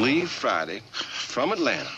[0.00, 1.90] Leave Friday from Atlanta.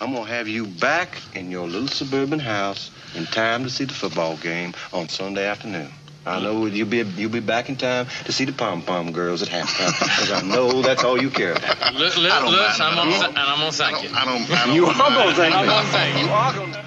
[0.00, 3.84] I'm going to have you back in your little suburban house in time to see
[3.84, 5.88] the football game on Sunday afternoon.
[6.24, 9.42] I know you'll be you'll be back in time to see the pom pom girls
[9.42, 11.94] at halftime because I know that's all you care about.
[11.94, 12.82] Look, look, I don't look, mind.
[12.82, 14.10] I'm I on, don't- and I'm on thank you.
[14.14, 14.50] I don't.
[14.50, 15.72] I don't You are gonna thank I'm me.
[15.72, 16.26] gonna thank you.
[16.26, 16.78] You are gonna.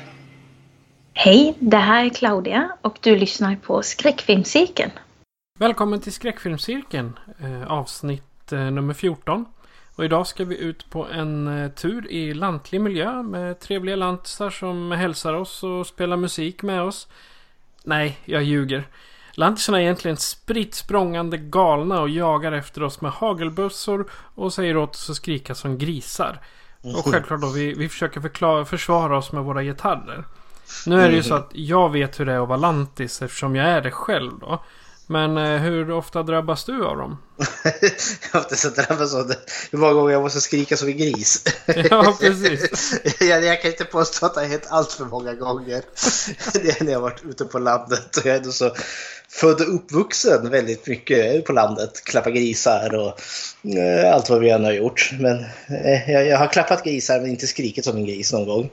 [1.14, 4.92] Hej, det här är Claudia och du lyssnar på Skräckfilmscirkeln.
[5.60, 9.46] Välkommen till Skräckfilmscirkeln, eh, avsnitt eh, nummer 14.
[9.96, 14.50] Och idag ska vi ut på en eh, tur i lantlig miljö med trevliga lantisar
[14.50, 17.08] som hälsar oss och spelar musik med oss.
[17.84, 18.88] Nej, jag ljuger.
[19.34, 24.96] Lantisarna är egentligen spritt språngande galna och jagar efter oss med hagelbössor och säger åt
[24.96, 26.40] oss att skrika som grisar.
[26.82, 30.24] Och självklart då, vi, vi försöker förklara, försvara oss med våra gitarrer.
[30.86, 33.56] Nu är det ju så att jag vet hur det är att vara lantis eftersom
[33.56, 34.64] jag är det själv då.
[35.08, 37.18] Men eh, hur ofta drabbas du av dem?
[38.34, 39.38] Jag har sett drabbas av det.
[39.72, 41.44] Hur många gånger jag måste skrika som en gris.
[41.90, 42.94] Ja, precis.
[43.20, 45.84] jag, jag kan inte påstå att det har hänt allt för många gånger.
[46.54, 48.18] Det är när jag varit ute på landet.
[48.18, 48.72] Och jag är ändå så
[49.42, 52.04] född och uppvuxen väldigt mycket på landet.
[52.06, 53.20] Klappa grisar och
[53.78, 55.10] eh, allt vad vi än har gjort.
[55.20, 58.70] Men eh, jag, jag har klappat grisar men inte skrikit som en gris någon gång.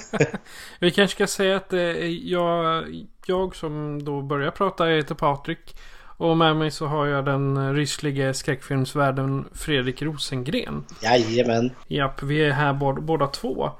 [0.80, 2.84] Vi kanske ska säga att eh, jag,
[3.26, 5.76] jag som då börjar prata heter Patrik.
[6.16, 10.84] Och med mig så har jag den rysslige skräckfilmsvärden Fredrik Rosengren.
[11.02, 11.70] Jajamän.
[11.88, 13.70] Japp, vi är här båda, båda två.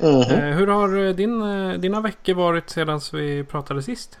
[0.00, 0.20] Mhm.
[0.20, 4.18] Eh, hur har eh, din, eh, dina veckor varit sedan vi pratade sist?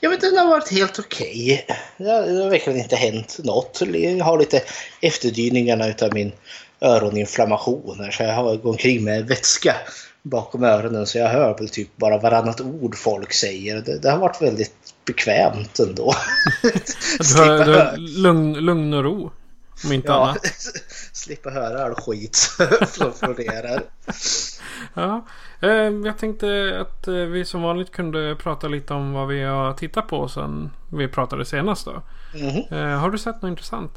[0.00, 1.66] Ja, men den har varit helt okej.
[1.98, 3.82] Har- det har verkligen inte hänt något.
[3.94, 4.62] Jag har lite
[5.00, 6.32] efterdyningarna utav min
[6.80, 8.00] öroninflammation.
[8.00, 9.76] här, Så jag har gått omkring med vätska
[10.22, 13.76] bakom öronen så jag hör väl typ bara varannat ord folk säger.
[13.80, 16.14] Det, det har varit väldigt bekvämt ändå.
[17.18, 19.30] Du har, du har lugn, lugn och ro.
[19.84, 20.46] Om inte ja, annat.
[21.12, 22.36] slippa höra all skit
[22.92, 23.82] som florerar.
[24.94, 25.26] Ja,
[25.62, 25.70] eh,
[26.04, 30.08] jag tänkte att eh, vi som vanligt kunde prata lite om vad vi har tittat
[30.08, 32.02] på sen vi pratade senast då.
[32.70, 33.92] Eh, har du sett något intressant?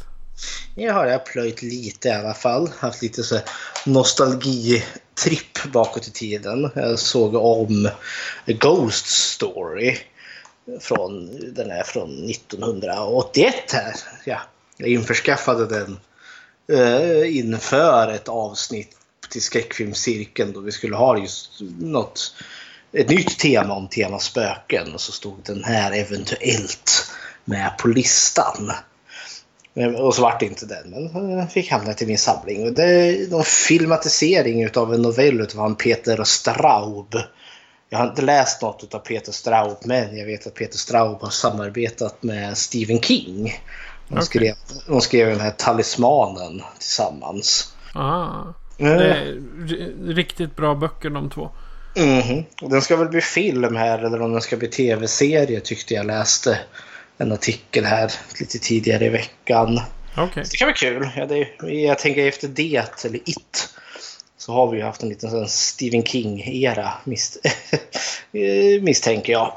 [0.76, 2.70] Jag har jag plöjt lite i alla fall.
[2.80, 3.40] Haft lite så
[3.86, 6.70] nostalgitripp bakåt i tiden.
[6.76, 7.90] Jag såg om
[8.46, 9.98] Ghost Story.
[10.80, 13.94] Från, den är från 1981 här.
[14.26, 14.40] Ja,
[14.78, 16.00] jag införskaffade den
[16.80, 18.98] eh, inför ett avsnitt
[19.34, 21.50] till skräckfilmscirkeln då vi skulle ha just
[21.80, 22.34] något
[22.92, 27.12] ett nytt tema om tema spöken och så stod den här eventuellt
[27.46, 28.72] med på listan.
[29.98, 32.64] Och så vart det inte den, men den fick hamna till min samling.
[32.64, 37.16] Och det är någon filmatisering av en novell av han Peter Straub.
[37.90, 41.30] Jag har inte läst något av Peter Straub, men jag vet att Peter Straub har
[41.30, 43.62] samarbetat med Stephen King.
[44.08, 44.26] De Okej.
[44.26, 44.56] skrev,
[44.88, 47.74] de skrev den här Talismanen tillsammans.
[47.94, 48.44] Ah,
[48.78, 49.26] Eh, det är
[49.68, 51.50] ri- riktigt bra böcker de två.
[52.62, 56.06] Och Den ska väl bli film här, eller om den ska bli tv-serie tyckte jag
[56.06, 56.60] läste
[57.18, 59.80] en artikel här lite tidigare i veckan.
[60.18, 60.44] Okej.
[60.52, 61.10] Det kan vara kul.
[61.16, 63.70] Ja, det, jag tänker efter det, eller It,
[64.38, 67.38] så har vi ju haft en liten sån Stephen King-era mis
[68.32, 69.54] eh, misstänker jag.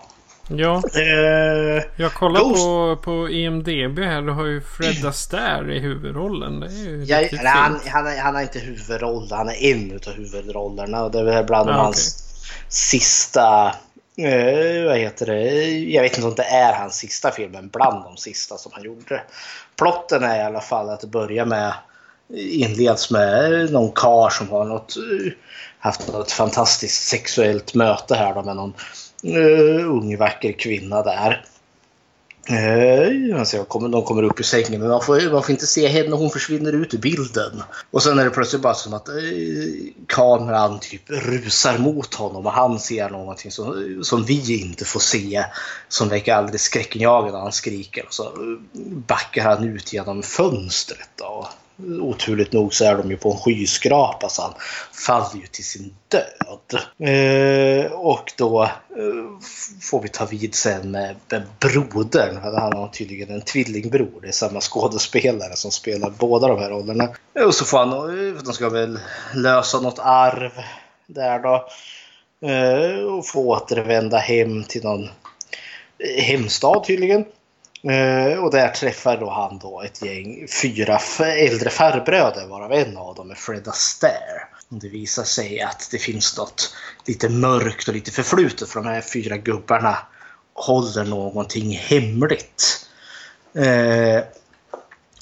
[0.48, 4.22] Ja, Eh, jag kollar Ghost- på, på IMDB här.
[4.22, 6.60] Du har ju Fred Astaire i huvudrollen.
[6.60, 10.00] Det är ju jag, nej, han, han, är- han har inte huvudroll, han är en
[10.06, 11.08] av huvudrollerna.
[11.08, 12.22] Det är väl bland Ah, hans
[12.68, 13.74] sista...
[14.18, 15.68] Eh, vad heter det?
[15.70, 18.82] Jag vet inte om det är hans sista film, men bland de sista som han
[18.84, 19.22] gjorde.
[19.78, 21.72] Plotten är i alla fall att det börjar med
[22.36, 25.32] inleds med någon kar som har något, eh,
[25.78, 28.72] haft något fantastiskt sexuellt möte här då med någon
[29.26, 31.44] uh, ung vacker kvinna där.
[32.50, 35.88] Uh, alltså kommer, de kommer upp ur sängen men man får, man får inte se
[35.88, 37.62] henne, hon försvinner ut ur bilden.
[37.90, 39.14] Och sen är det plötsligt bara som att uh,
[40.06, 45.44] kameran typ rusar mot honom och han ser någonting som, som vi inte får se.
[45.88, 48.06] Som väcker alldeles skräckinjagande han skriker.
[48.06, 48.32] Och så
[49.06, 51.10] backar han ut genom fönstret.
[51.16, 51.48] Då
[52.00, 54.54] oturligt nog så är de ju på en skyskrapa så han
[54.92, 56.80] faller ju till sin död.
[57.08, 58.70] Eh, och då eh,
[59.82, 62.36] får vi ta vid sen med, med brodern.
[62.36, 64.20] Han har tydligen en tvillingbror.
[64.22, 67.08] Det är samma skådespelare som spelar båda de här rollerna.
[67.34, 68.98] Eh, och så får han, eh, de ska väl
[69.34, 70.52] lösa något arv
[71.06, 71.68] där då.
[72.48, 75.04] Eh, och få återvända hem till någon
[75.98, 77.24] eh, hemstad tydligen.
[77.90, 83.14] Eh, och där träffar då han då ett gäng fyra äldre farbröder varav en av
[83.14, 84.42] dem är Fred Astaire.
[84.68, 86.74] Och det visar sig att det finns något
[87.06, 89.98] lite mörkt och lite förflutet för de här fyra gubbarna
[90.54, 92.86] håller någonting hemligt.
[93.54, 94.24] Eh,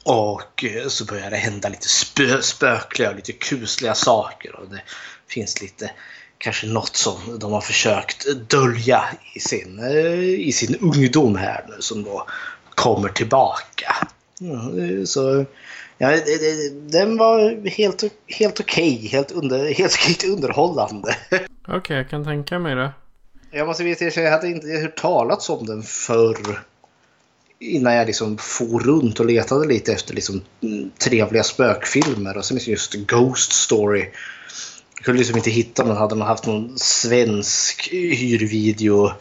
[0.05, 4.57] och så börjar det hända lite spö spökliga och lite kusliga saker.
[4.57, 4.83] Och det
[5.29, 5.91] finns lite
[6.39, 11.77] kanske något som de har försökt dölja i sin, eh, i sin ungdom här nu
[11.83, 12.27] som då
[12.75, 14.09] kommer tillbaka.
[14.41, 15.45] Mm, så
[15.99, 21.17] ja, det, det, den var helt, helt okej, okay, helt, under, helt okej underhållande.
[21.31, 22.93] Okej, okay, jag kan tänka mig det.
[23.51, 26.61] Jag måste veta att jag hade inte hört talats om den förr.
[27.59, 30.43] Innan jag liksom for runt och letade lite efter liksom
[30.99, 34.11] trevliga spökfilmer och sen just Ghost Story.
[34.97, 39.13] Jag kunde liksom inte hitta men hade man haft någon svensk hyrvideo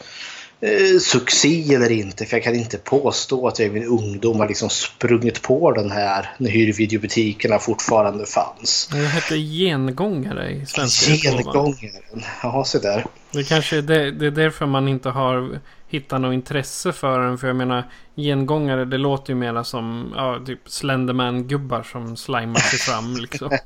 [0.64, 2.26] eh, succé eller inte.
[2.26, 5.92] För jag kan inte påstå att jag i min ungdom har liksom sprungit på den
[5.92, 8.90] här när hyrvideobutikerna fortfarande fanns.
[8.92, 13.06] Det hette gengångare i svenska Gengångaren, jaha se där.
[13.32, 15.60] Det kanske är, det, det är därför man inte har
[15.94, 17.38] hittat något intresse för den.
[17.38, 22.80] För jag menar gengångare det låter ju mera som ja, typ Slenderman-gubbar som slimar sig
[22.80, 23.50] fram liksom.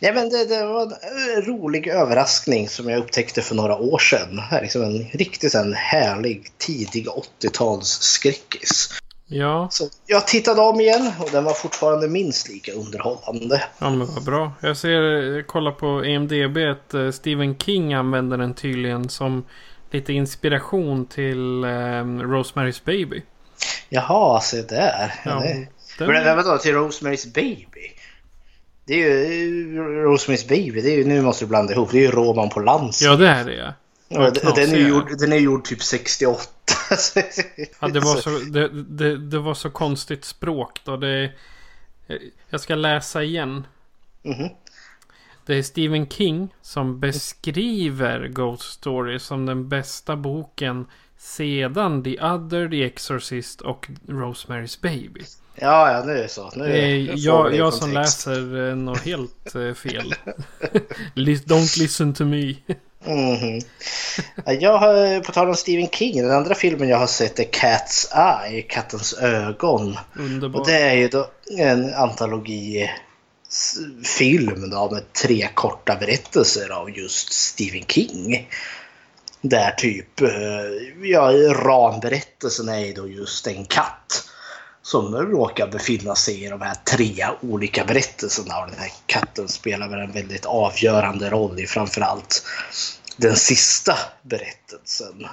[0.00, 4.40] ja men det, det, var en rolig överraskning som jag upptäckte för några år sedan.
[4.62, 9.02] Liksom en riktigt en härlig tidig 80-talsskräckis.
[9.26, 9.68] Ja.
[9.70, 13.62] Så jag tittade om igen och den var fortfarande minst lika underhållande.
[13.78, 14.52] Ja men vad bra.
[14.60, 19.44] Jag ser, kolla på EMDB att uh, Stephen King använder den tydligen som
[19.94, 23.22] lite inspiration till um, Rosemary's Baby.
[23.88, 25.14] Jaha, se där.
[25.24, 25.66] Ja, det...
[25.98, 26.36] den...
[26.36, 27.92] Vadå, till Rosemary's Baby?
[28.84, 32.02] Det är ju Rosemary's Baby, det är ju, nu måste du blanda ihop, det är
[32.02, 33.04] ju Roman Polanski.
[33.04, 33.72] Ja, det är det ja.
[34.14, 36.42] Ja, den, är gjord, den är gjord typ 68.
[37.80, 40.96] ja, det var, så, det, det, det, var så konstigt språk då.
[40.96, 41.32] Det,
[42.50, 43.66] jag ska läsa igen.
[44.24, 44.50] Mm -hmm.
[45.46, 50.86] Det är Stephen King som beskriver Ghost Story som den bästa boken
[51.18, 55.24] sedan The Other, The Exorcist och Rosemary's Baby.
[55.54, 56.50] Ja, ja, nu är det så.
[56.56, 60.14] Nu, är, jag, jag som läser eh, något helt eh, fel.
[61.14, 62.54] Don't listen to me.
[63.04, 63.64] Mm -hmm.
[64.60, 68.08] Jag har, på tal om Stephen King, den andra filmen jag har sett är Cat's
[68.46, 69.96] Eye, Kattens ögon.
[70.16, 70.60] Underbar.
[70.60, 71.26] Och det är ju då
[71.58, 72.90] en antologi
[74.04, 78.48] film då, med tre korta berättelser av just Stephen King.
[79.40, 80.28] Där typ, eh,
[81.02, 84.28] ja, ramberättelsen är då just en katt
[84.82, 88.58] som råkar befinna sig i de här tre olika berättelserna.
[88.58, 92.46] Och den här katten spelar väl en väldigt avgörande roll i framförallt
[93.16, 95.26] den sista berättelsen.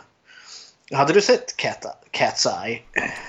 [0.92, 2.82] Hade du sett Cat, Cat's Eye?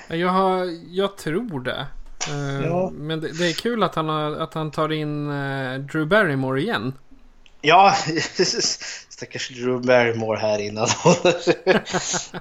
[0.09, 1.87] Jag, har, jag tror det.
[2.28, 2.90] Uh, ja.
[2.90, 6.61] Men det, det, är kul att han, har, att han tar in uh, Drew Barrymore
[6.61, 6.93] igen.
[7.62, 7.94] Ja,
[9.20, 11.14] stackars Drew Barrymore här innan hon,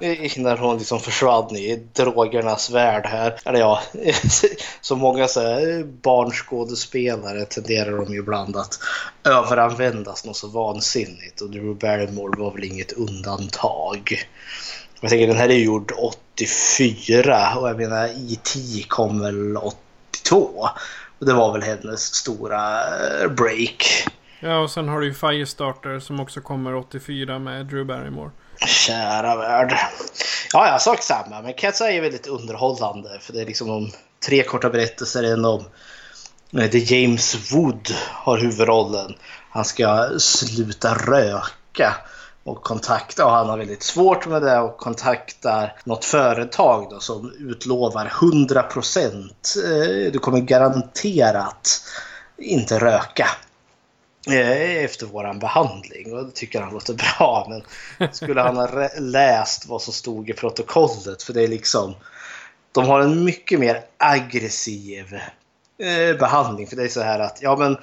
[0.00, 3.40] innan hon liksom försvann i drogernas värld här.
[3.44, 3.82] Eller ja,
[4.80, 8.78] som många så här, barnskådespelare tenderar de ju ibland att
[9.24, 14.24] överanvändas något så vansinnigt och Drew Barrymore var väl inget undantag.
[15.00, 15.92] Jag tänker den här är gjord
[16.40, 18.58] 84 och jag menar E.T.
[18.88, 20.68] kom väl 82.
[21.18, 24.06] Och det var väl hennes stora eh, break.
[24.40, 28.30] Ja, och sen har du ju Firestarter som också kommer 84 med Drew Barrymore.
[28.66, 29.76] Kära värld.
[30.52, 31.42] Ja, jag sak samma.
[31.42, 33.18] Men Cats är väldigt underhållande.
[33.20, 33.90] För det är liksom om
[34.26, 35.22] tre korta berättelser.
[35.22, 35.64] En om
[36.50, 39.14] det James Wood har huvudrollen.
[39.50, 41.94] Han ska sluta röka
[42.44, 47.32] och kontakta och han har väldigt svårt med det och kontaktar något företag då, som
[47.38, 51.82] utlovar 100% Eh, du kommer garanterat
[52.36, 53.28] inte röka
[54.28, 56.12] eh, efter våran behandling.
[56.12, 57.62] Och det tycker han låter bra men
[58.12, 61.22] skulle han ha läst vad som stod i protokollet?
[61.22, 61.94] För det är liksom
[62.72, 65.14] de har en mycket mer aggressiv
[65.78, 66.66] eh, behandling.
[66.66, 67.76] För det är så här att ja men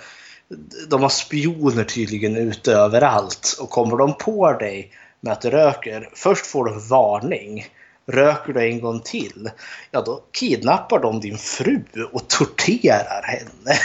[0.87, 6.09] de har spioner tydligen ute överallt och kommer de på dig med att du röker,
[6.13, 7.65] först får du en varning
[8.07, 9.49] röker du en gång till,
[9.91, 13.79] ja då kidnappar de din fru och torterar henne.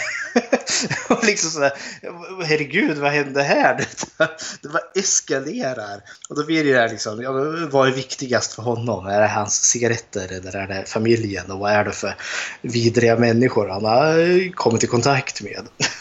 [1.08, 1.72] och liksom sådär,
[2.44, 3.76] herregud vad hände här?
[4.62, 6.00] Det bara eskalerar.
[6.28, 7.32] Och då blir det där liksom, ja,
[7.70, 9.06] vad är viktigast för honom?
[9.06, 11.50] Är det hans cigaretter eller är det familjen?
[11.50, 12.16] Och vad är det för
[12.62, 15.68] vidriga människor han har kommit i kontakt med?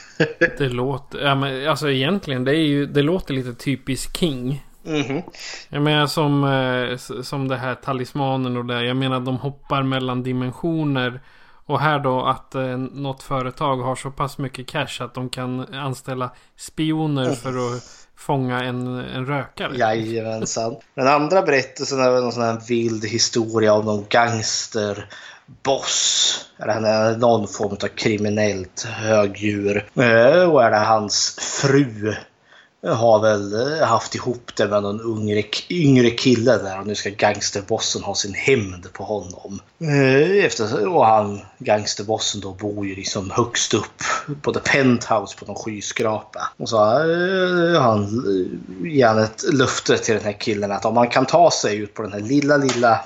[0.58, 4.66] det låter, ja men alltså egentligen det är ju, det låter lite typiskt King.
[4.86, 5.24] Mm -hmm.
[5.70, 8.86] Jag menar som, eh, som det här talismanen och det.
[8.86, 11.22] Jag menar de hoppar mellan dimensioner.
[11.66, 15.74] Och här då att eh, något företag har så pass mycket cash att de kan
[15.74, 17.84] anställa spioner för att
[18.16, 19.78] fånga en, en rökare.
[19.78, 20.75] Jajamensan.
[20.96, 25.08] Den andra berättelsen är någon sån här vild historia om någon gangster
[25.63, 26.46] boss.
[26.60, 29.89] Eller han är någon form av kriminellt högdjur.
[29.96, 32.15] Eh, och är det hans fru
[32.88, 37.10] har väl eh, haft ihop det med någon yngre, yngre kille där och nu ska
[37.10, 39.60] gangsterbossen ha sin hämnd på honom.
[39.79, 44.03] Eh, efter, och han, gangsterbossen då, bor ju liksom högst upp
[44.41, 46.51] på the penthouse på någon skyskrapa.
[46.58, 48.24] Och så har han
[48.84, 51.93] ger han ett löfte till den här killen att om man kan ta sig ut
[51.93, 53.00] på den här lilla, lilla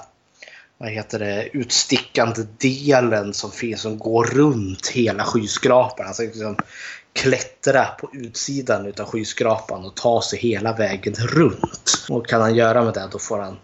[0.78, 6.08] vad heter det, utstickande delen som finns som går runt hela skyskrapan.
[6.08, 6.58] Alltså liksom
[7.14, 12.06] klättra på utsidan av skyskrapan och ta sig hela vägen runt.
[12.10, 13.58] Och kan han göra med det då får han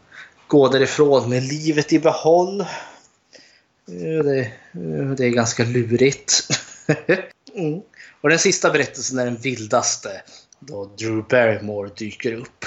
[0.48, 2.62] gå därifrån med livet i behåll.
[2.62, 6.48] Eh, det, eh, det är ganska lurigt.
[7.56, 7.82] Mm.
[8.22, 10.22] Och den sista berättelsen är den vildaste.
[10.60, 12.66] Då Drew Barrymore dyker upp.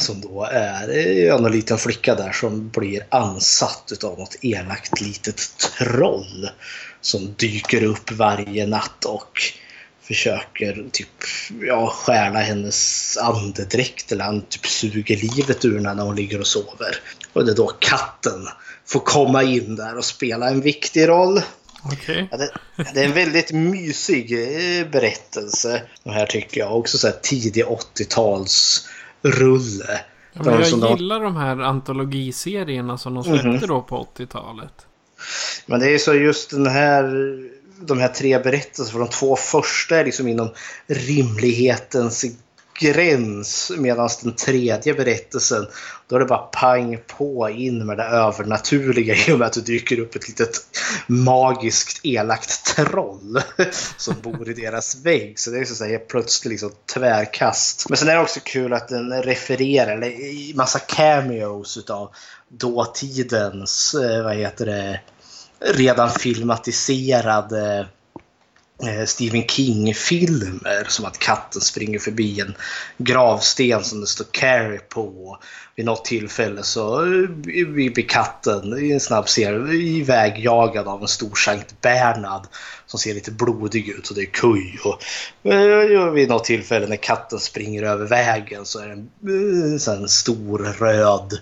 [0.00, 0.88] Som då är
[1.30, 6.48] en liten flicka där som blir ansatt av något elakt litet troll.
[7.00, 9.40] Som dyker upp varje natt och
[10.02, 11.08] försöker typ
[11.60, 16.46] ja, stjäla hennes andedräkt eller han typ suger livet ur henne när hon ligger och
[16.46, 16.96] sover.
[17.32, 18.48] Och det är då katten
[18.86, 21.42] får komma in där och spela en viktig roll.
[21.92, 22.26] Okay.
[22.30, 22.50] Ja, det,
[22.94, 25.82] det, är en väldigt mysig eh, berättelse.
[26.02, 28.88] Och här tycker jag också så här tidig 80-tals
[29.24, 30.00] rulle.
[30.32, 33.66] Ja, men jag gillar de här antologiserierna som de släppte mm -hmm.
[33.66, 34.86] då på 80-talet.
[35.66, 37.04] Men det är så just den här
[37.80, 40.50] de här tre berättelserna, för de två första är liksom inom
[40.86, 42.24] rimlighetens
[42.80, 45.66] gräns medan den tredje berättelsen
[46.06, 49.60] då är det bara pang på in med det övernaturliga i och med att det
[49.60, 50.66] dyker upp ett litet
[51.06, 53.42] magiskt elakt troll
[53.96, 55.38] som bor i deras vägg.
[55.38, 57.88] Så det är så att säga plötsligt liksom tvärkast.
[57.88, 62.10] Men sen är det också kul att den refererar, eller massa cameos utav
[62.48, 65.00] dåtidens, eh, vad heter det,
[65.60, 67.86] redan filmatiserade
[68.82, 70.86] Eh, Stephen King-filmer.
[70.88, 72.54] Som att katten springer förbi en
[72.98, 75.38] gravsten som det står Carrie på.
[75.76, 77.28] Vid något tillfälle så eh,
[77.66, 82.46] blir katten i en snabb serie ivägjagad av en stor Sankt Bernhard
[82.86, 84.78] som ser lite blodig ut och det är kuj.
[84.84, 90.08] Eh, och, vid något tillfälle när katten springer över vägen så är det en, en
[90.08, 91.38] stor röd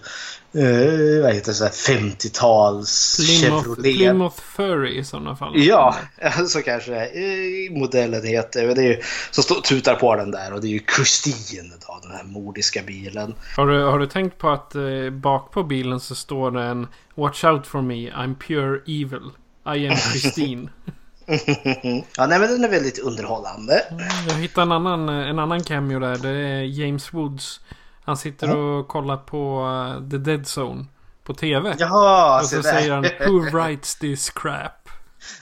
[0.57, 3.83] uh, vad heter det, 50-tals Chevrolet.
[3.83, 5.53] Plymouth Furry i sådana fall.
[5.57, 5.97] Ja,
[6.49, 8.75] så kanske uh, modellen heter.
[8.75, 11.99] Det är ju, som stå, tutar på den där och det är ju Christine då,
[12.03, 13.35] den här mordiska bilen.
[13.57, 16.87] Har du, har du tänkt på att uh, bak på bilen så står det en
[17.15, 19.31] Watch out for me, I'm pure evil.
[19.77, 20.69] I am Christine.
[22.17, 23.85] ja, nej men den är väldigt underhållande.
[24.29, 26.17] Jag hittade en annan, en annan cameo där.
[26.17, 27.61] Det är James Woods
[28.05, 30.85] han sitter och kollar på uh, The Dead Zone
[31.25, 31.75] på TV.
[31.79, 34.83] Jaha, och så säger han Who writes this crap?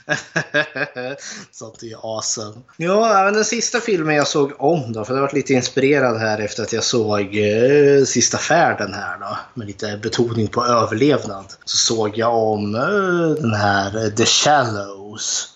[1.51, 2.61] Sånt är ju awesome.
[2.77, 6.39] Ja, men den sista filmen jag såg om då, för jag varit lite inspirerad här
[6.39, 11.45] efter att jag såg eh, Sista färden här då, med lite betoning på överlevnad.
[11.65, 15.47] Så såg jag om eh, den här The Shallows.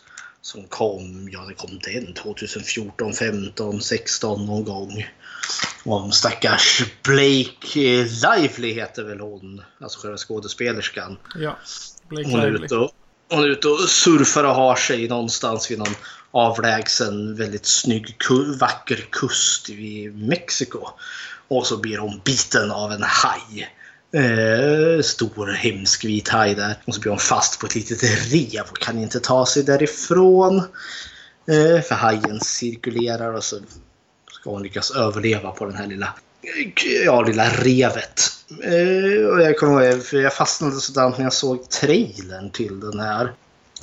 [0.42, 5.06] Som kom, ja det kom den 2014, 15, 16 någon gång
[5.84, 11.18] om stackars Blake Lively heter väl hon, alltså själva skådespelerskan.
[11.36, 11.58] Ja,
[12.10, 12.66] Blake hon är Lively.
[12.66, 12.92] Ute och,
[13.30, 15.96] hon är ute och surfar och har sig någonstans vid någon
[16.32, 18.18] avlägsen, väldigt snygg,
[18.60, 20.88] vacker kust i Mexiko.
[21.48, 23.70] Och så blir hon biten av en haj.
[24.12, 26.76] Eh, stor hemsk vit haj där.
[26.86, 30.58] Och så blir hon fast på ett litet rev och kan inte ta sig därifrån.
[31.48, 33.60] Eh, för hajen cirkulerar och så
[34.46, 36.14] ska hon lyckas överleva på den här lilla,
[37.06, 38.22] ja, lilla revet.
[38.64, 43.00] Eh, och jag kommer ihåg, för jag fastnade sådant när jag såg trailern till den
[43.00, 43.34] här.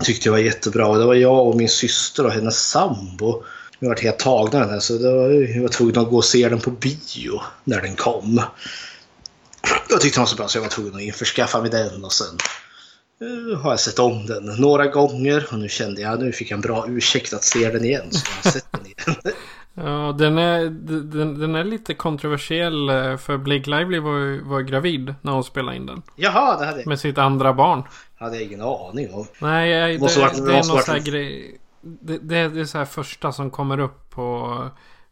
[0.02, 0.98] Tyckte jag var jättebra.
[0.98, 3.44] Det var jag och min syster och hennes sambo.
[3.78, 6.24] Vi var helt tagna den här så det var, jag var tvungen att gå och
[6.24, 8.42] se den på bio när den kom.
[9.88, 12.12] Jag tyckte den var så bra så jag var tvungen att införskaffa mig den och
[12.12, 12.38] sen
[13.20, 16.56] eh, har jag sett om den några gånger och nu kände jag nu fick jag
[16.56, 18.12] en bra ursäkt att se den igen.
[18.12, 19.32] Så jag har sett den igen.
[19.74, 24.60] Ja, den är, den, den är lite kontroversiell eh, för Blake Lively var, ju- var
[24.60, 26.02] gravid när hon spelade in den.
[26.16, 27.82] Jaha, det hade jag, Med sitt andra barn.
[28.18, 29.26] hade jag ingen aning om.
[29.38, 31.58] Nej, det, Måste varit- det är någon varit- sån här grej.
[31.80, 34.58] Det, det, det är så här första som kommer upp på,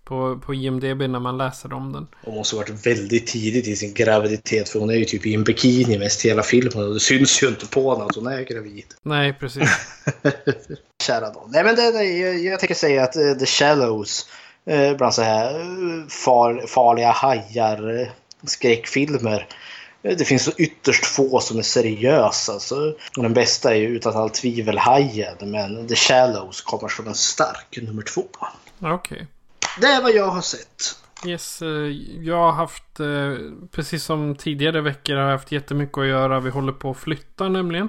[0.04, 2.06] på, på IMDB när man läser om den.
[2.24, 5.34] Hon måste ha varit väldigt tidigt i sin graviditet för hon är ju typ i
[5.34, 8.42] en bikini mest hela filmen och det syns ju inte på henne att hon är
[8.42, 8.84] gravid.
[9.02, 9.70] Nej, precis.
[11.02, 11.46] Kära då.
[11.48, 14.26] Nej men det, det, jag, jag tänker säga att eh, The Shallows
[14.66, 18.10] eh, bland så här eh, far, farliga hajar
[18.44, 19.46] skräckfilmer.
[20.02, 22.60] eh, Det finns så ytterst få som är seriösa.
[22.60, 25.36] Så, och den bästa är ju utan all tvivel Hajen.
[25.40, 28.24] Men The Shallows kommer som en stark nummer två.
[28.80, 29.26] Okej.
[29.80, 30.96] Det är vad jag har sett.
[31.26, 31.62] Yes,
[32.20, 33.00] jag har haft,
[33.70, 36.40] precis som tidigare veckor, har jag haft jättemycket att göra.
[36.40, 37.88] Vi håller på att flytta nämligen.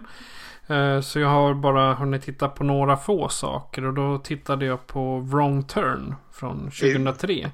[0.71, 3.85] Eh, Så jag har bara hunnit titta på några få saker.
[3.85, 7.51] Och då tittade jag på Wrong Turn från 2003.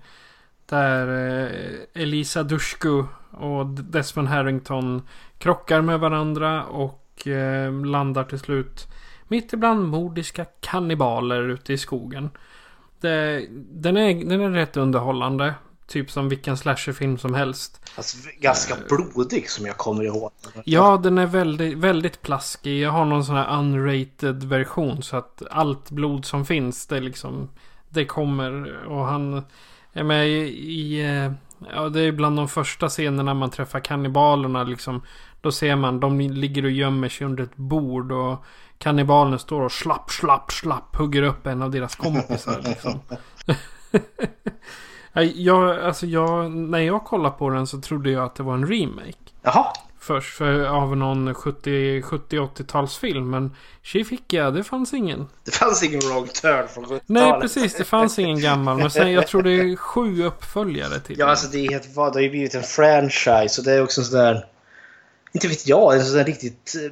[0.66, 1.08] Där
[1.44, 5.02] eh, Elisa Dushku och Desmond Harrington
[5.38, 8.88] krockar med varandra och eh, landar till slut
[9.28, 12.30] mitt ibland mordiska kannibaler ute i skogen.
[13.00, 15.54] Det, den, är, den är rätt underhållande.
[15.88, 17.82] Typ som vilken slasherfilm som helst.
[17.96, 20.32] Alltså, ganska blodig som jag kommer ihåg.
[20.64, 22.80] Ja, den är väldigt, väldigt plaskig.
[22.80, 25.04] Jag har någon sån här unrated version.
[25.04, 27.50] Så att allt blod som finns, det liksom...
[27.90, 28.84] Det kommer.
[28.86, 29.44] Och han
[29.94, 30.40] är med i...
[30.72, 31.32] i eh,
[31.74, 35.02] ja, det är bland de första scenerna man träffar kannibalerna liksom.
[35.42, 38.12] Då ser man, de ligger och gömmer sig under ett bord.
[38.12, 38.46] Och
[38.78, 40.96] kannibalen står och slapp, slapp, slapp.
[40.96, 43.00] Hugger upp en av deras kompisar liksom.
[45.24, 48.68] Jag, alltså jag, när jag kollade på den så trodde jag att det var en
[48.68, 49.14] remake.
[49.44, 49.66] Jaha.
[50.00, 53.26] Först för, av någon 70-80-talsfilm.
[53.26, 55.28] Men tji fick jag, det fanns ingen.
[55.44, 57.04] Det fanns ingen wrong turn från 70-talet.
[57.06, 57.76] Nej, precis.
[57.76, 58.78] Det fanns ingen gammal.
[58.78, 61.30] Men sen, jag tror det är sju uppföljare till Ja, den.
[61.30, 62.14] alltså det är helt vad.
[62.14, 64.46] Det har ju blivit en franchise och det är också en sån där...
[65.34, 66.92] Inte vet jag, en sån där riktigt eh,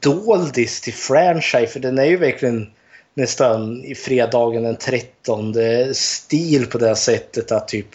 [0.00, 1.66] doldis till franchise.
[1.66, 2.70] För den är ju verkligen
[3.14, 5.54] nästan i fredagen den 13
[5.92, 7.88] stil på det sättet att typ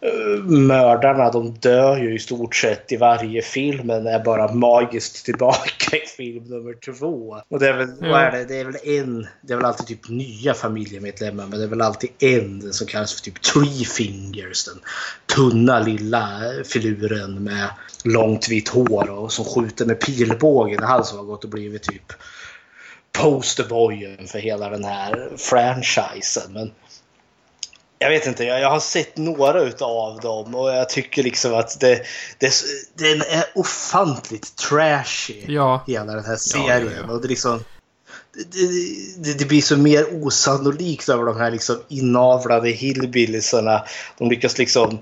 [0.00, 5.24] eh, mördarna de dör ju i stort sett i varje film men är bara magiskt
[5.24, 7.36] tillbaka i film nummer två.
[7.48, 8.08] Och det är väl, Ja.
[8.08, 8.44] vad är det?
[8.44, 11.80] Det är väl en, det är väl alltid typ nya familjemedlemmar men det är väl
[11.80, 14.64] alltid en den som kallas för typ Three Fingers.
[14.64, 14.80] Den
[15.36, 17.68] tunna lilla filuren med
[18.04, 20.76] långt vitt hår och som skjuter med pilbåge.
[20.76, 22.12] Det är han som har gått och blivit typ
[23.12, 26.52] posterboyen för hela den här franchisen.
[26.52, 26.72] Men
[27.98, 31.80] jag vet inte, jag, jag har sett några utav dem och jag tycker liksom att
[31.80, 32.02] det,
[32.38, 32.52] det,
[32.94, 35.44] den är ofantligt trashy.
[35.46, 35.84] Ja.
[35.86, 36.92] Hela den här serien.
[36.96, 37.12] ja, ja.
[37.12, 37.64] Och det, liksom,
[39.16, 43.84] det, det, blir så mer osannolikt över de här liksom inavlade hillbilliesarna.
[44.18, 44.98] De lyckas liksom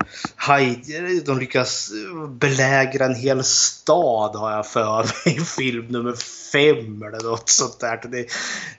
[0.47, 1.91] hide, de lyckas
[2.29, 6.13] belägra en hel stad har jag för mig i film nummer
[6.51, 7.99] fem eller något sånt där.
[8.03, 8.25] Det,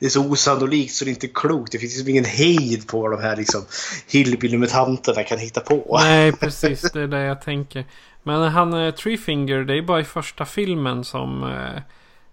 [0.01, 1.73] det är så osannolikt så det är inte klokt.
[1.73, 3.64] Det finns liksom ingen hejd på vad de här liksom
[4.09, 5.99] hillbilly-mutanterna kan hitta på.
[6.03, 6.81] Nej, precis.
[6.92, 7.85] Det är det jag tänker.
[8.23, 11.42] Men han eh, Treefinger, det är bara i första filmen som...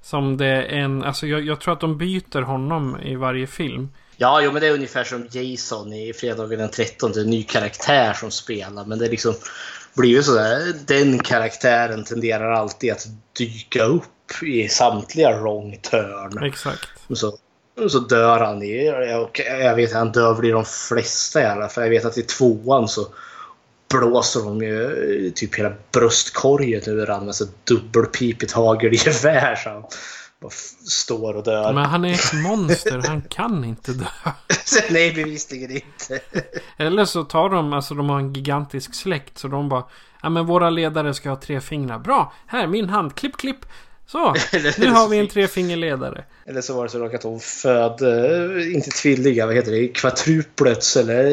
[0.08, 1.04] Som det är en...
[1.04, 3.90] Alltså jag, jag tror att de byter honom i varje film.
[4.18, 7.12] Ja, jo, men det är ungefär som Jason i Fredagen den 13.
[7.12, 8.86] Det är en ny karaktär som spelar.
[8.86, 9.34] Men det är liksom
[9.96, 10.74] blir ju sådär.
[10.86, 16.44] Den karaktären tenderar alltid att dyka upp i samtliga wrong turn.
[16.44, 16.90] Exakt.
[17.14, 17.38] Så,
[17.90, 18.90] så dör han i...
[19.16, 21.84] Och jag vet att han dör i de flesta i alla fall.
[21.84, 23.08] Jag vet att i tvåan så
[23.90, 29.56] blåser de ju typ hela bröstkorgen ur honom med så dubbelpipigt hagelgevär.
[29.56, 29.84] Så han
[30.42, 30.52] bara
[30.90, 31.74] står och dör.
[31.74, 33.04] Men han är ett monster.
[33.08, 34.06] Han kan inte dö.
[34.90, 36.20] Nej, bevisligen inte.
[36.78, 39.38] Eller så tar de, alltså de har en gigantisk släkt.
[39.38, 39.84] Så de bara,
[40.22, 42.00] ja men våra ledare ska ha tre fingrar.
[42.00, 43.66] Bra, här min hand, klipp klipp.
[44.08, 44.36] Så,
[44.78, 46.24] nu har vi en trefingerledare.
[46.46, 50.98] Eller så var det så att hon födde, eh, inte tvillingar, vad heter det, kvadruplets
[50.98, 51.26] eller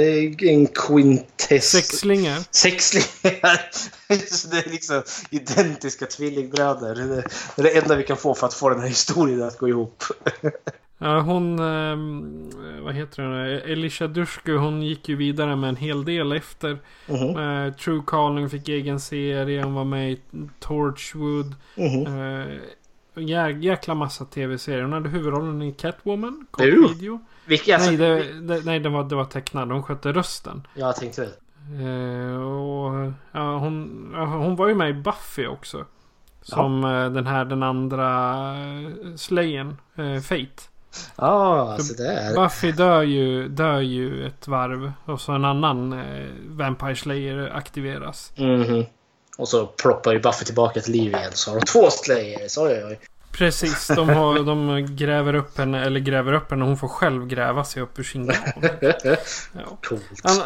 [0.44, 1.70] en quintess.
[1.70, 2.42] Sexlingar.
[2.50, 3.70] Sexlingar.
[4.26, 6.94] Så det är liksom identiska tvillingbröder.
[6.94, 7.22] Det
[7.56, 10.04] är det enda vi kan få för att få den här historien att gå ihop.
[11.04, 12.50] Ja, hon, ehm,
[12.82, 13.34] vad heter hon?
[13.72, 16.78] Elisha Dushku, hon gick ju vidare med en hel del efter.
[17.08, 17.38] Mhm.
[17.38, 20.20] Eh, True Calling fick egen serie, hon var med i
[20.60, 21.54] Torchwood.
[21.76, 22.06] Mhm.
[22.06, 22.58] Uh,
[23.14, 24.82] jä, jäkla massa tv-serier.
[24.82, 26.88] Hon hade huvudrollen i Catwoman, Jo.
[26.88, 27.20] video.
[27.44, 29.72] Vilka, alltså, nej, det, det, nej det, var, det var tecknad.
[29.72, 30.66] Hon skötte rösten.
[30.74, 31.34] Jag tänkte det.
[31.84, 35.84] Eh, och, ja, hon, ja, hon var ju med i Buffy också.
[36.42, 38.08] Som eh, den här den andra
[38.54, 40.73] eh, Slayen, eh, Fate.
[41.16, 42.34] Ja, alltså det är...
[42.34, 44.92] Buffy dör ju, dör ju ett varv.
[45.04, 48.32] Och så en annan eh, Vampire Slayer aktiveras.
[48.36, 48.84] Mhm.
[49.38, 52.58] Och så ploppar ju Buffy tillbaka till liv igen så har de två Slayers.
[52.58, 53.00] Oj, oj, oj.
[53.32, 56.64] Precis, de, har, de gräver upp henne, eller gräver upp henne.
[56.64, 58.36] Hon får själv gräva sig upp ur sin grav.
[59.52, 59.78] Ja.
[59.88, 60.02] Coolt.
[60.22, 60.36] An,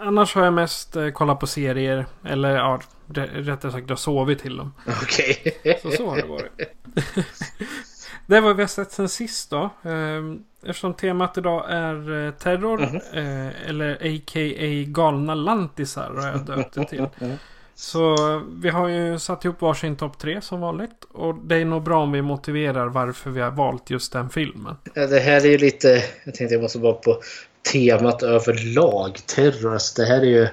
[0.00, 2.06] annars har jag mest eh, kollat på serier.
[2.24, 4.74] Eller ja, re- rättare sagt jag har sovit till dem.
[5.02, 5.58] Okej.
[5.82, 6.58] Så så har det varit.
[8.26, 9.70] det är vad vi har sett sen sist då.
[9.82, 12.82] Ehm, Eftersom temat idag är eh, terror.
[13.12, 14.84] eh, Eller a.k.a.
[14.86, 17.06] galna lantisar har jag döpt det till.
[17.74, 21.04] Så eh, vi har ju satt ihop varsin topp tre som vanligt.
[21.12, 24.76] Och det är nog bra om vi motiverar varför vi har valt just den filmen.
[24.94, 26.02] Det här är ju lite...
[26.24, 27.20] Jag tänkte jag måste vara på
[27.72, 29.18] temat överlag.
[29.26, 29.72] Terror.
[29.72, 30.48] Alltså det här är ju...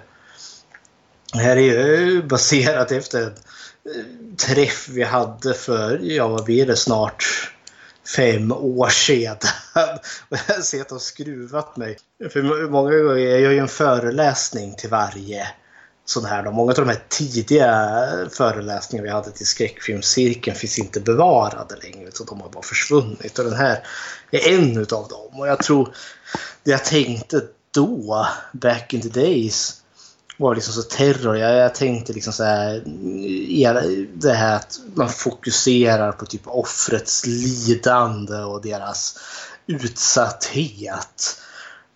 [1.34, 6.66] Det här är ju baserat efter en eh, träff vi hade för, ja vad blir
[6.66, 7.24] det, snart
[8.16, 9.38] fem år sedan.
[10.30, 11.98] Och jag har sett och skruvat mig.
[12.30, 15.48] För många gånger, jag gör ju en föreläsning till varje
[16.06, 16.44] sån här.
[16.44, 16.52] Då.
[16.52, 18.00] Många av de här tidiga
[18.32, 22.12] föreläsningarna vi hade till skräckfilmscirkeln finns inte bevarade längre.
[22.14, 23.40] Så de har bara försvunnit.
[23.40, 23.88] Och den här
[24.32, 25.40] är en utav dem.
[25.40, 25.96] Och jag tror
[26.64, 29.83] det jag tänkte då, back in the days,
[30.44, 31.38] var liksom så terror.
[31.38, 37.26] Jag, jag tänkte liksom så här, eh, det här att man fokuserar på typ offrets
[37.26, 39.20] lidande och deras
[39.68, 41.40] utsatthet.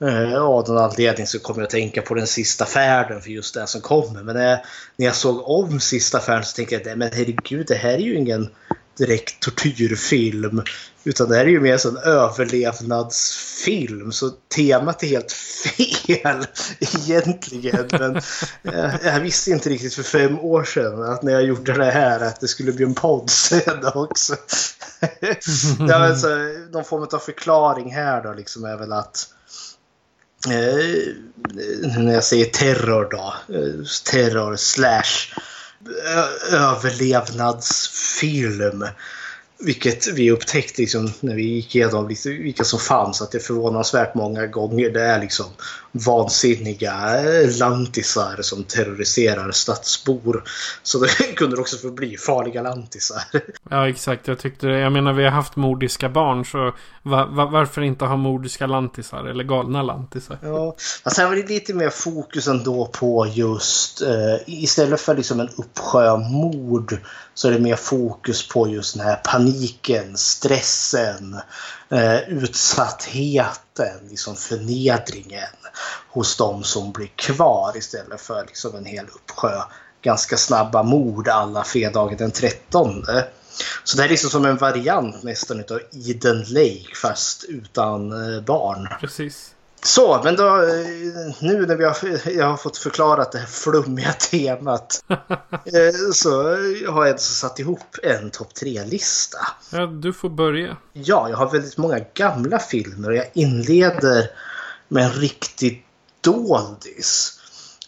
[0.04, 3.54] Uh, Av någon anledning så kommer jag att tänka på den sista färden för just
[3.54, 4.24] det som kommer.
[4.24, 4.60] Men när jag,
[4.96, 8.16] när jag såg om sista färden så tänkte jag men herregud det här är ju
[8.16, 8.50] ingen
[8.98, 10.62] direkt tortyrfilm.
[11.04, 14.12] Utan det här är ju mer en överlevnadsfilm.
[14.12, 16.46] Så temat är helt fel
[16.80, 17.88] egentligen.
[17.92, 18.16] Men
[18.64, 22.20] eh, jag visste inte riktigt för fem år sedan att när jag gjorde det här
[22.20, 24.36] att det skulle bli en podd sen också.
[25.80, 26.28] ja, men så,
[26.72, 29.28] någon form av förklaring här då liksom är väl att
[30.48, 30.78] eh,
[32.04, 33.74] när jag säger terror då, eh,
[34.12, 35.34] terror slash
[36.52, 38.88] överlevnadsfilm.
[39.60, 43.22] Vilket vi upptäckte liksom när vi gick igenom lite vilka som fanns.
[43.22, 45.46] Att det är förvånansvärt många gånger det är liksom
[45.92, 47.22] vansinniga
[47.60, 50.44] lantisar som terroriserar stadsbor.
[50.84, 53.22] Så det kunde också få bli farliga lantisar.
[53.70, 54.80] Ja exakt, jag tyckte det.
[54.80, 59.26] Jag menar vi har haft mordiska barn så va, va, varför inte ha mordiska lantisar
[59.26, 60.38] eller galna lantisar?
[60.42, 65.40] Ja, men sen var det lite mer fokus ändå på just eh, istället för liksom
[65.40, 66.98] en uppsjö mord
[67.38, 71.40] så är det mer fokus på just den här paniken, stressen,
[71.90, 75.56] eh, utsattheten, liksom förnedringen
[76.10, 79.62] hos de som blir kvar istället för liksom en hel uppsjö
[80.02, 83.04] ganska snabba mord alla fredagen den 13.
[83.84, 88.88] Så det är liksom som en variant nästan utav Eden Lake fast utan eh, barn.
[89.00, 89.54] Precis.
[89.84, 91.98] Så, men då eh, nu när vi har,
[92.30, 96.44] jag har fått förklarat det här flummiga temat eh, så
[96.92, 99.38] har jag alltså satt ihop en topp tre-lista.
[99.72, 100.78] Ja, du får börja.
[100.94, 104.30] Ja, jag har väldigt många gamla filmer och jag inleder
[104.88, 105.86] med en riktig
[106.22, 107.40] doldis.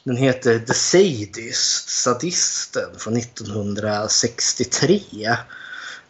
[0.04, 5.02] Den heter The Sadist, Sadisten från 1963.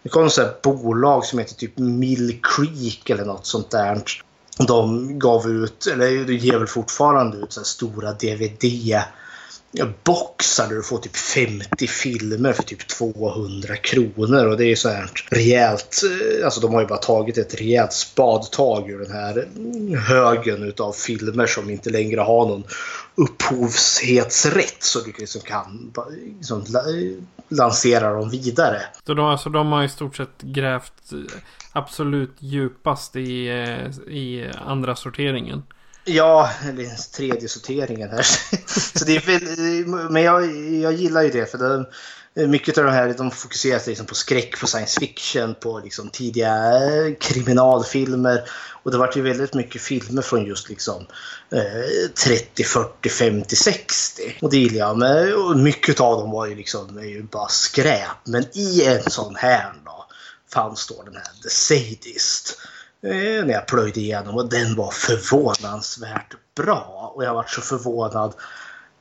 [0.03, 4.01] Det kom ett bolag som heter typ Mill Creek eller något sånt där.
[4.67, 8.63] De gav ut, eller de ger väl fortfarande ut så här stora DVD
[10.03, 14.45] boxar där du får typ 50 filmer för typ 200 kronor.
[14.45, 17.93] Och det är så här rejält, eh, alltså de har ju bara tagit ett rejält
[17.93, 19.47] spadtag ur den här
[19.97, 22.63] högen utav filmer som inte längre har någon
[23.15, 24.83] upphovshetsrätt.
[24.83, 25.93] Så du liksom kan
[26.37, 26.65] liksom
[27.49, 28.81] lansera dem vidare.
[29.05, 31.17] Så de, alltså, de har i stort sett grävt eh,
[31.71, 35.63] absolut djupast i, eh, i andra sorteringen.
[36.05, 38.21] Ja, eller tredje sorteringen här.
[38.97, 41.85] så det är väl, men jag, jag gillar ju det för det,
[42.47, 46.55] mycket av de här de fokuserar liksom på skräck, på science fiction, på liksom tidiga
[46.75, 48.43] eh, kriminalfilmer.
[48.83, 51.05] Och det vart ju väldigt mycket filmer från just liksom
[51.51, 54.37] eh, 30, 40, 50, 60.
[54.41, 54.97] Och det gillar jag.
[54.97, 58.17] Men, och mycket av dem var ju liksom är ju bara skräp.
[58.23, 60.05] Men i en sån här då
[60.53, 64.91] fanns då den här The Sadist eh, Eh, när jag plöjde igenom och den var
[64.91, 67.13] förvånansvärt bra.
[67.15, 68.33] Och jag var så förvånad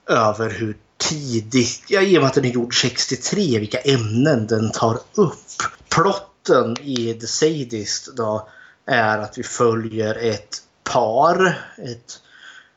[0.06, 4.70] över hur tidigt, ja, i och med att den är gjord 63, vilka ämnen den
[4.70, 5.62] tar upp.
[5.88, 8.48] Plotten i The Sadist då
[8.86, 12.20] är att vi följer ett par, ett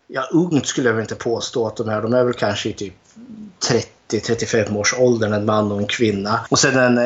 [0.07, 2.01] ja, ungt skulle jag väl inte påstå att de är.
[2.01, 2.73] De är väl kanske i
[3.59, 6.45] typ 30-35 års åldern, en man och en kvinna.
[6.49, 6.97] Och sen en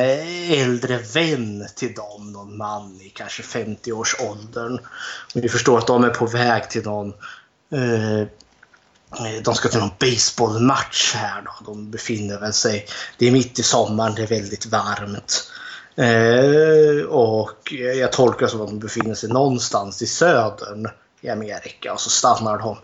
[0.51, 4.79] äldre vän till dem, någon man i kanske 50 års åldern.
[5.35, 7.13] Och vi förstår att de är på väg till någon
[7.73, 11.51] eh, eh, de ska till någon baseballmatch här då.
[11.65, 12.87] De befinner väl sig,
[13.17, 15.51] det är mitt i sommaren, det är väldigt varmt.
[15.97, 20.87] Eh, och jag tolkar det som att de befinner sig någonstans i södern
[21.21, 22.77] i Amerika och så stannar de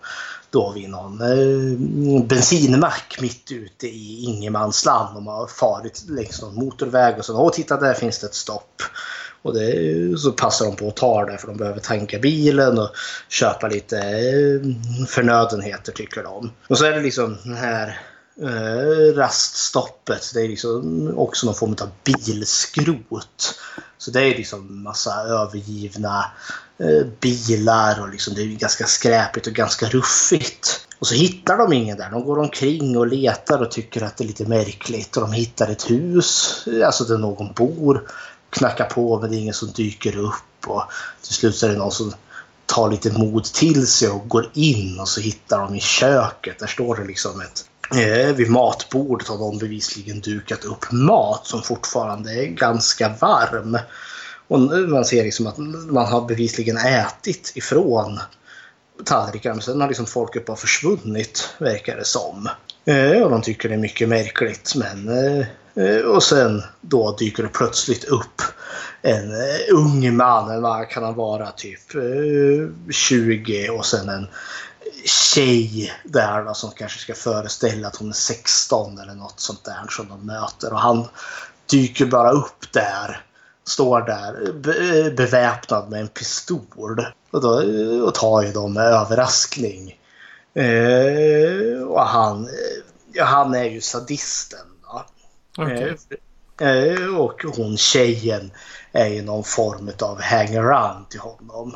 [0.51, 5.15] då vid någon eh, bensinmack mitt ute i ingenmansland.
[5.15, 8.81] De har farit längs någon motorväg och så åh titta där finns det ett stopp.
[9.43, 12.89] Och det, så passar de på att ta det för de behöver tanka bilen och
[13.29, 16.51] köpa lite eh, förnödenheter tycker de.
[16.67, 17.99] Och så är det liksom den här
[18.37, 20.31] eh, raststoppet.
[20.33, 23.59] Det är liksom också någon form av bilskrot.
[23.97, 26.25] Så det är liksom massa övergivna
[26.77, 30.87] eh, bilar och liksom det är ganska skräpigt och ganska ruffigt.
[30.99, 32.11] Och så hittar de ingen där.
[32.11, 35.17] De går omkring och letar och tycker att det är lite märkligt.
[35.17, 38.07] Och de hittar ett hus, eh, alltså där någon bor.
[38.49, 40.67] Knackar på men det är ingen som dyker upp.
[40.67, 40.83] Och
[41.21, 42.13] till slut är det någon som
[42.65, 46.59] tar lite mod till sig och går in och så hittar de i köket.
[46.59, 51.61] Där står det liksom ett Eh, vid matbordet har de bevisligen dukat upp mat som
[51.61, 53.77] fortfarande är ganska varm.
[54.47, 55.57] Och man ser liksom att
[55.91, 58.19] man har bevisligen ätit ifrån
[59.05, 59.55] tallrikarna.
[59.55, 62.49] Men sen har liksom folket bara försvunnit, verkar det som.
[62.85, 64.73] Eh, och de tycker det är mycket märkligt.
[64.75, 65.09] Men,
[65.75, 68.41] eh, och sen då dyker det plötsligt upp
[69.01, 74.27] en eh, ung man, vad kan han vara, typ eh, 20 och sen en
[75.05, 79.85] tjej där då, som kanske ska föreställa att hon är 16 eller något sånt där
[79.89, 80.73] som de möter.
[80.73, 81.07] Och han
[81.65, 83.25] dyker bara upp där.
[83.63, 87.05] Står där be beväpnad med en pistol.
[87.31, 87.63] Och, då,
[88.05, 89.99] och tar ju dem med överraskning.
[90.53, 92.49] Eh, och han,
[93.13, 94.59] ja, han är ju sadisten.
[95.57, 95.95] Okay.
[96.61, 98.51] Eh, och hon tjejen
[98.91, 101.75] är ju någon form av hangaround till honom.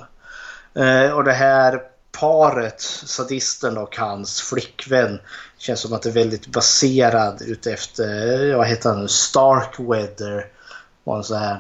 [0.74, 1.82] Eh, och det här
[2.20, 5.20] paret, sadisten och hans flickvän,
[5.58, 10.46] känns som att det är väldigt baserad utefter, vad heter han nu, Starkweather.
[11.04, 11.56] Och en så här,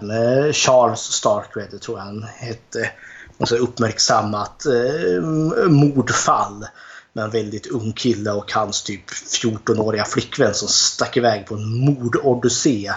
[0.47, 2.91] eh, Charles Starkweather tror jag han hette.
[3.37, 5.21] Och så uppmärksammat eh,
[5.69, 6.65] mordfall
[7.13, 11.79] med en väldigt ung kille och hans typ 14-åriga flickvän som stack iväg på en
[11.79, 12.91] mordodyssé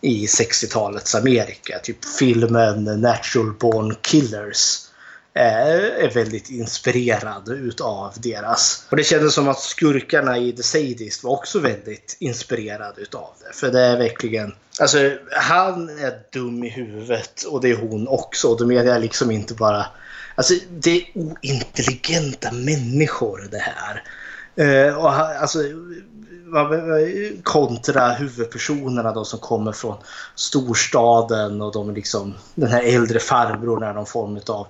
[0.00, 1.78] i 60-talets Amerika.
[1.78, 4.83] Typ filmen Natural Born Killers
[5.34, 8.86] är väldigt inspirerad utav deras.
[8.90, 13.56] Och det kändes som att skurkarna i The Sadist var också väldigt inspirerade utav det.
[13.56, 14.54] För det är verkligen...
[14.80, 18.48] Alltså, han är dum i huvudet och det är hon också.
[18.48, 19.86] Och då menar jag liksom inte bara...
[20.34, 24.02] Alltså, det är ointelligenta människor det här.
[24.58, 25.58] Uh, och alltså,
[27.42, 29.96] kontra huvudpersonerna då som kommer från
[30.34, 34.66] storstaden och de liksom den här äldre farbrorn är någon form av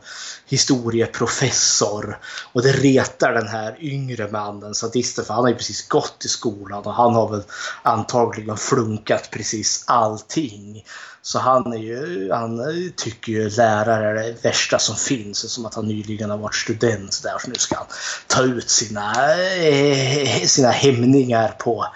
[0.47, 2.19] historieprofessor
[2.53, 6.29] och det retar den här yngre mannen sadisten för han har ju precis gått i
[6.29, 7.43] skolan och han har väl
[7.83, 10.85] antagligen flunkat precis allting.
[11.27, 12.61] Så han, är ju, han
[12.97, 15.53] tycker ju lärare är det värsta som finns.
[15.53, 17.39] Som att han nyligen har varit student där.
[17.39, 17.87] Så nu ska han
[18.27, 19.13] ta ut sina,
[19.57, 21.87] eh, sina hämningar på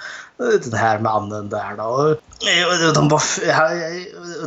[0.40, 2.10] eh, den här mannen där då.
[2.10, 3.20] Eh, de bara,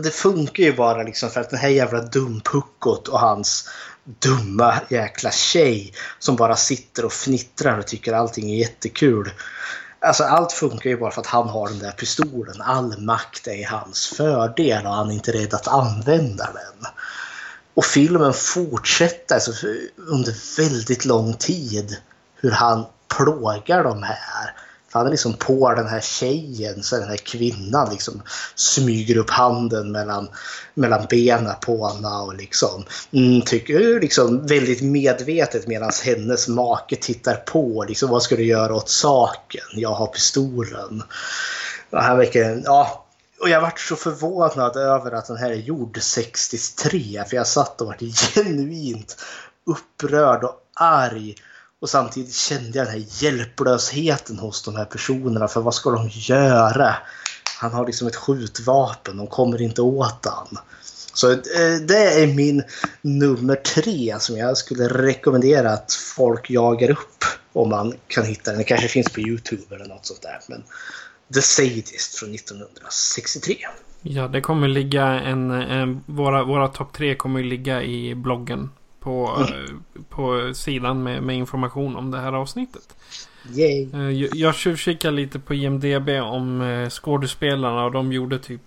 [0.03, 3.69] det funkar ju bara liksom för att den här jävla dumpuckot och hans
[4.03, 9.31] dumma jäkla tjej som bara sitter och fnittrar och tycker allting är jättekul.
[10.03, 12.61] Alltså allt funkar ju bara för att han har den där pistolen.
[12.61, 16.91] All makt är i hans fördel och han är inte rädd att använda den.
[17.73, 19.51] Och filmen fortsätter alltså,
[19.97, 21.97] under väldigt lång tid
[22.35, 22.85] hur han
[23.17, 24.55] plågar de här.
[24.91, 28.21] Han är liksom på den här tjejen så den här kvinnan liksom
[28.55, 30.29] smyger upp handen mellan,
[30.73, 37.35] mellan benen på henne och liksom, mm, tycker, liksom väldigt medvetet medan hennes make tittar
[37.35, 37.85] på.
[37.87, 39.65] Liksom, vad ska du göra åt saken?
[39.73, 41.03] Jag har pistolen.
[41.89, 43.05] Och han verkar, ja,
[43.41, 47.81] och jag varit så förvånad över att den här är gjord 63 för jag satt
[47.81, 47.97] och var
[48.35, 49.17] genuint
[49.65, 51.35] upprörd och arg
[51.81, 55.47] och samtidigt kände jag den här hjälplösheten hos de här personerna.
[55.47, 56.95] För vad ska de göra?
[57.59, 59.17] Han har liksom ett skjutvapen.
[59.17, 60.57] De kommer inte åt han.
[61.13, 61.37] Så eh,
[61.87, 62.63] det är min
[63.01, 67.23] nummer tre som jag skulle rekommendera att folk jagar upp.
[67.53, 68.57] Om man kan hitta den.
[68.57, 70.39] Det kanske finns på Youtube eller något sånt där.
[70.47, 70.63] Men
[71.33, 73.57] The Sadist från 1963.
[74.01, 75.51] Ja, det kommer ligga en...
[75.51, 78.69] en våra våra topp tre kommer ligga i bloggen
[79.01, 79.75] på, eh,
[80.09, 82.95] på sidan med, med information om det här avsnittet.
[83.55, 83.89] Yay.
[83.93, 88.61] Eh, Jag, jag tjuvkikade lite på IMDB om eh, skådespelarna och de gjorde typ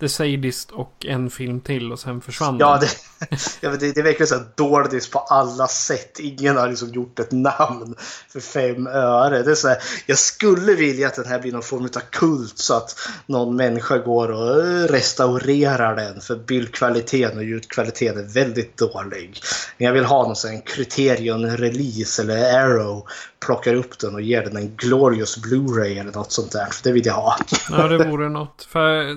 [0.00, 2.86] The Sadist och en film till och sen försvann Ja, de.
[2.86, 6.18] det, ja, det, det är verkligen så här dåligt på alla sätt.
[6.20, 7.94] Ingen har liksom gjort ett namn
[8.28, 9.42] för fem öre.
[9.42, 12.58] Det är så här, jag skulle vilja att den här blir någon form av kult
[12.58, 16.20] så att någon människa går och restaurerar den.
[16.20, 19.40] För bildkvaliteten och ljudkvaliteten är väldigt dålig.
[19.78, 23.06] Men jag vill ha någon sån här Criterion Release eller Arrow
[23.46, 26.66] plockar upp den och ger den en Glorious Blu-ray eller något sånt där.
[26.66, 27.36] För det vill jag ha.
[27.70, 28.66] Ja, det vore något.
[28.70, 29.16] För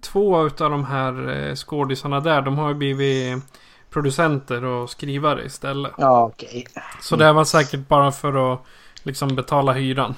[0.00, 3.42] två av de här eh, skådisarna där, de har ju blivit
[3.90, 5.92] producenter och skrivare istället.
[5.98, 6.66] Ja, okej.
[7.02, 8.60] Så det var säkert bara för att
[9.02, 10.14] liksom betala hyran.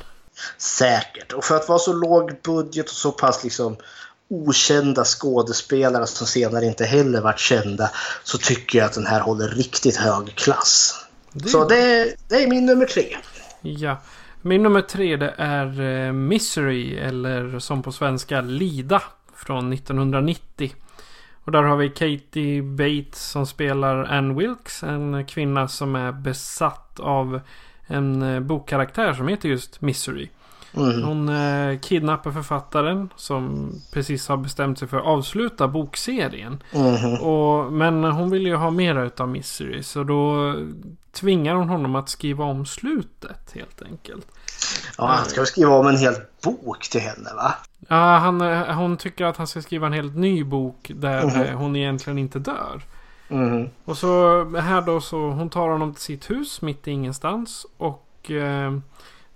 [0.59, 1.33] Säkert.
[1.33, 3.77] Och för att vara så låg budget och så pass liksom
[4.31, 7.91] okända skådespelare som senare inte heller varit kända
[8.25, 11.05] så tycker jag att den här håller riktigt hög klass.
[11.33, 13.17] Det- Så det, det är min nummer tre.
[13.63, 13.97] Ja.
[14.43, 19.03] Min nummer tre det är eh, Misery eller som på svenska Lida
[19.45, 20.75] från 1990.
[21.45, 24.83] Och där har vi Katie Bates som spelar Anne Wilkes.
[24.83, 27.41] En kvinna som är besatt av
[27.87, 30.29] en eh, bokkaraktär som heter just Misery.
[30.77, 31.03] Mm.
[31.03, 36.63] Hon eh, kidnappar författaren som precis har bestämt sig för att avsluta bokserien.
[36.73, 37.15] Mhm.
[37.15, 39.83] Och, men hon vill ju ha mera utav Misery.
[39.83, 40.55] Så då
[41.13, 44.27] tvingar hon honom att skriva om slutet helt enkelt.
[44.99, 47.55] Ja, han ska skriva om en hel bok till henne va?
[47.93, 51.43] Ja, han, eh, hon tycker att han ska skriva en helt ny bok där Mhm.
[51.43, 52.83] eh, hon egentligen inte dör.
[53.29, 53.69] Mhm.
[53.85, 57.67] Och så här då så hon tar honom till sitt hus mitt i ingenstans.
[57.77, 58.73] Och eh,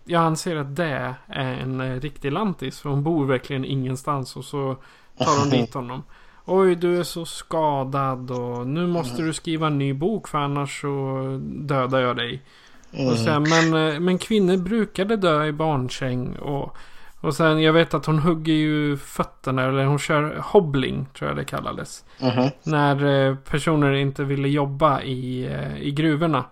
[0.04, 2.80] jag anser att det är en eh, riktig lantis.
[2.80, 4.36] För hon bor verkligen ingenstans.
[4.36, 4.76] Och så
[5.18, 6.02] tar hon dit honom.
[6.44, 10.80] Oj, du är så skadad och nu måste du skriva en ny bok för annars
[10.80, 12.42] så dödar jag dig.
[13.10, 16.76] Och sen, men, eh, men kvinnor brukade dö i barnsäng och,
[17.20, 21.36] och sen jag vet att hon hugger ju fötterna eller hon kör hobbling tror jag
[21.36, 22.04] det kallades.
[22.20, 22.50] Mhm.
[22.62, 26.44] När eh, personer inte ville jobba i, eh, i gruvorna.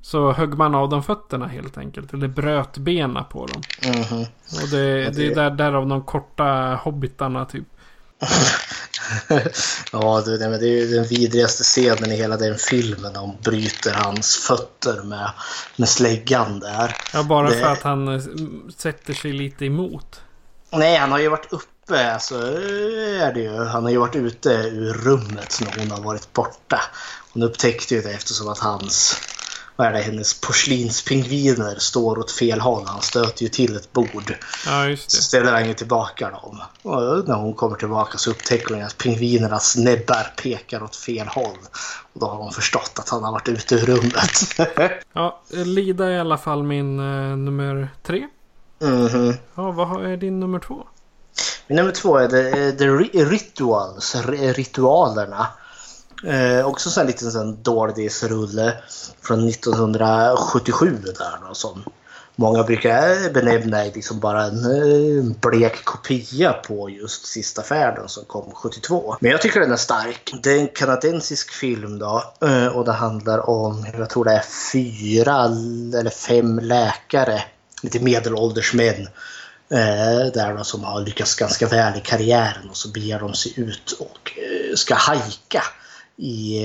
[0.00, 2.14] Så högg man av dem fötterna helt enkelt.
[2.14, 3.62] Eller bröt bena på dem.
[3.84, 4.20] Mhm.
[4.62, 7.66] Och det, det är där, därav de korta hobbitarna typ.
[9.92, 13.12] Ja, det, det, men det är ju den vidrigaste scenen i hela den filmen.
[13.12, 15.30] De bryter hans fötter med,
[15.76, 16.96] med släggan där.
[17.12, 18.22] Ja, bara Det- för att han eh,
[18.76, 20.20] sätter sig lite emot.
[20.72, 22.12] Nej, han har ju varit uppe.
[22.12, 23.64] Alltså, är det ju.
[23.64, 26.80] Han har ju varit ute ur rummet när hon har varit borta.
[27.32, 29.20] Hon upptäckte ju det eftersom att hans
[29.76, 32.82] vad är det, hennes porslinspingviner står åt fel håll.
[32.86, 34.34] Han stöter ju till ett bord.
[34.66, 35.22] Ja, just Så det.
[35.22, 36.60] ställer han ju tillbaka dem.
[36.82, 41.58] Och när hon kommer tillbaka så upptäcker hon att pingvinernas näbbar pekar åt fel håll.
[42.12, 44.60] Och då har hon förstått att han har varit ute ur rummet.
[45.12, 48.26] Ja, Lida är i alla fall min eh, nummer tre.
[48.80, 49.34] Mhm.
[49.54, 50.86] Ja, vad är din nummer två?
[51.66, 55.46] Min nummer två är The, the Ri- Rituals, ri- ritualerna.
[56.24, 58.74] Eh, också så en liten sån dårdisrulle
[59.22, 61.84] från 1977 där då, som
[62.36, 68.24] många brukar eh, benämna liksom bara en eh, blek kopia på just Sista färden som
[68.24, 69.16] kom 72.
[69.20, 70.32] Men jag tycker den är stark.
[70.42, 74.44] Det är en kanadensisk film då eh, och det handlar om, jag tror det är
[74.72, 75.44] fyra
[75.98, 77.42] eller fem läkare,
[77.82, 79.08] lite medelålders män
[80.34, 83.92] där då, som har lyckats ganska väl i karriären och så beger de sig ut
[83.92, 84.38] och
[84.74, 85.62] ska hajka
[86.16, 86.58] i,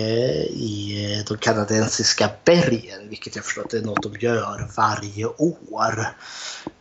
[0.50, 6.16] i de kanadensiska bergen, vilket jag förstår att det är något de gör varje år.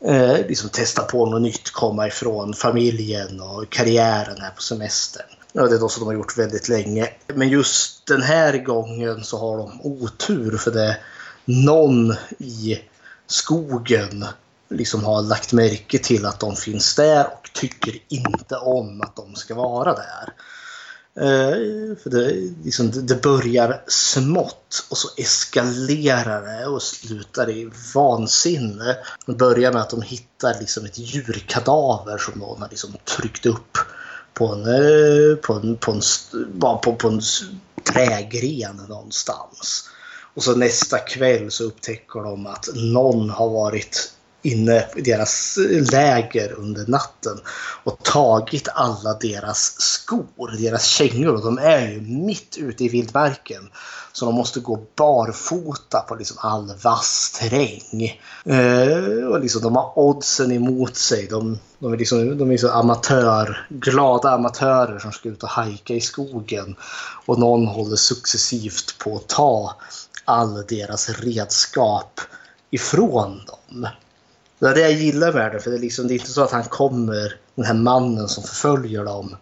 [0.04, 5.26] Eh, liksom testa på något nytt, komma ifrån familjen och karriären här på semestern.
[5.52, 7.08] Ja, det är något som de har gjort väldigt länge.
[7.34, 11.02] Men just den här gången så har de otur för det är
[11.44, 12.80] någon i
[13.26, 14.24] skogen
[14.68, 19.34] liksom har lagt märke till att de finns där och tycker inte om att de
[19.34, 20.32] ska vara där.
[21.16, 22.30] Eh, för det,
[22.64, 28.96] liksom, det- börjar smått och så eskalerar det och slutar i vansinne.
[29.26, 33.78] Det börjar med att de hittar liksom ett djurkadaver som någon har liksom tryckt upp
[34.34, 36.00] på en, eh, på en, på en,
[36.60, 37.20] på, på en
[37.92, 39.90] trägren någonstans.
[40.34, 45.58] Och så nästa kväll så upptäcker de att någon har varit inne i deras
[45.92, 47.40] läger under natten
[47.84, 51.34] och tagit alla deras skor, deras kängor.
[51.34, 53.70] Och de är ju mitt ute i vildmarken.
[54.12, 58.20] Så de måste gå barfota på liksom all vass terräng.
[58.44, 61.26] Eh, och liksom de har oddsen emot sig.
[61.26, 65.94] De, de är liksom, de är liksom amatör, glada amatörer som ska ut och hajka
[65.94, 66.76] i skogen.
[67.26, 69.76] Och någon håller successivt på att ta
[70.24, 72.20] all deras redskap
[72.70, 73.88] ifrån dem.
[74.60, 76.42] Det är det jag gillar med det, för det är, liksom, det är inte så
[76.42, 79.36] att han kommer, den här mannen som förföljer dem,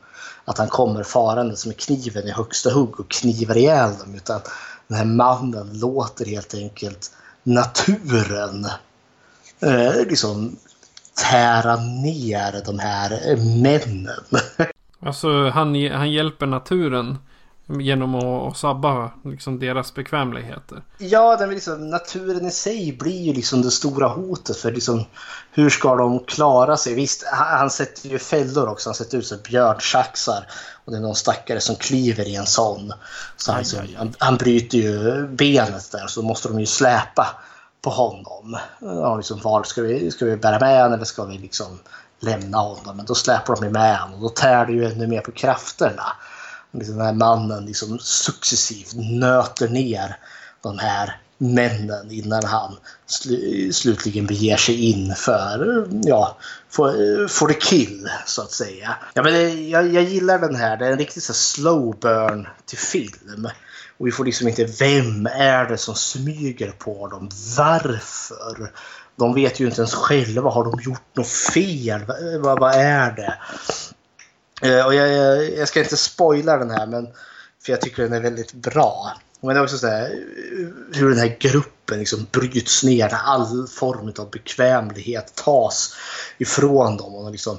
[0.44, 4.14] att han kommer farande med kniven i högsta hugg och knivar ihjäl dem.
[4.14, 4.40] Utan
[4.88, 7.10] den här mannen låter helt enkelt
[7.42, 8.66] naturen
[9.60, 10.56] eh, liksom
[11.30, 14.26] tära ner de här eh, männen.
[15.00, 17.18] Alltså han, han hjälper naturen
[17.68, 20.82] Genom att, sabba liksom deras bekvämligheter.
[20.98, 25.04] Ja, den liksom, naturen i sig blir ju liksom det stora hotet för liksom,
[25.50, 26.94] hur ska de klara sig?
[26.94, 28.88] Visst, han sätter ju fällor också.
[28.88, 30.46] Han sätter ut sig björnsaxar.
[30.84, 32.92] Och det är någon stackare som kliver i en sån.
[33.36, 33.94] Så han, aj, aj, aj.
[33.98, 37.26] han, han bryter ju benet där så måste de ju släpa
[37.82, 38.56] på honom.
[38.80, 41.78] Ja, liksom, var ska vi, ska vi bära med honom eller ska vi liksom
[42.20, 42.96] lämna honom?
[42.96, 46.12] Men då släpar de med honom och då tär det ju ännu mer på krafterna
[46.72, 50.16] Liksom den här mannen liksom successivt nöter ner
[50.62, 53.34] de här männen innan han sl
[53.72, 56.36] slutligen beger sig in för, ja,
[56.70, 58.96] for, for the kill så att säga.
[59.14, 62.46] Ja, men det, jag, jag gillar den här, det är en riktig så slow burn
[62.66, 63.48] till film.
[63.98, 67.30] Och vi får liksom inte, vem är det som smyger på dem?
[67.56, 68.72] Varför?
[69.16, 72.00] De vet ju inte ens själva, har de gjort något fel?
[72.40, 73.34] Vad, vad är det?
[74.62, 77.08] Eh, och jag, jag, jag, ska inte spoila den här, men,
[77.62, 79.12] för jag tycker den är väldigt bra.
[79.40, 80.24] Men det är också så här,
[80.92, 85.94] hur den här gruppen liksom bryts ner, all form av bekvämlighet tas
[86.38, 87.14] ifrån dem.
[87.14, 87.58] Och liksom,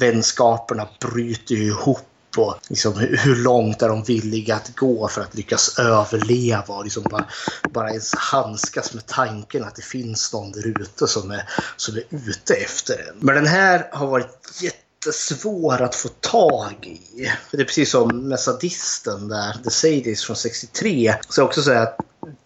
[0.00, 5.78] vänskaperna bryter ihop och liksom, hur långt är de villiga att gå för att lyckas
[5.78, 7.26] överleva och liksom bara,
[7.70, 12.02] bara ens handskas med tanken att det finns någon där ute som är, som är
[12.10, 13.16] ute efter en.
[13.18, 17.30] Men den här har varit jätte jättesvår att få tag i.
[17.50, 21.14] Det är precis som med Sadisten där, The Sadies från 63.
[21.28, 21.98] Så också säga att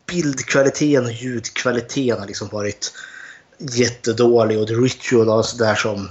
[0.07, 2.93] bildkvaliteten och ljudkvaliteten har liksom varit
[3.59, 6.09] jättedålig och The Ritual och sådär som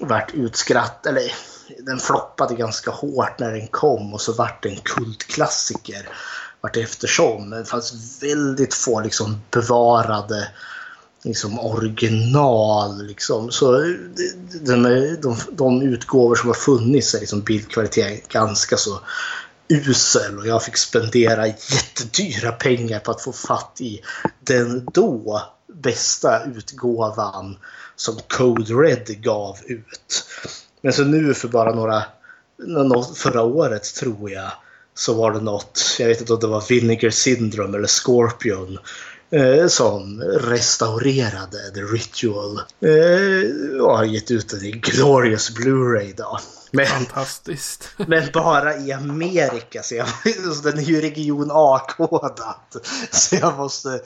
[0.00, 1.32] vart utskratt, eller
[1.78, 6.08] den floppade ganska hårt när den kom och så vart det en kultklassiker
[6.60, 7.50] vart eftersom.
[7.50, 10.48] Det fanns väldigt få liksom bevarade
[11.26, 13.06] liksom original.
[13.06, 13.50] Liksom.
[13.50, 13.72] Så
[14.60, 19.00] de, de, de utgåvor som har funnits är liksom bildkvaliteten ganska så
[19.68, 24.00] usel och jag fick spendera jättedyra pengar på att få fatt i
[24.40, 27.56] den då bästa utgåvan
[27.96, 30.24] som Code Red gav ut.
[30.80, 32.04] Men så nu för bara några,
[33.16, 34.50] förra året tror jag,
[34.94, 38.78] så var det något, jag vet inte om det var Vinegar Syndrome eller Scorpion
[39.30, 46.14] eh, som restaurerade The Ritual eh, och har gett ut den i Glorious Blu-ray.
[46.16, 46.38] Då.
[46.70, 47.88] Men, Fantastiskt.
[48.06, 49.82] men bara i Amerika.
[49.82, 50.08] Så, jag,
[50.54, 52.84] så den är ju region A-kodad.
[53.10, 54.00] Så jag måste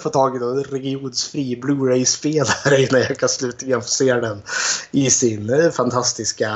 [0.00, 4.42] få tag i en regionsfri Blu-ray-spelare innan jag kan slutligen få se den
[4.90, 6.50] i sin eh, fantastiska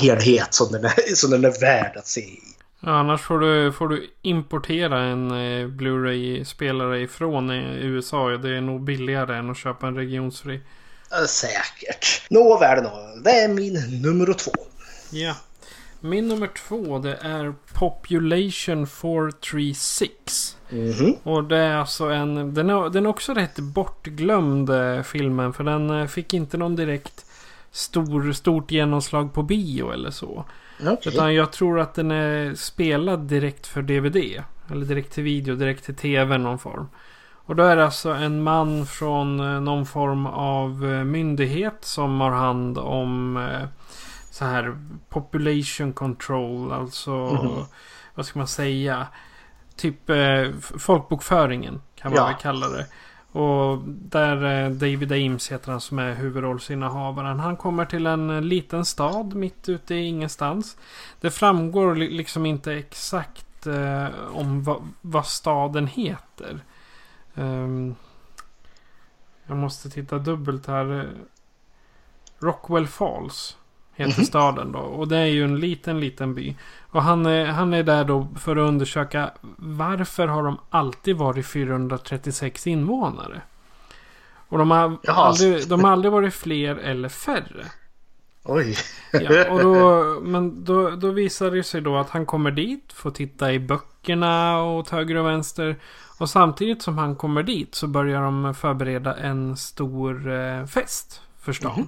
[0.00, 2.55] helhet som den är, som den är värd att se i.
[2.80, 8.28] Annars får du, får du importera en eh, Blu-ray-spelare ifrån eh, USA.
[8.28, 10.60] Det är nog billigare än att köpa en regionsfri.
[11.28, 12.30] Säkert.
[12.30, 13.20] Nåväl, nå.
[13.24, 14.52] Det är min nummer två.
[15.10, 15.34] Ja.
[16.00, 20.56] Min nummer två det är Population 436.
[20.70, 21.16] Mm -hmm.
[21.22, 22.54] Och det är alltså en...
[22.54, 25.52] Den är, den är också rätt bortglömd eh, filmen.
[25.52, 27.26] För den fick inte någon direkt
[27.70, 30.44] stor, stort genomslag på bio eller så.
[30.80, 31.12] Okay.
[31.12, 34.42] Utan jag tror att den är spelad direkt för DVD.
[34.70, 36.88] Eller direkt till video, direkt till TV någon form.
[37.46, 42.20] Och då är det alltså en man från eh, någon form av eh, myndighet som
[42.20, 43.68] har hand om eh,
[44.30, 44.76] så här
[45.08, 46.72] population control.
[46.72, 47.64] Alltså mm
[48.14, 49.06] vad ska man säga?
[49.76, 50.10] Typ
[50.78, 52.26] folkbokföringen kan man ja.
[52.26, 52.86] väl kalla det.
[53.36, 57.40] Och där eh, David Ames heter han som är huvudrollsinnehavaren.
[57.40, 60.76] Han kommer till en eh, liten stad mitt ute i ingenstans.
[61.20, 66.60] Det framgår liksom inte exakt eh, om va, vad staden heter.
[67.34, 67.94] Um,
[69.46, 71.10] jag måste titta dubbelt här.
[72.38, 73.56] Rockwell Falls
[73.96, 74.28] heter mm -hmm.
[74.28, 74.78] staden då.
[74.78, 76.56] Och det är ju en liten, liten by.
[76.90, 81.46] Och han är, han är där då för att undersöka varför har de alltid varit
[81.46, 83.40] 436 invånare?
[84.48, 85.16] Och de har, Jaha.
[85.16, 87.66] aldrig, de har aldrig varit fler eller färre.
[88.42, 88.76] Oj.
[89.12, 93.10] Ja, och då, men då, då visar det sig då att han kommer dit, får
[93.10, 95.76] titta i böckerna åt höger och vänster.
[96.18, 101.52] Och samtidigt som han kommer dit så börjar de förbereda en stor eh, fest för
[101.52, 101.86] stan.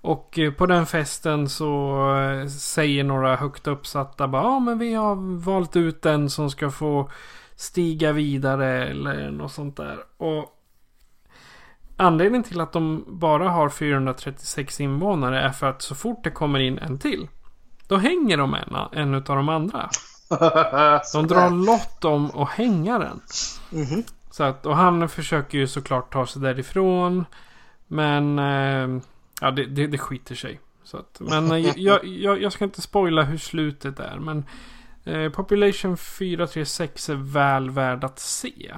[0.00, 4.94] Och eh, på den festen så eh, säger några högt uppsatta bara ja men vi
[4.94, 7.10] har valt ut den som ska få
[7.56, 9.98] stiga vidare eller något sånt där.
[10.16, 10.54] Och
[12.00, 16.58] Anledningen till att de bara har 436 invånare är för att så fort det kommer
[16.58, 17.28] in en till.
[17.88, 19.88] Då hänger de en, en av de andra.
[21.12, 23.20] De drar lott om att hänga den.
[23.70, 24.02] Mhm.
[24.30, 27.24] Så att, och han försöker ju såklart ta sig därifrån.
[27.86, 29.02] Men eh,
[29.40, 30.60] ja, det, det, det skiter sig.
[30.84, 34.18] Så att, men eh, jag, jag, jag ska inte spoila hur slutet är.
[34.18, 34.44] Men
[35.04, 38.74] eh, Population 436 är väl värd att se.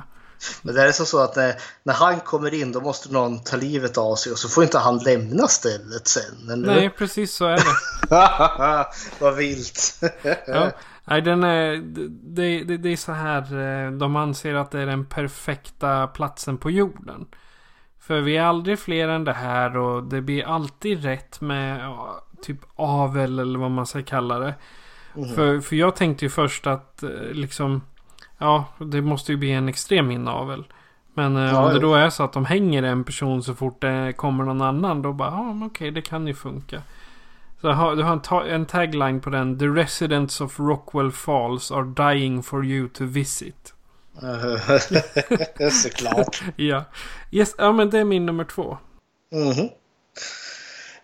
[0.62, 3.56] Men det är så, så att när, när han kommer in då måste någon ta
[3.56, 6.50] livet av sig och så får inte han lämna stället sen.
[6.52, 6.74] Eller?
[6.74, 8.86] Nej, precis så är det.
[9.20, 10.00] Vad vilt.
[10.46, 10.70] Ja.
[11.04, 11.76] Nej, den är,
[12.34, 13.42] det, det, det är så här.
[13.86, 17.26] eh, De anser att det är den perfekta platsen på jorden.
[18.11, 22.24] För vi är aldrig fler än det här och det blir alltid rätt med ja,
[22.42, 24.54] typ avel eller vad man ska kalla det.
[25.34, 27.82] För, för jag tänkte ju först att eh, liksom
[28.38, 30.64] Ja, det måste ju bli en extrem inavel.
[31.14, 33.80] Men eh, Ja, om det då är så att de hänger en person så fort
[33.80, 35.02] det kommer någon annan.
[35.02, 36.82] Då bara, ja men okej det kan ju funka.
[37.61, 39.58] Så du har en tagline på den.
[39.58, 43.74] The residents of Rockwell Falls are dying for you to visit.
[45.82, 46.42] Såklart.
[46.56, 46.84] Ja.
[47.30, 48.78] Yes, ja men det är min nummer två.
[49.32, 49.68] Mhm.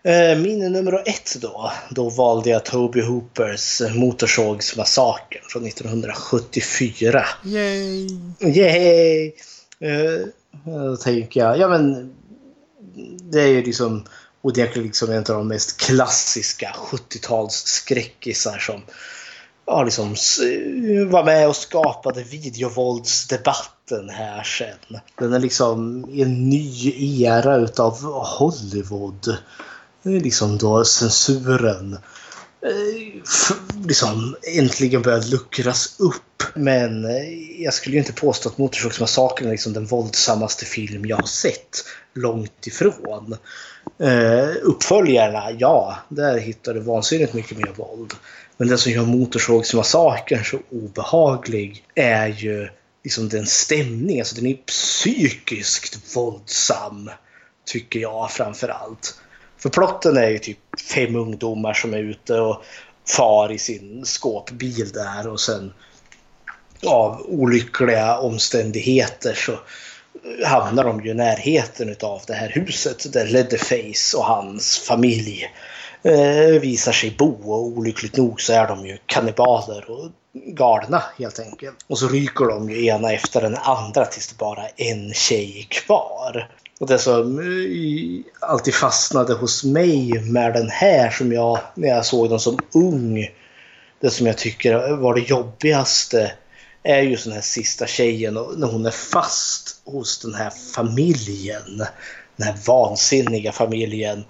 [0.03, 1.71] Eh, Min nummer ett då.
[1.89, 7.25] Då valde jag Toby Hoopers Motorsågsmassakern från 1974.
[7.43, 8.07] Yay!
[8.39, 9.25] Yay!
[9.79, 10.27] Eh,
[10.65, 12.13] Då tänker jag, ja men
[13.31, 14.05] det är ju liksom
[14.41, 18.81] onekligen liksom en av de mest klassiska 70-tals skräckisar som
[19.67, 25.01] ja, liksom eh, var med och skapade videovåldsdebatten här sen.
[25.19, 26.93] Den är liksom i en ny
[27.23, 28.01] era utav
[28.39, 29.37] Hollywood.
[30.03, 31.93] Det är liksom då censuren
[32.61, 33.23] eh,
[33.87, 36.43] liksom äntligen börjar luckras upp.
[36.53, 41.17] Men eh, jag skulle ju inte påstå att Motorsågsmassakern är liksom den våldsammaste film jag
[41.17, 41.83] har sett.
[42.13, 43.37] Långt ifrån.
[44.01, 48.13] Uh, uppföljarna, ja, där hittar du vansinnigt mycket mer våld.
[48.57, 52.69] Men det som gör Motorsågsmassakern så obehaglig är ju
[53.03, 54.21] liksom den stämningen.
[54.21, 57.09] Alltså den är psykiskt våldsam.
[57.65, 59.21] Tycker jag framför allt.
[59.57, 60.57] För plotten är ju typ
[60.95, 62.63] fem ungdomar som är ute och
[63.17, 65.73] far i sin skåpbil där och sen
[66.85, 73.27] av olyckliga omständigheter så eh, hamnar de ju i närheten av det här huset där
[73.27, 75.49] Leatherface och hans familj
[76.03, 81.39] eh, visar sig bo och olyckligt nog så är de ju kannibaler och galna helt
[81.39, 81.75] enkelt.
[81.87, 85.67] Och så ryker de ju ena efter den andra tills det bara är en tjej
[85.69, 86.49] kvar.
[86.79, 92.05] Och det som eh, alltid fastnade hos mig med den här som jag, när jag
[92.05, 93.29] såg den som ung,
[93.99, 96.31] det som jag tycker var det jobbigaste
[96.83, 101.77] är ju den här sista tjejen och när hon är fast hos den här familjen.
[102.35, 104.25] Den här vansinniga familjen.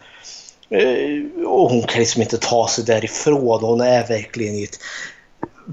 [0.70, 3.64] Eh, Och hon kan liksom inte ta sig därifrån.
[3.64, 4.80] Hon är verkligen i ett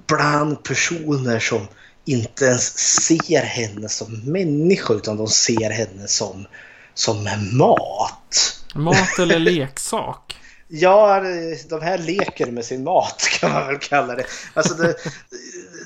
[0.07, 1.67] bland personer som
[2.05, 6.47] inte ens ser henne som människa utan de ser henne som,
[6.95, 8.61] som mat.
[8.75, 10.37] Mat eller leksak?
[10.69, 11.21] Ja,
[11.69, 14.25] de här leker med sin mat kan man väl kalla det.
[14.55, 14.95] Alltså det,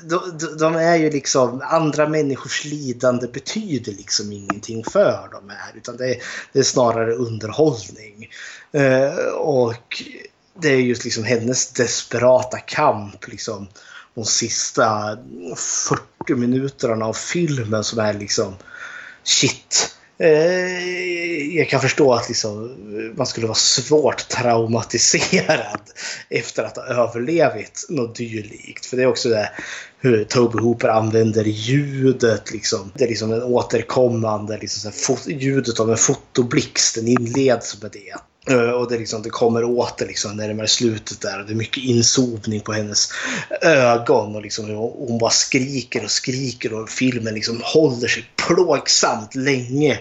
[0.03, 5.71] de, de, är ju liksom, andra människors lidande betyder liksom ingenting för de här.
[5.75, 6.17] Utan det är,
[6.53, 8.29] det är snarare underhållning.
[8.71, 10.03] Eh, och
[10.61, 13.67] det är just liksom hennes desperata kamp liksom
[14.15, 15.17] de sista
[16.27, 18.55] 40 minuterna av filmen som är liksom
[19.23, 19.95] shit.
[20.17, 22.75] Eh, jag kan förstå att liksom,
[23.15, 25.81] man skulle vara svårt traumatiserad
[26.29, 28.85] efter att ha överlevt något dylikt.
[28.85, 29.51] För det är också det
[29.99, 32.51] hur Toby Hooper använder ljudet.
[32.51, 32.91] Liksom.
[32.95, 36.95] Det är liksom en återkommande liksom, så här, ljudet av en fotoblixt.
[36.95, 38.15] Den inleds med det.
[38.49, 41.39] Eh, och det, liksom, det kommer åter liksom, närmare slutet där.
[41.39, 43.11] Och det är mycket inzoomning på hennes
[43.61, 44.35] ögon.
[44.35, 49.99] Och liksom, hon hon bara skriker och skriker och filmen liksom håller sig plågsamt länge.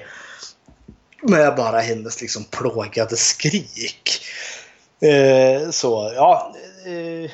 [1.23, 4.21] Med bara hennes liksom plågade skrik.
[5.01, 6.55] Eh, så ja.
[6.87, 7.31] Eh,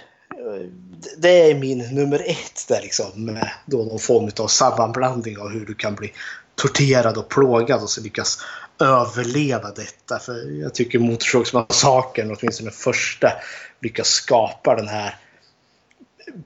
[1.16, 3.24] det är min nummer ett där liksom.
[3.24, 6.12] Med då någon form av sammanblandning av hur du kan bli
[6.54, 8.38] torterad och plågad och så lyckas
[8.78, 10.18] överleva detta.
[10.18, 13.32] För jag tycker Motorsågsmassakern, åtminstone den första,
[13.80, 15.14] lyckas skapa den här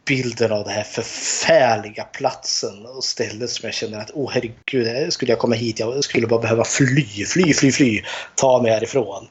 [0.04, 5.12] bilden av den här förfärliga platsen och stället som jag känner att åh oh, herregud,
[5.12, 8.02] skulle jag komma hit, jag skulle bara behöva fly, fly, fly, fly,
[8.34, 9.28] ta mig härifrån.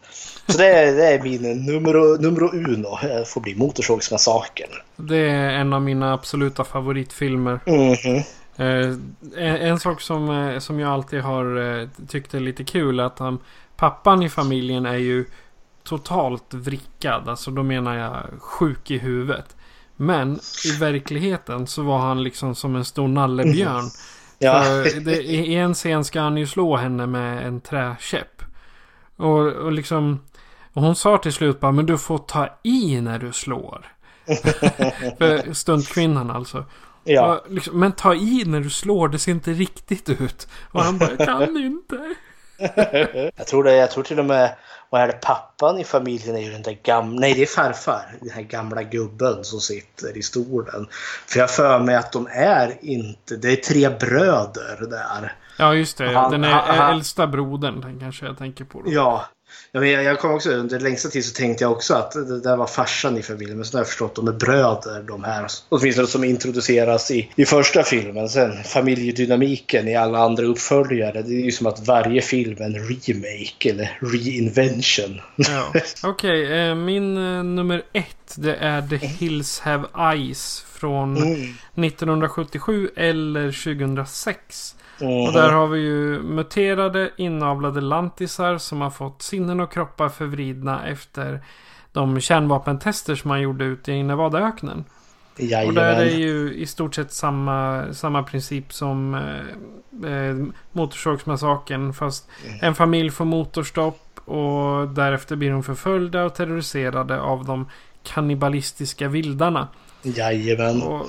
[0.47, 4.69] Så det är, det är min numero, numero uno, får bli Motorsågsmassakern.
[4.95, 7.59] Det är en av mina absoluta favoritfilmer.
[7.65, 8.23] Mm -hmm.
[8.57, 13.03] En, en, sak som, eh, som jag alltid har eh, tyckt är lite kul är
[13.03, 13.39] att han,
[13.75, 15.25] pappan i familjen är ju
[15.83, 17.29] totalt vrickad.
[17.29, 19.55] Alltså då menar jag sjuk i huvudet.
[19.95, 23.79] Men i verkligheten så var han liksom som en stor nallebjörn.
[23.79, 23.91] Mm.
[24.39, 24.63] Ja.
[25.01, 28.41] det, I en scen ska han ju slå henne med en träkäpp.
[29.15, 30.19] Och, och liksom...
[30.73, 33.85] Och hon sa till slut bara, men du får ta i när du slår.
[35.17, 36.65] För stuntkvinnan alltså.
[37.07, 37.35] Ja.
[37.35, 40.47] Och liksom, men ta i när du slår, det ser inte riktigt ut.
[40.71, 42.15] Och han bara, jag kan inte.
[43.37, 44.55] jag, tror det, jag tror till och med
[44.89, 48.15] och är det pappan i familjen är ju den där gamla, nej det är farfar,
[48.21, 50.87] den här gamla gubben som sitter i stolen.
[51.27, 55.35] För jag för mig att de är inte, det är tre bröder där.
[55.57, 58.81] Ja just det, han, den är han, äldsta brodern den kanske jag tänker på.
[58.81, 58.91] Då.
[58.91, 59.25] Ja,
[59.71, 62.57] jag, men, jag kom också under längsta tid så tänkte jag också att det där
[62.57, 63.57] var farsan i familjen.
[63.57, 65.47] Men så har jag förstått att de är bröder de här.
[65.69, 68.29] Åtminstone som introduceras i, i första filmen.
[68.29, 71.21] Sen familjedynamiken i alla andra uppföljare.
[71.21, 75.21] Det är ju som att varje film är en remake eller reinvention.
[75.35, 75.73] Ja.
[76.03, 81.55] Okej, okay, eh, min eh, nummer ett det är The Hills Have Eyes från mm.
[81.85, 84.75] 1977 eller 2006.
[85.01, 85.27] Mm.
[85.27, 90.87] Och där har vi ju muterade inavlade lantisar som har fått sinnen och kroppar förvridna
[90.87, 91.39] efter
[91.91, 94.85] de kärnvapentester som man gjorde ute i Nevadaöknen.
[95.37, 95.67] Jajamän.
[95.67, 99.15] Och där är det ju i stort sett samma, samma princip som
[100.03, 100.35] eh, eh,
[100.71, 101.93] Motorsågsmassakern.
[101.93, 102.59] Fast mm.
[102.61, 107.69] en familj får motorstopp och därefter blir de förföljda och terroriserade av de
[108.03, 109.67] kannibalistiska vildarna.
[110.01, 110.81] Jajamän.
[110.81, 111.05] Och,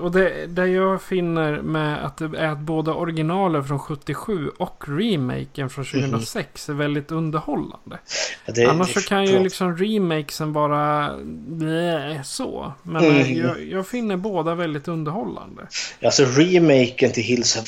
[0.00, 4.84] och det, det jag finner med att det är att både originalet från 77 och
[4.88, 6.80] remaken från 2006 mm.
[6.80, 7.98] är väldigt underhållande.
[8.46, 12.72] Ja, det, Annars det, så kan ju liksom remakesen vara blä, så.
[12.82, 13.38] Men mm.
[13.38, 15.62] jag, jag, finner båda väldigt underhållande.
[16.04, 17.64] Alltså remaken till Hills of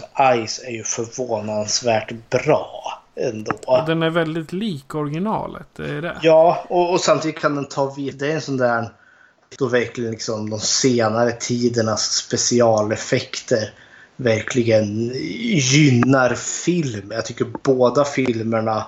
[0.46, 3.00] Ice är ju förvånansvärt bra.
[3.16, 3.84] Ändå.
[3.86, 5.66] Den är väldigt lik originalet.
[5.76, 6.16] Det är det.
[6.22, 8.18] Ja, och, och samtidigt kan den ta vid.
[8.18, 8.88] Det är en sån där
[9.58, 13.70] då verkligen liksom de senare tidernas specialeffekter
[14.16, 15.12] verkligen
[15.72, 17.12] gynnar film.
[17.12, 18.86] Jag tycker båda filmerna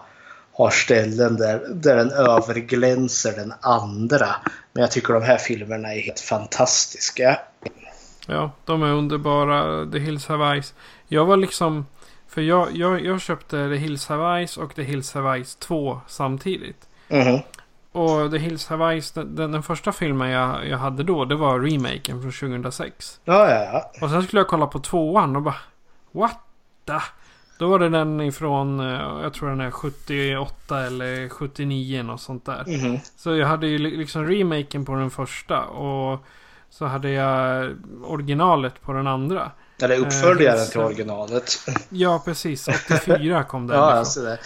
[0.53, 4.29] har ställen där, där den överglänser den andra.
[4.73, 7.39] Men jag tycker de här filmerna är helt fantastiska.
[8.27, 9.91] Ja, de är underbara.
[9.93, 10.75] The Hills Have Eyes.
[11.09, 11.87] Jag var liksom...
[12.29, 16.01] För jag, jag, jag köpte The Hills Have Eyes och The Hills Have Eyes 2
[16.09, 16.89] samtidigt.
[17.09, 17.41] Mm.
[17.97, 21.61] Och The Hills Have Eyes, den, den, första filmen jag, jag hade då, det var
[21.61, 23.21] remaken från 2006.
[23.25, 23.93] Ja, ja, ja.
[24.03, 25.57] Och sen skulle jag kolla på tvåan och bara...
[26.13, 26.39] What
[26.85, 27.01] the?
[27.59, 32.45] Då var det den ifrån, eh, jag tror den är 78 eller 79 något sånt
[32.45, 32.65] där.
[32.69, 32.99] Mm.
[33.17, 36.27] Så jag hade ju liksom remaken på den första och
[36.71, 37.71] så hade jag
[38.05, 39.51] originalet på den andra.
[39.83, 41.59] Eller uppföljaren uh, till originalet.
[41.89, 42.69] Ja, precis.
[42.69, 44.39] 84 kom den ja, alltså det.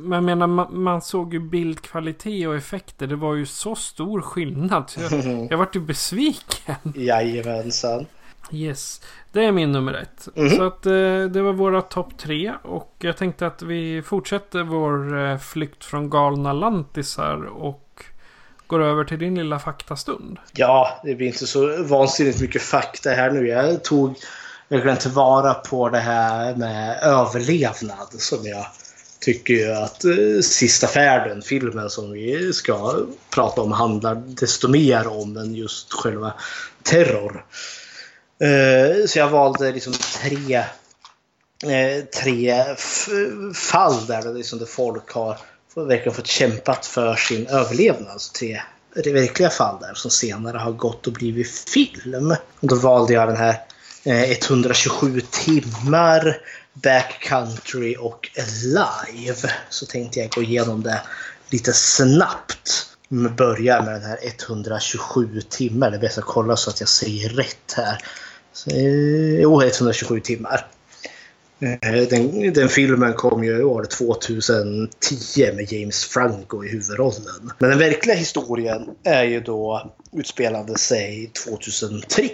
[0.00, 3.06] Men jag menar, man, man, såg ju bildkvalitet och effekter.
[3.06, 4.92] Det var ju så stor skillnad.
[5.10, 6.76] jag, jag vart ju besviken.
[6.94, 8.06] Jajamensan.
[8.50, 9.00] Yes.
[9.32, 10.28] Det är min nummer ett.
[10.36, 10.56] Mm.
[10.56, 10.92] Så att eh,
[11.30, 12.52] det var våra topp tre.
[12.62, 17.44] Och jag tänkte att vi fortsätter vår eh, flykt från galna lantisar.
[17.44, 18.04] Och
[18.66, 20.38] går över till din lilla faktastund.
[20.52, 23.48] Ja, det blir inte så vansinnigt mycket fakta här nu.
[23.48, 24.16] Jag tog
[24.68, 28.66] verkligen tillvara på det här med överlevnad som jag
[29.20, 35.36] tycker att eh, Sista färden, filmen som vi ska prata om, handlar desto mer om
[35.36, 36.34] än just själva
[36.82, 37.44] terror.
[38.40, 40.56] Eh, så jag valde liksom tre,
[41.72, 42.64] eh, tre
[43.54, 45.38] fall där, liksom där folk har
[45.74, 48.20] verkligen fått kämpat för sin överlevnad.
[48.20, 48.60] Så tre
[49.12, 52.30] verkliga fall där som senare har gått och blivit film.
[52.60, 53.56] Och då valde jag den här
[54.04, 56.40] Eh, 127 timmar
[56.72, 58.28] backcountry och
[58.64, 59.52] live.
[59.68, 61.00] Så tänkte jag gå igenom det
[61.50, 62.88] lite snabbt.
[63.36, 65.90] Börjar med den här 127 timmar.
[65.90, 67.98] Det är bäst att kolla så att jag säger rätt här.
[68.52, 70.66] Så, eh, jo, 127 timmar.
[71.60, 77.52] Eh, den, den, filmen kom ju år 2010 med James Franco i huvudrollen.
[77.58, 82.28] Men den verkliga historien är ju då utspelade sig 2003.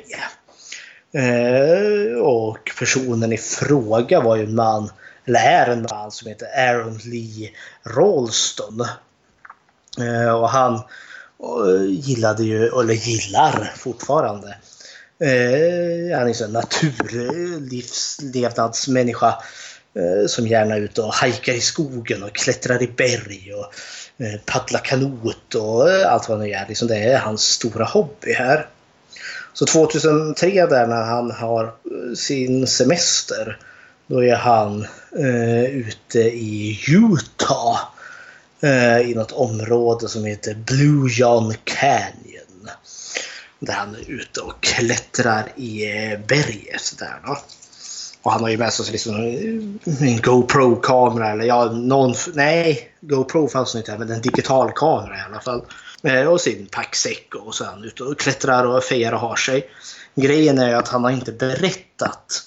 [1.13, 4.91] Eh, och personen i fråga var ju en man,
[5.25, 7.51] eller är en man som heter Aaron Lee
[7.83, 8.81] Rolston.
[10.01, 10.83] Eh, och han eh,
[11.89, 14.49] gillade ju, eller gillar fortfarande,
[15.21, 19.43] eh, han är en naturlivslevnadsmänniska
[19.95, 23.75] eh, som gärna är ute och hajkar i skogen och klättrar i berg och
[24.25, 26.65] eh, paddlar kanot och eh, allt vad han gör.
[26.69, 28.67] Liksom det är hans stora hobby här.
[29.53, 33.59] Så 2003 där när han har eh, sin semester
[34.09, 34.87] då är han
[35.19, 37.79] eh, ute i Utah
[38.61, 42.71] eh, i något område som heter Blue John Canyon.
[43.61, 46.95] Där han är ute och klättrar i eh, berget.
[46.99, 47.39] Där då.
[48.23, 52.15] Och han har ju med sig liksom eh, en GoPro-kamera eller ja, någon...
[52.35, 55.63] Nej, GoPro fanns inte men en digital kamera i alla fall.
[56.03, 59.37] Eh, och sin packsäck och så är han ute och klättrar och fejar och har
[59.37, 59.71] sig.
[60.15, 62.43] Grejen är ju att han har inte berättat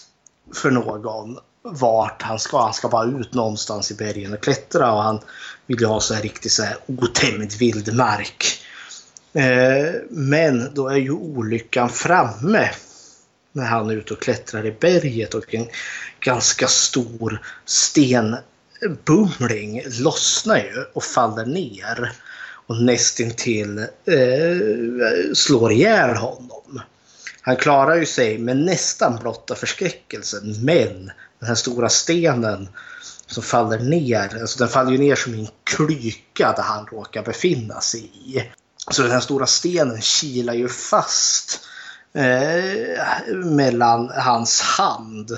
[0.54, 2.62] för någon vart han ska.
[2.64, 5.20] Han ska bara ut någonstans i bergen och klättra och han
[5.68, 8.46] vill ju ha så här riktigt så här otämjd vildmark.
[9.34, 12.70] Eh, men då är ju olyckan framme
[13.52, 15.68] när han är ute och klättrar i berget och en
[16.20, 18.42] ganska stor stenbumling
[20.00, 22.12] lossnar ju och faller ner
[22.68, 24.58] och nästintill eh,
[25.34, 26.82] slår ihjäl honom.
[27.42, 32.70] Han klarar ju sig med nästan blotta förskräckelsen men den här stora stenen
[33.28, 37.82] som faller ner, alltså den faller ju ner som en klyka där han råkar befinna
[37.82, 38.44] sig i.
[38.92, 41.60] Så den här stora stenen kilar ju fast
[42.14, 45.32] eh, mellan hans hand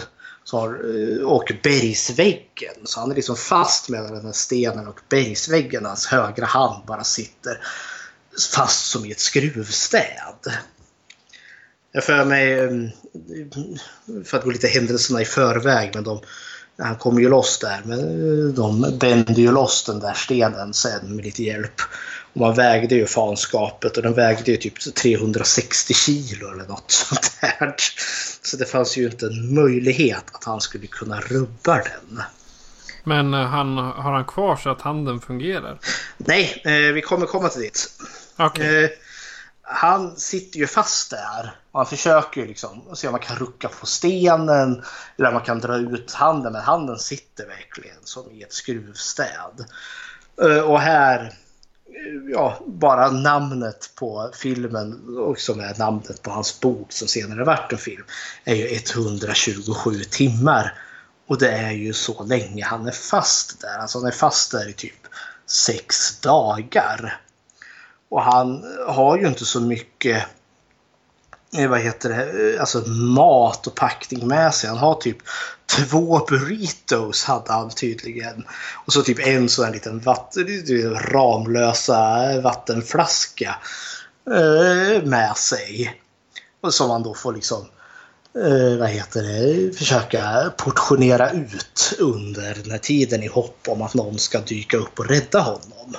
[0.51, 2.75] har, eh, och bergsväggen.
[2.83, 5.85] Så han är liksom fast mellan den här stenen och bergsväggen.
[5.85, 7.57] Hans högra hand bara sitter
[8.53, 10.53] fast som i ett skruvstäd.
[11.91, 12.69] Jag för mig, eh,
[14.25, 16.21] för att gå lite händelserna i förväg, men de,
[16.77, 17.81] han kommer ju loss där.
[17.85, 21.81] Men eh, de bänder ju loss den där stenen sen med lite hjälp.
[22.33, 27.37] Och man vägde ju fanskapet och den vägde ju typ 360 kilo eller något sånt
[27.41, 27.75] där.
[28.41, 32.23] Så det fanns ju inte en möjlighet att han skulle kunna rubba den.
[33.03, 35.79] Men han, har han kvar så att handen fungerar?
[36.17, 37.89] Nej, eh, vi kommer komma till dit.
[38.37, 38.83] Okay.
[38.83, 38.89] Eh,
[39.61, 41.55] han sitter ju fast där.
[41.71, 44.83] Och han försöker ju liksom se om man kan rucka på stenen
[45.17, 46.53] eller om man kan dra ut handen.
[46.53, 49.65] Men handen sitter verkligen som i ett skruvstäd.
[50.41, 51.33] Eh, och här
[52.31, 57.71] ja, bara namnet på filmen och som är namnet på hans bok som senare vart
[57.71, 58.03] en film
[58.43, 60.73] är ju 127 timmar.
[61.27, 63.77] Och det är ju så länge han är fast där.
[63.77, 65.07] Alltså han är fast där i typ
[65.45, 67.21] sex dagar.
[68.09, 70.25] Och han har ju inte så mycket
[71.57, 74.69] eh, vad heter det, eh, alltså mat och packning med sig.
[74.69, 75.17] Han har typ
[75.65, 78.45] två burritos hade han tydligen.
[78.85, 83.55] Och så typ en sån här liten vatten, typ ramlösa vattenflaska
[84.27, 85.99] eh, med sig.
[86.61, 87.65] Och som man då får liksom
[88.43, 93.93] eh, vad heter det, försöka portionera ut under den här tiden i hopp om att
[93.93, 95.95] någon ska dyka upp och rädda honom.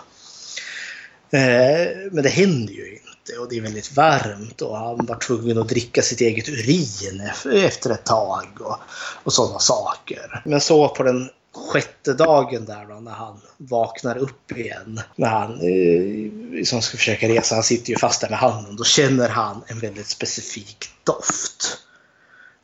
[1.30, 3.03] Eh, men det händer ju inte
[3.40, 7.66] och det är väldigt varmt och han var tvungen att dricka sitt eget urin e-,
[7.66, 8.78] efter ett tag och,
[9.24, 10.42] och sådana saker.
[10.44, 15.00] Men så på den sjätte dagen där då, när han vaknar upp igen.
[15.16, 18.76] När han eh, liksom ska försöka resa, han sitter ju fast där med handen.
[18.76, 21.78] Då känner han en väldigt specifik doft.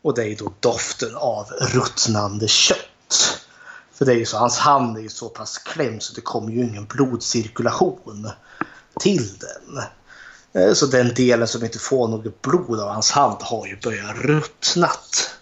[0.02, 3.40] Och det är ju då doften av ruttnande kött.
[3.94, 6.52] För det är ju så, hans hand är ju så pass klämd så det kommer
[6.52, 8.30] ju ingen blodcirkulation
[9.00, 9.82] till den.
[10.53, 14.16] Eh, så den delen som inte får något blod av hans hand har ju börjat
[14.16, 15.36] ruttnat.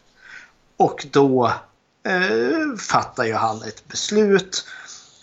[0.77, 1.53] Och då
[2.07, 4.65] eh, fattar ju han ett beslut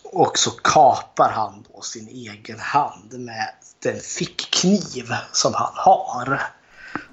[0.03, 6.41] och så kapar han då sin egen hand med den fickkniv som han har.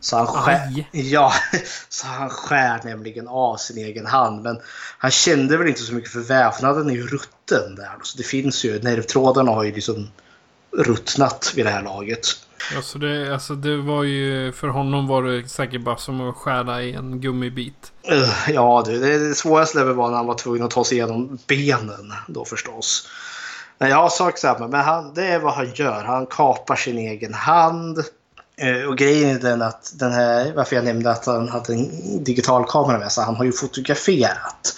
[0.00, 1.32] Så han, skär, ja,
[1.88, 4.42] så han skär nämligen av sin egen hand.
[4.42, 4.60] Men
[4.98, 7.92] han kände väl inte så mycket för vävnaden är ju rutten där.
[8.02, 10.10] Så det finns ju, nervtrådarna har ju liksom
[10.76, 12.26] ruttnat vid det här laget.
[12.76, 16.82] Alltså det, alltså det var ju, för honom var det säkert bara som att skära
[16.82, 17.92] i en gummibit.
[18.48, 22.44] Ja, det, det svåraste var när han var tvungen att ta sig igenom benen då
[22.44, 23.08] förstås.
[23.78, 26.04] Men jag har sagt så här, men han, det är vad han gör.
[26.04, 27.98] Han kapar sin egen hand.
[28.56, 32.24] Eh, och grejen är den att den här, varför jag nämnde att han hade en
[32.24, 34.74] digital kamera med sig, han har ju fotograferat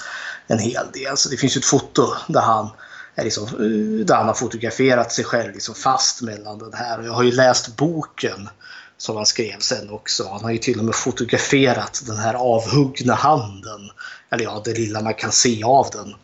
[0.46, 1.16] en hel del.
[1.16, 2.68] Så det finns ju ett foto där han
[3.14, 6.98] är liksom, eh, där han har fotograferat sig själv liksom fast mellan den här.
[6.98, 8.48] Och jag har ju läst boken
[8.96, 10.28] Som han skrev sen också.
[10.28, 13.90] Han har ju till och med fotograferat den här avhuggna handen.
[14.30, 16.14] Eller ja, det lilla man kan se av den.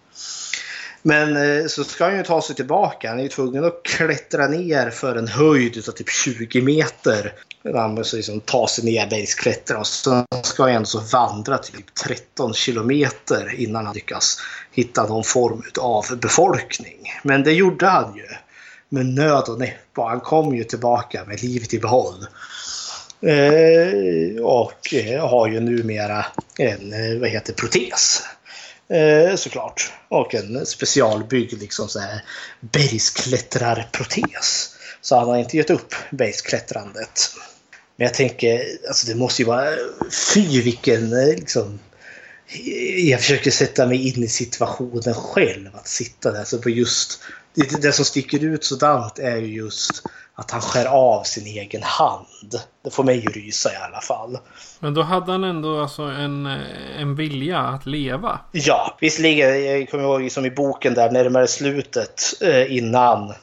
[1.02, 3.08] Men eh, så ska han ju ta sig tillbaka.
[3.08, 7.34] Han är ju tvungen att klättra ner för en höjd av typ 20 meter.
[7.64, 12.54] Han måste liksom ta sig ner, bergsklättra och sen ska han ändå vandra typ 13
[12.54, 14.38] kilometer innan han lyckas
[14.72, 17.12] hitta någon form av befolkning.
[17.22, 18.26] Men det gjorde han ju.
[18.88, 20.00] Med nöd och näppe.
[20.00, 22.26] Han kom ju tillbaka med livet i behåll.
[23.22, 26.26] Eh, och eh, har ju numera
[26.58, 28.22] en eh, vad heter, protes.
[28.88, 29.92] Eh, såklart.
[30.08, 32.24] Och en specialbyggd liksom, så här,
[32.60, 34.76] bergsklättrarprotes.
[35.00, 37.30] Så han har inte gett upp bergsklättrandet.
[38.00, 39.68] Men jag tänker, alltså det måste ju vara...
[40.34, 41.78] Fy vilken eh, liksom...
[42.96, 45.76] Jag försöker sätta mig in i situationen själv.
[45.76, 46.44] Att sitta där.
[46.44, 47.22] Så på just,
[47.54, 50.02] det, det som sticker ut sådant är ju just
[50.34, 52.60] att han skär av sin egen hand.
[52.84, 54.38] Det får mig att rysa i alla fall.
[54.78, 56.46] Men då hade han ändå alltså en,
[56.98, 58.40] en vilja att leva.
[58.52, 59.64] Ja, visserligen.
[59.64, 63.34] Jag kommer ihåg som i boken där närmare slutet eh, innan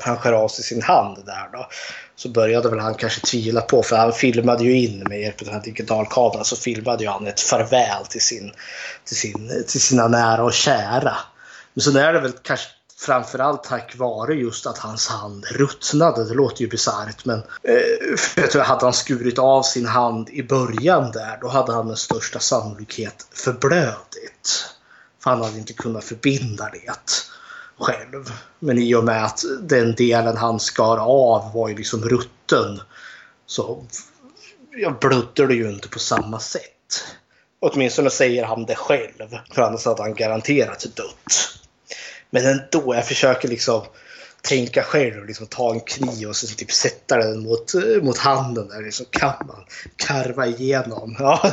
[0.00, 1.68] han skär av sig sin hand där då.
[2.18, 5.44] Så började väl han kanske tvivla på, för han filmade ju in med hjälp av
[5.44, 8.52] den här digitalkameran så filmade ju han ett farväl till, sin,
[9.04, 11.16] till, sin, till sina nära och kära.
[11.74, 12.68] Men så är det väl kanske
[13.00, 16.24] framförallt tack vare just att hans hand ruttnade.
[16.24, 20.42] Det låter ju bisarrt men eh, jag tror hade han skurit av sin hand i
[20.42, 24.74] början där då hade han med största sannolikhet förblödit.
[25.22, 26.90] För han hade inte kunnat förbinda det
[27.78, 28.32] själv.
[28.58, 32.80] Men i och med att den delen han skar av var ju liksom rutten
[33.46, 33.84] så
[34.76, 37.04] jag blödde det ju inte på samma sätt.
[37.60, 39.38] Åtminstone säger han det själv.
[39.52, 41.58] För annars hade han garanterat dött.
[42.30, 43.82] Men ändå, jag försöker liksom
[44.42, 45.26] tänka själv.
[45.26, 47.72] Liksom ta en kniv och så typ sätta den mot,
[48.02, 48.68] mot handen.
[48.68, 49.64] Där liksom kan man
[49.96, 51.16] karva igenom.
[51.18, 51.52] Ja,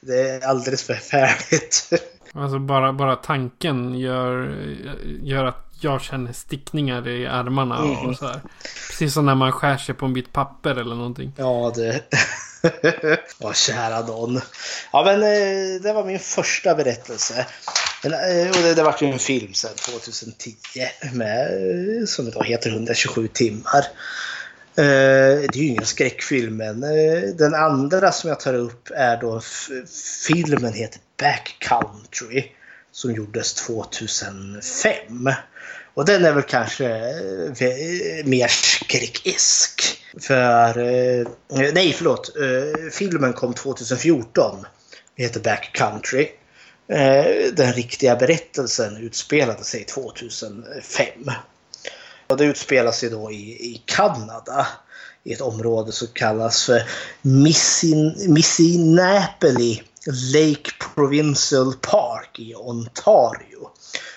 [0.00, 1.92] det är alldeles förfärligt.
[2.34, 4.64] Alltså bara, bara tanken gör,
[5.22, 7.78] gör att jag känner stickningar i armarna.
[7.78, 8.08] Mm.
[8.08, 8.40] Och så här.
[8.90, 11.32] Precis som när man skär sig på en bit papper eller någonting.
[11.36, 12.00] Ja, det...
[13.40, 14.40] Åh, kära någon.
[14.92, 17.46] Ja, men eh, det var min första berättelse.
[18.04, 20.54] Eh, och det, det var ju en film sen 2010
[21.12, 21.46] med,
[22.00, 23.84] eh, som då heter 127 timmar.
[24.74, 26.80] Det är ju ingen skräckfilm, men
[27.36, 29.40] den andra som jag tar upp är då
[30.26, 32.52] filmen heter Backcountry
[32.92, 35.30] som gjordes 2005.
[35.94, 39.82] Och den är väl kanske eh, mer skräckisk.
[40.20, 40.78] För...
[40.78, 42.36] Eh, nej, förlåt.
[42.36, 44.66] Eh, filmen kom 2014.
[45.16, 46.28] Den heter Backcountry.
[47.52, 51.06] Den riktiga berättelsen utspelade sig 2005.
[52.26, 54.66] Och det utspelar sig då i, i Kanada
[55.24, 56.82] i ett område som kallas för
[58.28, 63.70] Missinapoli Lake Provincial Park i Ontario.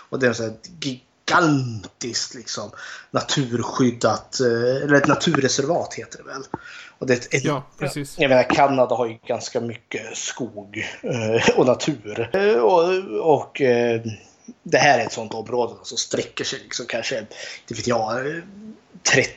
[0.10, 2.72] Och det är så gigantiskt liksom,
[3.12, 6.44] naturskyddat, eh, eller ett naturreservat heter det väl.
[6.98, 8.16] Och det ett, ja, precis.
[8.20, 12.30] Jag menar, Kanada har ju ganska mycket skog eh, och natur.
[12.34, 12.84] Eh, och,
[13.38, 13.62] och
[14.64, 18.42] det här är ett sånt område som sträcker sig liksom kanske, inte vet jag,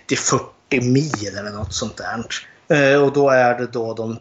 [0.08, 0.40] 30-40
[0.70, 2.24] mil eller något sånt där.
[3.00, 4.18] Och då är det då de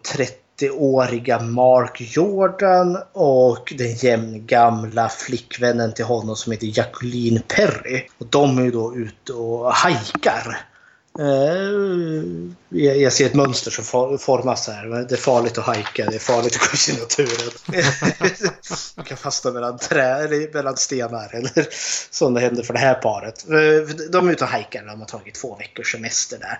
[0.60, 8.08] 30-åriga Mark Jordan och den jämngamla flickvännen till honom som heter Jacqueline Perry.
[8.18, 10.66] Och de är ju då ute och hajkar
[11.20, 12.24] Eh,
[12.76, 14.88] jag ser ett mönster som formas här.
[15.10, 17.52] Det är farligt att hajka, det är farligt att gå ut i naturen.
[18.96, 21.68] Man kan fastna mellan, trä, eller mellan stenar eller
[22.12, 23.46] som det händer för det här paret.
[23.50, 26.58] Eh, de är ute och hajkar, de har tagit två veckors semester där.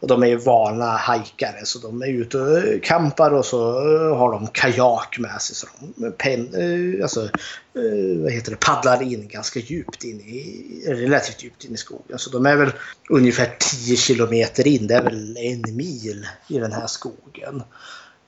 [0.00, 3.72] Och de är ju vana hajkare så de är ute och campar och så
[4.14, 5.56] har de kajak med sig.
[5.56, 10.84] Så de pen, eh, alltså, eh, vad heter det, paddlar in ganska djupt in i,
[10.88, 12.18] relativt djupt in i skogen.
[12.18, 12.72] Så de är väl
[13.08, 14.86] ungefär 10 kilometer in.
[14.86, 17.62] Det är väl en mil i den här skogen.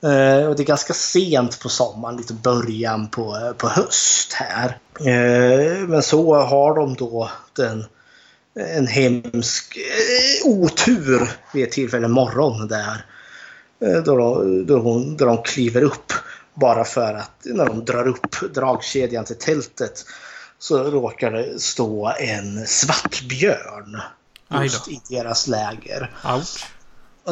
[0.03, 4.77] Uh, och det är ganska sent på sommaren, lite början på, på höst här.
[5.01, 7.85] Uh, men så har de då den,
[8.59, 13.05] en hemsk uh, otur vid ett tillfälle morgon där.
[14.05, 16.13] Då, de, då, hon, då de kliver upp
[16.53, 20.05] bara för att när de drar upp dragkedjan till tältet
[20.59, 24.01] så råkar det stå en svartbjörn
[24.63, 26.11] just i deras läger.
[26.25, 26.65] Ouch.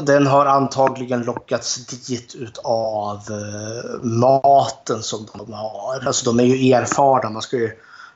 [0.01, 6.07] Den har antagligen lockats dit utav eh, maten som de har.
[6.07, 7.29] Alltså de är ju erfarna.
[7.29, 7.71] Man ska ju,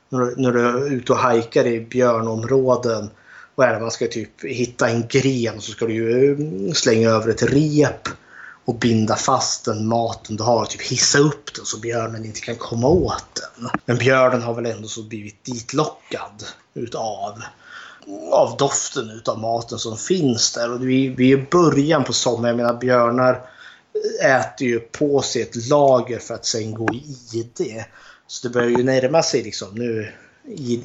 [0.08, 3.10] när, du är ute och hajkar i björnområden
[3.54, 7.10] vad är det, man ska typ hitta en gren så ska du ju mm, slänga
[7.10, 8.08] över ett rep
[8.64, 12.40] och binda fast den maten du har och typ hissa upp den så björnen inte
[12.40, 13.70] kan komma åt den.
[13.84, 17.42] Men björnen har väl ändå så blivit ditlockad utav
[18.30, 20.72] av doften utav maten som finns där.
[20.72, 22.58] Och vi, vi är i början på sommaren.
[22.58, 23.40] Jag menar björnar
[24.22, 27.84] äter ju på sig ett lager för att sen gå i det.
[28.26, 30.12] Så det börjar ju närma sig liksom nu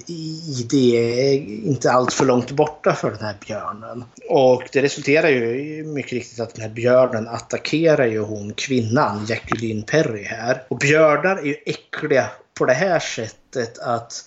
[0.07, 1.33] ID är
[1.67, 4.03] inte allt för långt borta för den här björnen.
[4.29, 9.83] Och det resulterar ju mycket riktigt att den här björnen attackerar ju hon kvinnan, Jacqueline
[9.83, 10.63] Perry här.
[10.67, 14.25] Och björnar är ju äckliga på det här sättet att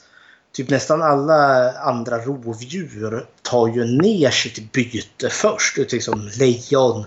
[0.56, 5.76] typ nästan alla andra rovdjur tar ju ner sitt byte först.
[5.76, 7.04] Liksom lejon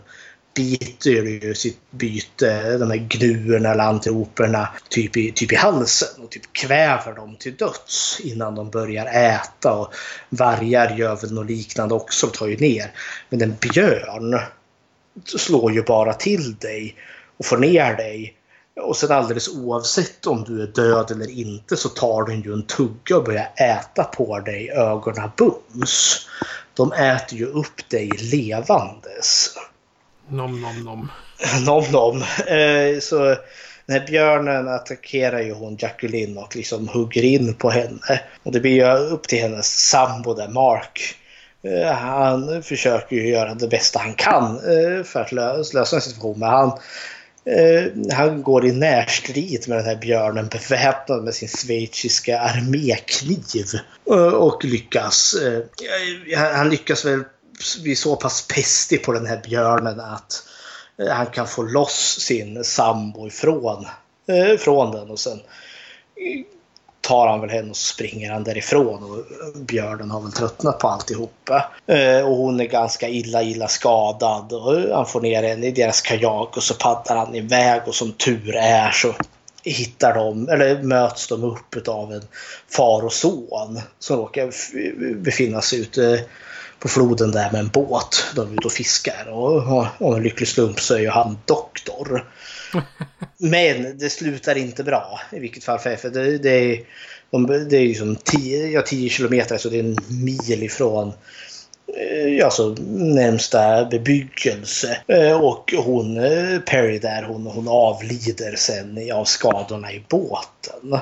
[0.53, 6.29] biter ju sitt byte, de här gnuerna eller antiloperna, typ i, typ i halsen och
[6.29, 9.73] typ kväver dem till döds innan de börjar äta.
[9.73, 9.93] Och
[10.29, 12.91] vargar gör väl något liknande också, tar ju ner.
[13.29, 14.39] Men en björn
[15.37, 16.95] slår ju bara till dig
[17.37, 18.38] och får ner dig.
[18.81, 22.63] Och sen alldeles oavsett om du är död eller inte så tar den ju en
[22.63, 26.27] tugga och börjar äta på dig ögonen bums.
[26.73, 29.55] De äter ju upp dig levandes.
[30.27, 31.11] Nom nom nom.
[31.65, 32.17] nom nom.
[32.47, 33.35] Eh, så
[33.85, 38.21] den här björnen attackerar ju hon Jacqueline och liksom hugger in på henne.
[38.43, 41.15] Och det blir ju upp till hennes sambo där, Mark.
[41.63, 45.31] Eh, han försöker ju göra det bästa han kan eh, för att
[45.73, 46.39] lösa en situation.
[46.39, 46.79] Men han,
[47.45, 53.65] Eh, han går i närstrid med den här björnen beväpnad med sin schweiziska armékniv.
[54.09, 55.35] Eh, och lyckas.
[55.35, 57.23] Eh, han lyckas väl
[57.83, 60.43] bli så pass pestig på den här björnen att
[61.09, 63.85] han kan få loss sin sambo ifrån
[64.59, 65.39] från den och sen
[67.09, 69.25] tar han väl henne och springer han därifrån och
[69.61, 71.71] björnen har väl tröttnat på alltihopa.
[71.87, 76.01] Eh, och hon är ganska illa, illa skadad och han får ner henne i deras
[76.01, 79.13] kajak och så paddlar han iväg och som tur är så
[79.63, 82.23] hittar de, eller möts de upp av en
[82.71, 84.53] far och son som råkar
[85.15, 86.23] befinna sig ute
[86.79, 88.25] på floden där med en båt.
[88.35, 92.25] De är ute och fiskar och av en lycklig slump så är ju han doktor.
[93.37, 96.85] Men det slutar inte bra i vilket fall för det, det är,
[97.69, 101.13] det är ju som 10 ja, kilometer, så det är en mil ifrån
[102.43, 104.97] alltså närmsta bebyggelse.
[105.07, 110.99] Eh, och hon, eh, Perry där, hon, hon avlider sen av skadorna i båten.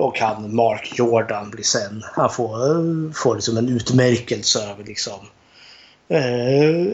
[0.00, 5.20] Och han, Mark Jordan, blir sen, han får, får liksom en utmärkelse över liksom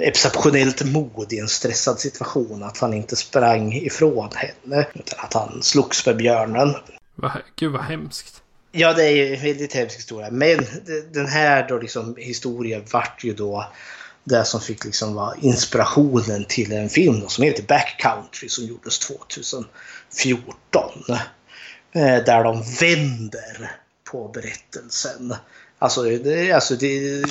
[0.00, 2.62] exceptionellt mod i en stressad situation.
[2.62, 4.86] Att han inte sprang ifrån henne.
[4.94, 6.74] Utan att han slogs med björnen.
[7.56, 8.42] Gud vad hemskt.
[8.72, 10.30] Ja, det är ju en väldigt hemsk historia.
[10.30, 10.66] Men
[11.12, 13.66] den här då liksom, historien vart ju då
[14.24, 18.98] det som fick liksom vara inspirationen till en film då, som heter Backcountry som gjordes
[18.98, 19.68] 2014.
[21.92, 23.70] Eh, där de vänder
[24.10, 25.34] på berättelsen.
[25.84, 27.24] Alltså, det, alltså det,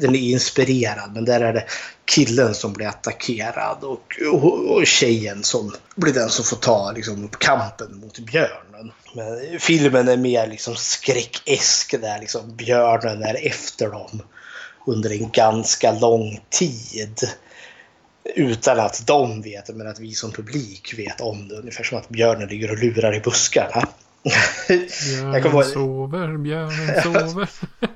[0.00, 1.64] den är inspirerad men där är det
[2.04, 7.28] killen som blir attackerad och, och, och tjejen som blir den som får ta liksom,
[7.28, 8.92] kampen mot björnen.
[9.14, 14.22] Men filmen är mer liksom skräckesk där liksom björnen är efter dem
[14.86, 17.20] under en ganska lång tid.
[18.34, 21.54] Utan att de vet, men att vi som publik vet om det.
[21.54, 23.88] Ungefär som att björnen ligger och lurar i buskarna.
[24.22, 25.64] Björnen ihåg...
[25.64, 27.48] sover, björnen sover.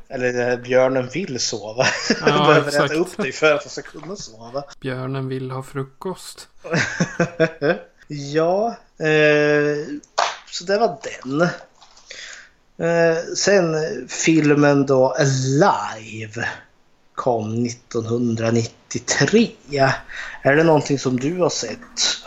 [0.08, 1.86] Eller björnen vill sova.
[2.20, 2.90] Ja, du behöver exakt.
[2.90, 4.64] äta upp dig för att du ska kunna sova.
[4.80, 6.48] Björnen vill ha frukost.
[8.08, 9.86] ja, eh,
[10.50, 11.42] så det var den.
[12.78, 13.76] Eh, sen
[14.08, 16.48] filmen då Alive
[17.14, 19.50] kom 1993.
[20.42, 22.26] Är det någonting som du har sett?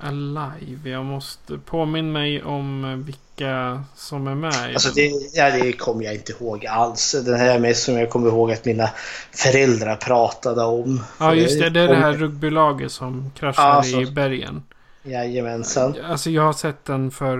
[0.00, 0.90] Alive.
[0.90, 4.74] Jag måste påminna mig om vilka som är med.
[4.74, 7.16] Alltså det, ja, det kommer jag inte ihåg alls.
[7.24, 8.90] Den här är mest som jag kommer ihåg att mina
[9.32, 11.02] föräldrar pratade om.
[11.20, 11.70] Ja, just det.
[11.70, 14.62] Det är det här rugbylaget som kraschade ja, så, i bergen.
[15.06, 15.94] Jajamensan.
[16.04, 17.36] Alltså jag har sett den för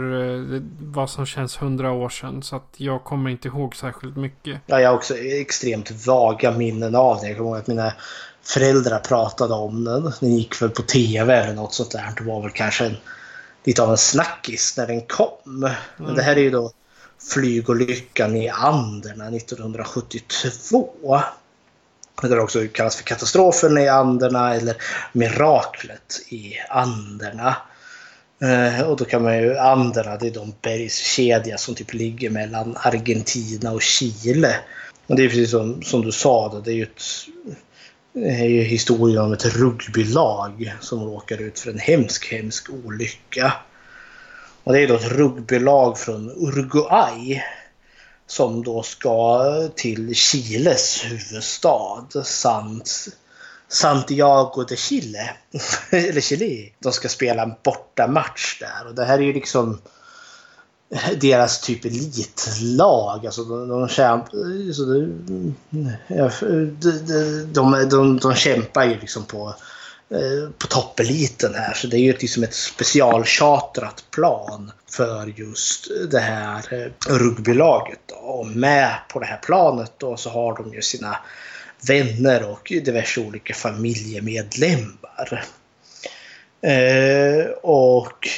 [0.54, 2.42] eh, vad som känns hundra år sedan.
[2.42, 4.60] Så att jag kommer inte ihåg särskilt mycket.
[4.66, 7.28] Ja, jag har också extremt vaga minnen av det.
[7.28, 7.92] Jag kommer ihåg att mina
[8.46, 10.12] föräldrar pratade om den.
[10.20, 12.12] Den gick väl på tv eller något sånt där.
[12.16, 12.96] Det var väl kanske en,
[13.64, 15.70] lite av en snackis när den kom.
[15.96, 16.72] Men det här är ju då
[17.32, 21.20] flygolyckan i Anderna 1972.
[22.22, 24.76] Det också kallas för katastrofen i Anderna eller
[25.12, 27.56] miraklet i Anderna.
[28.42, 32.76] Eh, och då kan man ju, Anderna det är de bergskedja som typ ligger mellan
[32.76, 34.56] Argentina och Chile.
[35.06, 37.02] Och det är precis som, som du sa, det är ju ett,
[38.16, 43.52] är ju historien om ett rugbylag som råkar ut för en hemsk, hemsk olycka.
[44.64, 47.42] Och det är då ett rugbylag från Uruguay
[48.26, 53.08] som då ska till Chiles huvudstad Sant,
[53.68, 55.30] Santiago de Chile.
[55.90, 56.68] Eller Chile.
[56.78, 59.80] De ska spela en bortamatch där och det här är ju liksom
[61.20, 63.26] deras typ elitlag.
[63.26, 64.24] Alltså de, de, kämp,
[64.74, 65.54] så de,
[67.52, 69.54] de, de, de kämpar ju liksom på,
[70.10, 71.74] eh, på toppeliten här.
[71.74, 78.00] Så det är ju liksom ett specialchartrat plan för just det här eh, rugbylaget.
[78.06, 78.14] Då.
[78.14, 81.16] Och med på det här planet då så har de ju sina
[81.88, 85.44] vänner och diverse olika familjemedlemmar.
[86.60, 88.28] Eh, och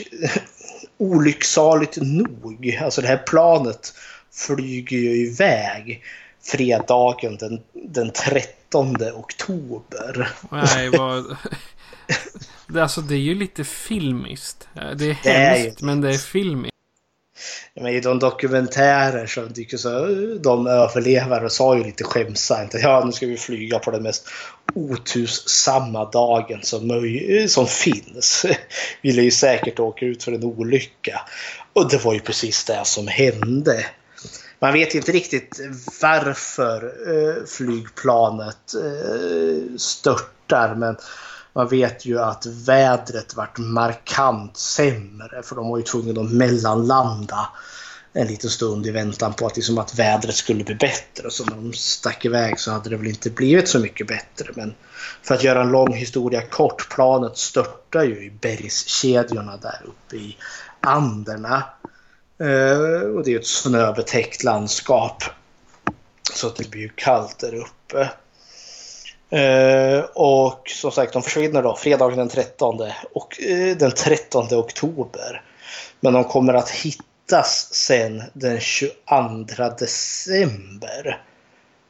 [0.98, 3.94] olycksaligt nog, alltså det här planet
[4.32, 6.02] flyger ju iväg
[6.42, 10.28] fredagen den, den 13 oktober.
[10.50, 11.24] Nej, vad...
[12.66, 14.68] det, alltså det är ju lite filmiskt.
[14.74, 16.77] Det är det hemskt, är men det är filmiskt.
[17.80, 20.06] Men I de dokumentärer som dyker så
[20.40, 24.28] de överlevare sa ju lite skämtsamt att ja, nu ska vi flyga på den mest
[24.74, 27.02] otursamma dagen som,
[27.48, 28.46] som finns.
[29.02, 31.20] Vi lär ju säkert åka ut för en olycka.
[31.72, 33.86] Och det var ju precis det som hände.
[34.60, 35.60] Man vet inte riktigt
[36.02, 40.96] varför eh, flygplanet eh, störtar men
[41.58, 47.48] man vet ju att vädret vart markant sämre för de var ju tvungna att mellanlanda
[48.12, 51.30] en liten stund i väntan på att, liksom att vädret skulle bli bättre.
[51.30, 54.52] Så när de stack iväg så hade det väl inte blivit så mycket bättre.
[54.54, 54.74] Men
[55.22, 60.36] för att göra en lång historia kort, planet störtar ju i bergskedjorna där uppe i
[60.80, 61.64] Anderna.
[62.40, 65.22] Eh, och det är ett snöbetäckt landskap.
[66.34, 68.10] Så det blir ju kallt där uppe.
[69.30, 72.80] Eh, och som sagt, de försvinner då fredagen den 13
[73.14, 75.42] och eh, den 13 oktober.
[76.00, 78.94] Men de kommer att hittas sen den 22
[79.78, 81.22] december.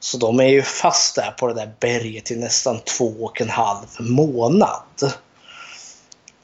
[0.01, 3.51] Så de är ju fast där på det där berget i nästan två och en
[3.51, 5.12] halv månad.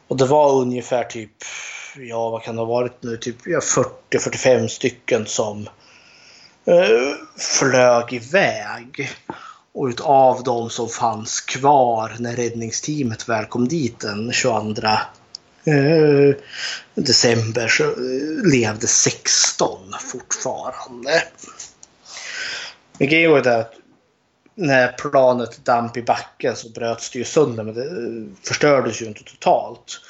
[0.08, 1.30] Och det var ungefär typ,
[1.96, 5.68] ja vad kan det ha varit nu, typ 40-45 stycken som
[6.64, 9.10] eh, flög iväg.
[9.74, 14.86] Och utav de som fanns kvar när räddningsteamet väl kom dit den 22
[15.64, 16.34] eh,
[16.94, 21.22] december så eh, levde 16 fortfarande.
[22.98, 23.74] Men grejen var det att
[24.54, 29.06] när planet damp i backen så bröts det ju sönder men det eh, förstördes ju
[29.06, 30.00] inte totalt.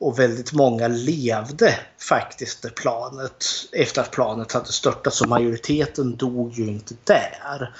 [0.00, 1.74] Och väldigt många levde
[2.08, 7.74] faktiskt när planet, efter att planet hade störtat så majoriteten dog ju inte där.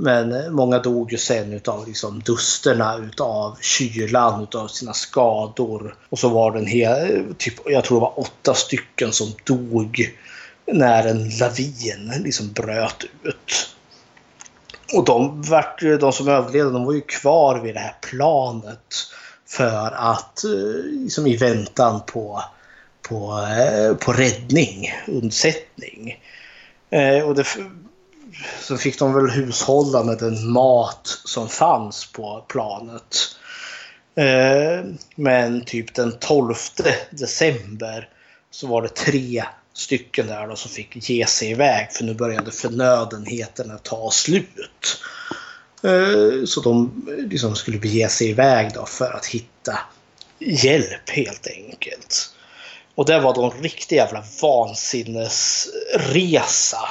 [0.00, 5.96] Men eh, många dog ju sen utav liksom dusterna, utav kylan, utav sina skador.
[6.08, 9.32] Och så var det en hel, eh, typ, jag tror det var åtta stycken som
[9.44, 10.16] dog
[10.66, 13.74] när en lavin liksom bröt ut.
[14.94, 15.42] Och de,
[16.00, 18.94] de som överlevde de var ju kvar vid det här planet
[19.46, 22.42] för att, eh, liksom i väntan på,
[23.08, 23.46] på,
[24.00, 26.22] på räddning, undsättning.
[27.24, 27.44] Och det
[28.60, 33.16] så fick de väl hushålla med den mat som fanns på planet.
[34.14, 34.84] Eh,
[35.14, 36.54] men typ den 12
[37.10, 38.08] december
[38.50, 42.50] så var det tre stycken där då som fick ge sig iväg för nu började
[42.50, 45.02] förnödenheterna ta slut.
[45.82, 49.78] Eh, så de liksom skulle bege sig iväg då för att hitta
[50.38, 52.34] hjälp helt enkelt.
[52.94, 56.88] Och det var då en riktig jävla vansinnesresa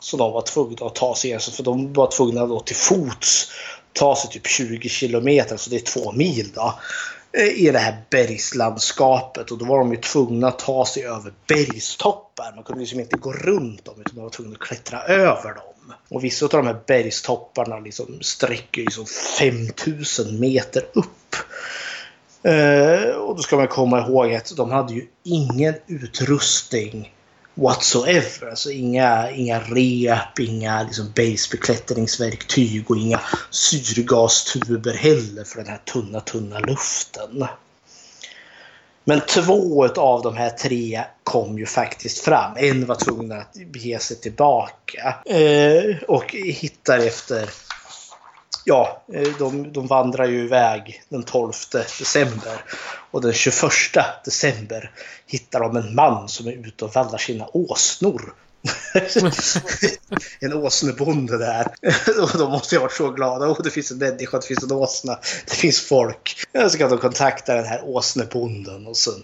[0.00, 3.50] så de var tvungna att ta sig igenom, för de var tvungna då till fots
[3.98, 6.74] ta sig typ 20 kilometer, så det är två mil då,
[7.32, 9.50] eh, i det här bergslandskapet.
[9.50, 12.52] Och då var de ju tvungna att ta sig över bergstoppar.
[12.54, 15.94] Man kunde liksom inte gå runt dem utan man var tvungen att klättra över dem.
[16.08, 19.06] Och vissa av de här bergstopparna liksom sträcker ju som
[19.38, 21.36] 5000 meter upp.
[22.42, 27.14] Eh, och då ska man komma ihåg att de hade ju ingen utrustning
[27.58, 28.50] whatsoever.
[28.50, 33.20] Alltså inga, inga rep, inga liksom basebeklättringsverktyg och inga
[33.50, 37.46] syrgastuber heller för den här tunna, tunna luften.
[39.04, 42.52] Men två av de här tre kom ju faktiskt fram.
[42.56, 47.50] En var tvungen att bege sig tillbaka eh, och hittar efter
[48.68, 51.52] ja, eh, de, de vandrar ju iväg den 12
[51.98, 52.64] december.
[53.10, 53.70] Och den 21
[54.24, 54.90] december
[55.26, 58.34] hittar de en man som är ute och vallar sina åsnor
[60.40, 61.66] en åsnebonde där.
[62.22, 63.46] och de måste ju ha varit så glada.
[63.46, 66.34] Oh, det finns en människa, det finns en åsna, det finns folk.
[66.70, 69.22] Så kan de kontakta den här åsnebonden och sen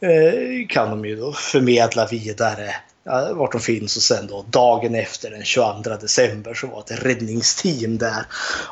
[0.00, 4.94] eh, kan de ju då förmedla vidare ja, vart de finns och sen då dagen
[4.94, 8.26] efter den 22 december så var ett räddningsteam där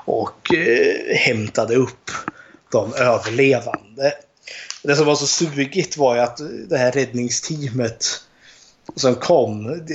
[0.05, 2.11] och eh, hämtade upp
[2.73, 4.13] de överlevande.
[4.83, 8.07] Det som var så sugigt var ju att det här räddningsteamet
[8.97, 9.87] som kom,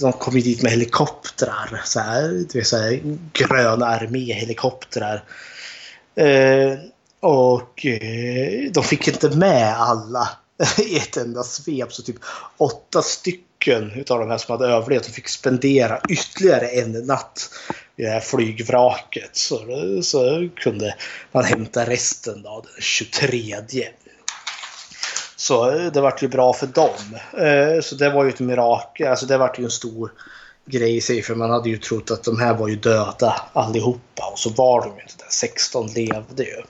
[0.00, 1.82] de kom ju dit med helikoptrar.
[1.84, 3.00] Så här, det vill säga
[3.32, 5.24] gröna arméhelikoptrar.
[6.14, 6.78] Eh,
[7.20, 10.28] och eh, de fick inte med alla
[10.78, 11.92] i ett enda svep.
[11.92, 12.16] Så typ
[12.56, 17.50] åtta stycken utav de här som hade överlevt fick spendera ytterligare en natt
[17.96, 19.36] i det här flygvraket.
[19.36, 19.58] Så,
[20.02, 20.94] så kunde
[21.32, 23.56] man hämta resten då, den 23.
[25.36, 27.18] Så eh, det vart ju bra för dem.
[27.46, 29.06] Eh, så det var ju ett mirakel.
[29.06, 30.12] Alltså det vart ju en stor
[30.66, 34.30] grej i sig för man hade ju trott att de här var ju döda allihopa
[34.32, 35.32] och så var de ju inte det.
[35.32, 36.62] 16 levde ju.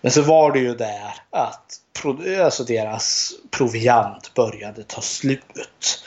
[0.00, 1.80] Men så var det ju där att
[2.44, 6.04] alltså deras proviant började ta slut.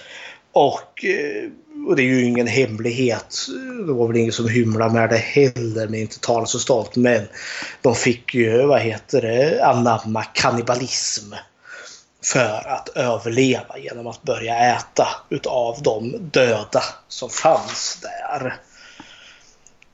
[0.51, 1.49] Och, eh,
[1.87, 3.37] och det är ju ingen hemlighet.
[3.87, 6.95] Det var väl ingen som hymlade med det heller, men inte talade så stolt.
[6.95, 7.27] Men
[7.81, 11.33] de fick ju, vad heter det, anamma kannibalism
[12.23, 18.57] för att överleva genom att börja äta utav de döda som fanns där.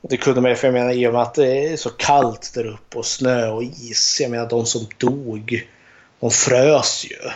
[0.02, 2.50] Det kunde man ju, för jag menar i och med att det är så kallt
[2.54, 4.18] där uppe och snö och is.
[4.20, 5.68] Jag menar de som dog,
[6.20, 7.30] de frös ju.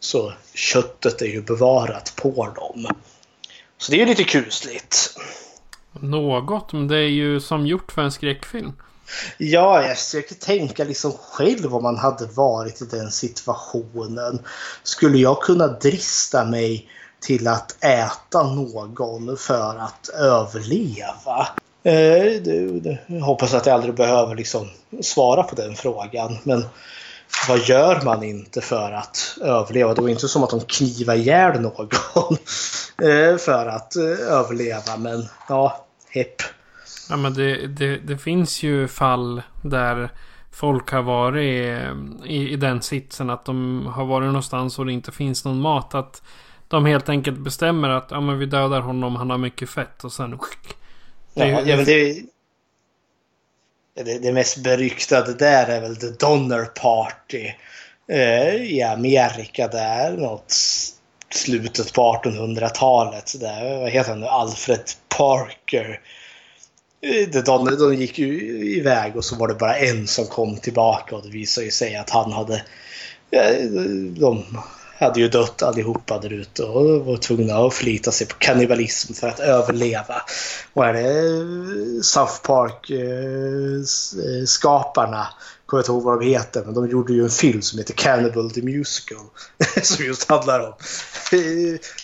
[0.00, 2.86] Så köttet är ju bevarat på dem.
[3.78, 5.16] Så det är ju lite kusligt.
[5.92, 8.72] Något, men det är ju som gjort för en skräckfilm.
[9.38, 14.38] Ja, jag försöker tänka liksom själv om man hade varit i den situationen.
[14.82, 16.88] Skulle jag kunna drista mig
[17.20, 21.48] till att äta någon för att överleva?
[21.82, 24.70] Eh, det, det, jag hoppas att jag aldrig behöver liksom
[25.00, 26.38] svara på den frågan.
[26.42, 26.64] Men
[27.48, 29.94] vad gör man inte för att överleva?
[29.94, 31.88] Det var inte som att de knivar ihjäl någon
[33.02, 34.96] eh, för att eh, överleva.
[34.98, 36.42] Men ja, hepp.
[37.10, 40.08] Ja, men det, det, det, finns ju fall där
[40.52, 41.42] folk har varit
[42.24, 45.94] i, i den sitsen att de har varit någonstans och det inte finns någon mat.
[45.94, 46.22] Att
[46.68, 50.12] de helt enkelt bestämmer att ja, men vi dödar honom, han har mycket fett och
[50.12, 50.30] sen...
[51.34, 52.22] Det, ja, ja, men det,
[53.94, 57.52] det, det mest beryktade där är väl The Donner Party
[58.08, 60.16] eh, i Amerika där.
[60.16, 60.54] Något
[61.30, 63.40] slutet på 1800-talet.
[63.40, 64.26] Där, vad heter han nu?
[64.26, 64.84] Alfred
[65.18, 66.00] Parker
[67.44, 68.40] de, de gick ju
[68.76, 72.10] iväg och så var det bara en som kom tillbaka och det visade sig att
[72.10, 72.62] han hade...
[74.18, 74.44] De
[74.98, 79.28] hade ju dött allihopa där ute och var tvungna att förlita sig på kannibalism för
[79.28, 80.22] att överleva.
[80.72, 85.28] Och är det South Park-skaparna eh, eh,
[85.66, 88.50] kommer inte ihåg vad de heter, men de gjorde ju en film som heter Cannibal
[88.50, 89.24] the Musical.
[89.82, 90.72] som just handlar om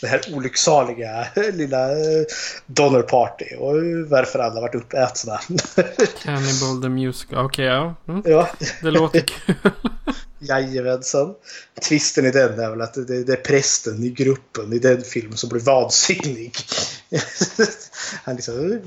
[0.00, 1.88] det här olycksaliga lilla
[2.66, 3.74] Donner Party och
[4.10, 5.38] varför alla varit uppätna.
[6.22, 7.94] Cannibal the Musical, okej okay, ja.
[8.08, 8.22] Mm.
[8.24, 8.50] ja.
[8.82, 9.54] Det låter kul.
[10.38, 11.34] Jajamensan.
[11.88, 15.36] Twisten i den är väl att det, det är prästen i gruppen i den filmen
[15.36, 16.56] som blir vansinnig.
[18.24, 18.80] Han liksom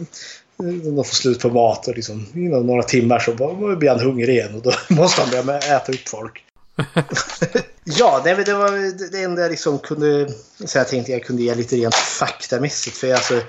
[0.58, 3.34] de får slut på mat och liksom, inom några timmar så
[3.76, 6.44] blir han hungrig igen och då måste han börja äta upp folk.
[7.84, 10.34] ja, det, det var det enda jag liksom kunde...
[10.66, 12.98] Så jag tänkte jag kunde ge lite rent faktamässigt.
[12.98, 13.42] För jag, alltså,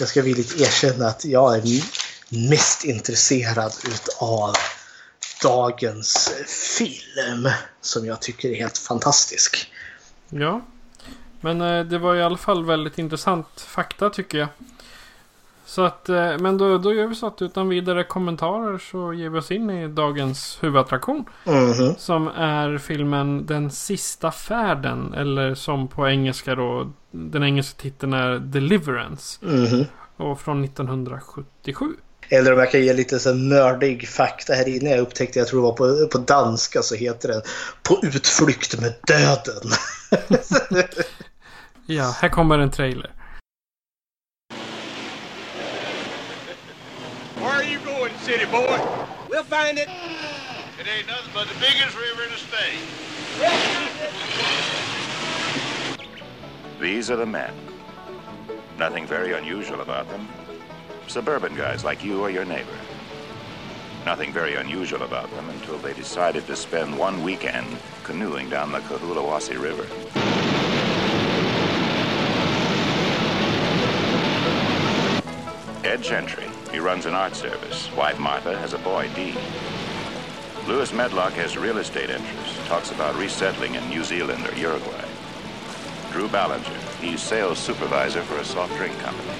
[0.00, 1.62] jag ska villigt erkänna att jag är
[2.50, 3.72] mest intresserad
[4.18, 4.52] av
[5.42, 6.32] dagens
[6.78, 7.48] film.
[7.80, 9.72] Som jag tycker är helt fantastisk.
[10.28, 10.66] Ja,
[11.40, 14.48] men eh, det var i alla fall väldigt intressant fakta tycker jag.
[15.66, 19.28] Så att, eh, men då, då gör vi så att utan vidare kommentarer så ger
[19.28, 21.24] vi oss in i dagens huvudattraktion.
[21.44, 21.96] Mm -hmm.
[21.98, 25.14] Som är filmen Den sista färden.
[25.14, 29.46] Eller som på engelska då, den engelska titeln är Deliverance.
[29.46, 29.84] Mm -hmm.
[30.16, 31.86] Och från 1977.
[32.28, 34.90] Eller om jag kan ge lite så nördig fakta här inne.
[34.90, 37.42] Jag upptäckte, jag tror det var på, på danska så heter den
[37.82, 39.70] På utflykt med döden.
[41.86, 43.15] ja, här kommer en trailer.
[48.56, 48.80] Boy.
[49.28, 49.88] We'll find it.
[50.78, 52.80] It ain't nothing but the biggest river in the state.
[56.80, 57.52] These are the men.
[58.78, 60.28] Nothing very unusual about them.
[61.06, 62.78] Suburban guys like you or your neighbor.
[64.04, 67.66] Nothing very unusual about them until they decided to spend one weekend
[68.04, 69.86] canoeing down the Cohulawasi River.
[75.82, 76.55] Ted Gentry.
[76.76, 77.90] He runs an art service.
[77.96, 79.34] Wife Martha has a boy, Dee.
[80.66, 82.68] Lewis Medlock has real estate interests.
[82.68, 85.06] Talks about resettling in New Zealand or Uruguay.
[86.12, 86.78] Drew Ballinger.
[87.00, 89.32] He's sales supervisor for a soft drink company.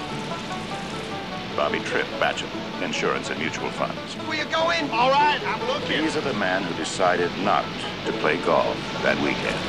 [1.55, 2.49] Bobby Tripp, bachelor,
[2.81, 4.15] insurance and mutual funds.
[4.25, 4.89] Where you going?
[4.89, 6.01] All right, I'm looking.
[6.01, 7.65] These are the men who decided not
[8.07, 9.61] to play golf that weekend.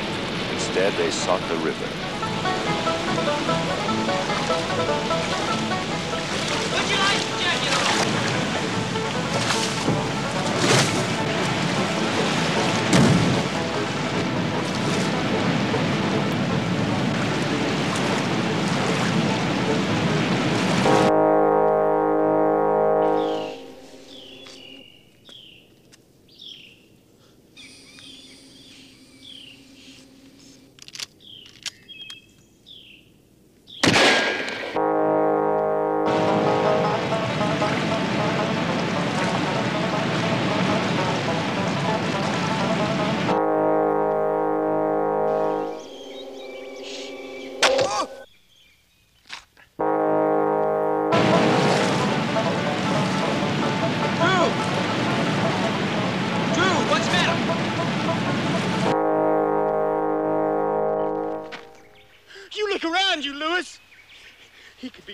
[0.55, 1.85] Instead, they sought the river.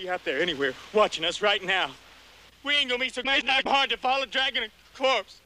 [0.07, 1.89] Out there anywhere, watching us right now.
[2.63, 5.41] We ain't gonna be so not hard to follow dragging a corpse.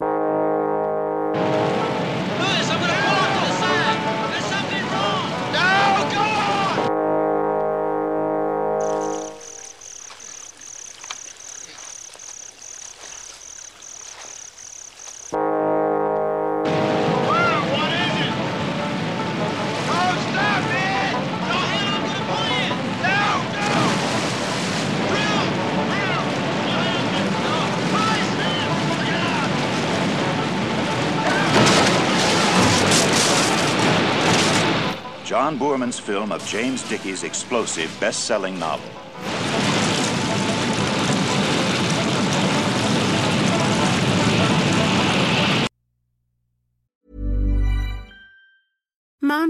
[35.49, 39.08] John Boorman's film of James Dickey's explosive best-selling novel.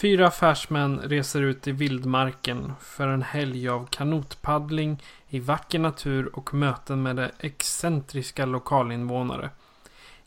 [0.00, 6.54] Fyra affärsmän reser ut i vildmarken för en helg av kanotpaddling i vacker natur och
[6.54, 9.50] möten med de excentriska lokalinvånare.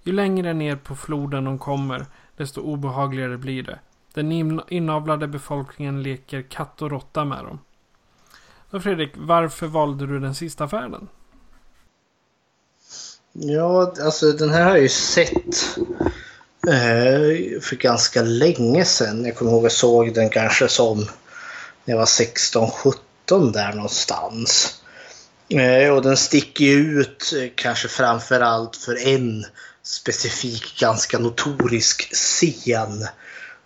[0.03, 2.05] Ju längre ner på floden de kommer,
[2.37, 3.79] desto obehagligare blir det.
[4.13, 4.31] Den
[4.67, 7.59] inavlade befolkningen leker katt och råtta med dem.
[8.71, 11.07] Så Fredrik, varför valde du den sista färden?
[13.33, 15.77] Ja, alltså den här har jag ju sett
[16.67, 19.25] Eh, för ganska länge sedan.
[19.25, 20.99] Jag kommer ihåg jag såg den kanske som
[21.85, 24.81] när jag var 16-17 där någonstans.
[25.49, 29.45] Eh, och den sticker ju ut eh, kanske framförallt för en
[29.83, 33.07] specifik ganska notorisk scen.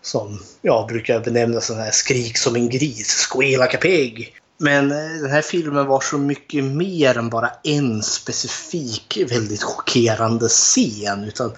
[0.02, 4.34] Som jag brukar benämna sån här skrik som en gris, squeal pig.
[4.58, 11.24] Men den här filmen var så mycket mer än bara en specifik väldigt chockerande scen.
[11.24, 11.54] Utan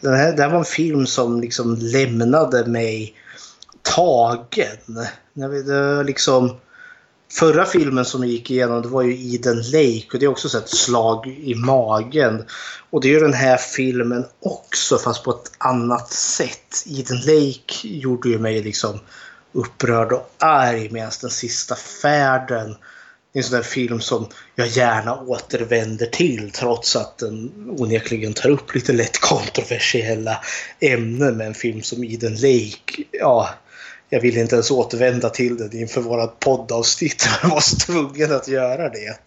[0.00, 3.14] den här, det här var en film som liksom lämnade mig
[3.82, 5.06] tagen.
[5.32, 6.56] När vi, det var liksom,
[7.32, 10.48] förra filmen som vi gick igenom det var ju Eden Lake och det är också
[10.48, 12.44] så ett slag i magen.
[12.90, 16.84] Och det är ju den här filmen också fast på ett annat sätt.
[16.86, 19.00] Eden Lake gjorde ju mig liksom
[19.52, 22.76] upprörd och arg medan den sista färden
[23.32, 28.74] en sån där film som jag gärna återvänder till trots att den onekligen tar upp
[28.74, 30.38] lite lätt kontroversiella
[30.80, 33.02] ämnen med en film som Eden Lake.
[33.12, 33.48] Ja,
[34.08, 37.28] jag vill inte ens återvända till den inför vårat poddavsnitt.
[37.42, 39.18] Jag var tvungen att göra det.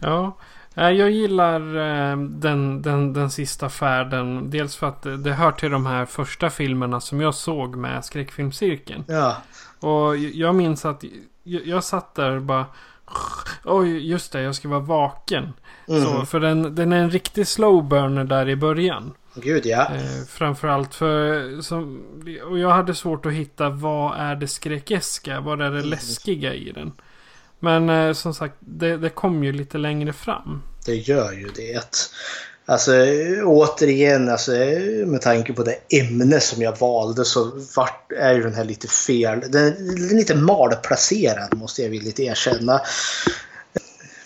[0.00, 0.38] Ja.
[0.76, 1.60] Eh, Jag gillar
[2.10, 4.50] eh, den, den, den sista färden.
[4.50, 9.04] Dels för att det- hör till de här första filmerna som jag såg med skräckfilmscirkeln.
[9.08, 9.36] Ja.
[9.80, 11.04] Och jag minns att
[11.42, 12.66] jag, jag satt där och bara...
[13.64, 15.52] Oj, just det, jag ska vara vaken.
[15.86, 16.26] Så, Mhm.
[16.26, 19.12] för den, den är en riktig slow burner där i början.
[19.34, 19.94] Gud ja.
[19.94, 21.60] Eh, framförallt för...
[21.60, 22.02] Som,
[22.44, 25.40] och jag hade svårt att hitta vad är det skräckeska?
[25.40, 26.92] Vad är det läskiga i den?
[27.58, 30.62] Men eh, som sagt, det, det kom ju lite längre fram.
[30.86, 32.08] Det gör ju det.
[32.66, 32.92] Alltså
[33.44, 34.50] återigen, alltså,
[35.06, 38.88] med tanke på det ämne som jag valde så vart, är ju den här lite
[38.88, 39.40] fel.
[39.48, 42.80] Den är lite malplacerad måste jag villigt erkänna.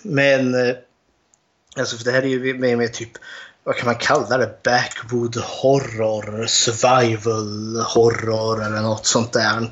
[0.03, 0.77] Men eh,
[1.77, 3.11] alltså för det här är ju med, med typ
[3.65, 4.63] vad kan man kalla det?
[4.63, 9.71] Backwood horror, survival horror eller något sånt där.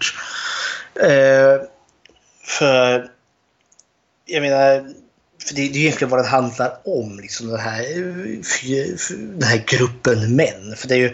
[0.94, 1.60] Eh,
[2.44, 3.10] för
[4.24, 4.94] jag menar,
[5.44, 7.18] för det, det är ju egentligen vad den handlar om.
[7.22, 8.86] Liksom den, här, eh,
[9.18, 10.74] den här gruppen män.
[10.76, 11.06] För det är ju...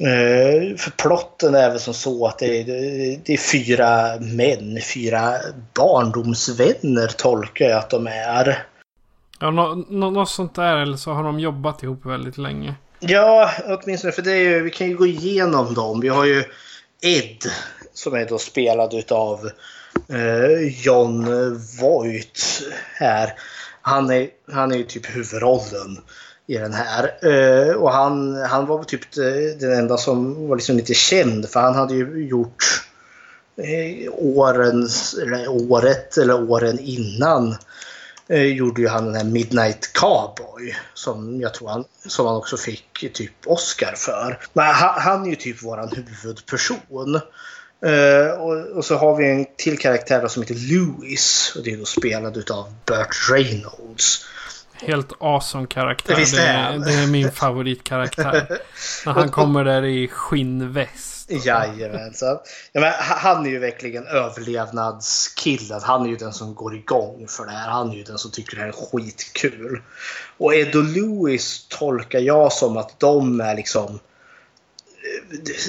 [0.00, 2.64] eh, För plotten är väl som så att det är,
[3.24, 5.34] det är fyra män, fyra
[5.74, 8.66] barndomsvänner tolkar jag att de är.
[9.40, 10.76] Ja, nå, nå, något sånt där.
[10.76, 12.74] Eller så har de jobbat ihop väldigt länge.
[13.00, 16.00] Ja, åtminstone för det är ju, vi kan ju gå igenom dem.
[16.00, 16.44] Vi har ju
[17.00, 17.36] Ed
[17.92, 19.50] som är då spelad utav
[20.08, 21.24] Eh, John
[21.80, 22.62] Voight
[22.94, 23.32] här.
[23.82, 25.98] Han är, han är ju typ huvudrollen
[26.46, 27.10] i den här.
[27.22, 31.48] Eh, och han, han var väl typ eh, den enda som var liksom lite känd
[31.48, 32.64] för han hade ju gjort
[33.56, 37.56] eh, årens, eller året eller åren innan
[38.28, 42.56] eh, gjorde ju han den här Midnight Cowboy som jag tror han, som han också
[42.56, 44.38] fick typ Oscar för.
[44.52, 47.20] Men han, han är ju typ våran huvudperson.
[47.86, 51.76] Eh, och, och så har vi en till karaktär som heter Louis och det är
[51.76, 54.24] då spelad utav Burt Reynolds.
[54.82, 56.16] Helt awesome karaktär.
[56.16, 58.58] Visst Det är det är min favoritkaraktär.
[59.06, 61.30] När han kommer där i skinnväst.
[61.30, 62.38] Jajamensan.
[62.72, 65.80] Ja, men ha- han är ju verkligen överlevnadskillen.
[65.82, 67.68] Han är ju den som går igång för det här.
[67.70, 69.82] Han är ju den som tycker det här är skitkul.
[70.38, 73.98] Och Ed och Louis tolkar jag som att de är liksom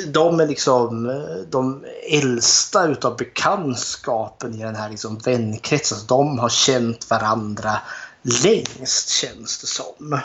[0.07, 1.07] de är liksom
[1.49, 5.97] de äldsta utav bekantskapen i den här liksom vänkretsen.
[6.07, 7.71] De har känt varandra
[8.43, 10.19] längst känns det som.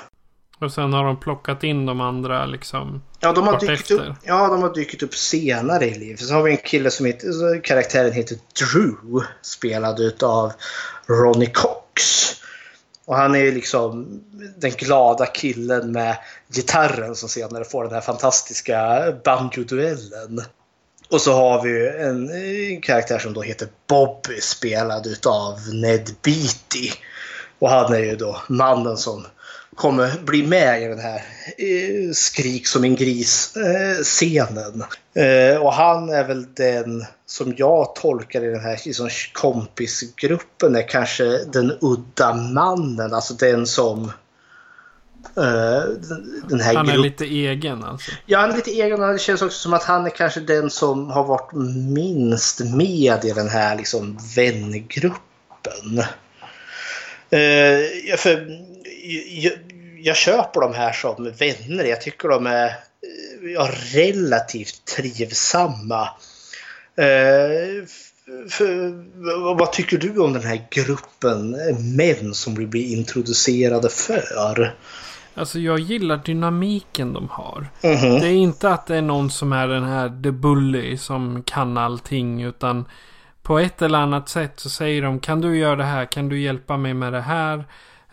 [0.58, 3.02] Och sen har de plockat in de andra liksom.
[3.20, 3.94] Ja, de har, dykt efter.
[3.94, 6.20] upp, ja, de har dykt upp senare i livet.
[6.20, 9.22] Så har vi en kille som heter, karaktären heter Drew.
[9.42, 10.52] Spelad utav
[11.06, 12.30] Ronnie Cox.
[13.06, 14.20] Och han är liksom
[14.56, 16.16] den glada killen med
[16.48, 20.42] gitarren som senare får den här fantastiska banjo-duellen.
[21.10, 26.90] Och så har vi en, en karaktär som då heter Bobby spelad utav Ned Beatty.
[27.58, 29.26] Och han är ju då mannen som
[29.74, 31.22] kommer bli med i den här
[31.58, 34.84] eh, skrik som en gris-scenen.
[35.14, 40.88] Eh, och han är väl den som jag tolkar i den här liksom, kompisgruppen är
[40.88, 43.14] kanske den udda mannen.
[43.14, 44.04] Alltså den som...
[45.36, 45.82] eh,
[46.48, 48.10] den, här Han är lite egen alltså.
[48.26, 50.70] Ja, han är lite egen och det känns också som att han är kanske den
[50.70, 51.52] som har varit
[51.92, 55.98] minst med i den här liksom vängruppen.
[57.30, 58.64] Eh, för,
[59.28, 59.52] jag,
[59.98, 61.84] jag köper de här som vänner.
[61.84, 62.70] Jag tycker de är
[63.54, 66.08] ja, relativt trivsamma.
[66.96, 67.84] Eh,
[68.50, 71.50] för, vad tycker du om den här gruppen
[71.96, 74.74] män som vi blir introducerade för?
[75.34, 77.66] Alltså jag gillar dynamiken de har.
[77.82, 78.20] Mhm.
[78.20, 81.78] Det är inte att det är någon som är den här the bully som kan
[81.78, 82.42] allting.
[82.42, 82.84] Utan
[83.42, 86.04] på ett eller annat sätt så säger de kan du göra det här?
[86.04, 87.64] Kan du hjälpa mig med det här?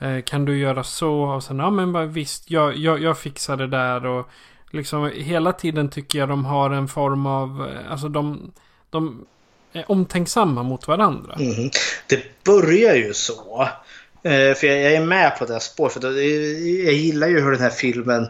[0.01, 1.21] Eh, kan du göra så?
[1.21, 4.05] Och sen ja men bara, visst jag, jag, jag fixar det där.
[4.05, 4.27] Och
[4.71, 8.51] liksom hela tiden tycker jag de har en form av, eh, alltså de,
[8.89, 9.25] de
[9.73, 11.35] är omtänksamma mot varandra.
[11.39, 11.69] Mm.
[12.07, 13.67] Det börjar ju så.
[14.23, 15.93] Eh, för jag, är med på det här spåret.
[15.93, 16.01] För
[16.85, 18.27] jag gillar ju hur den här filmen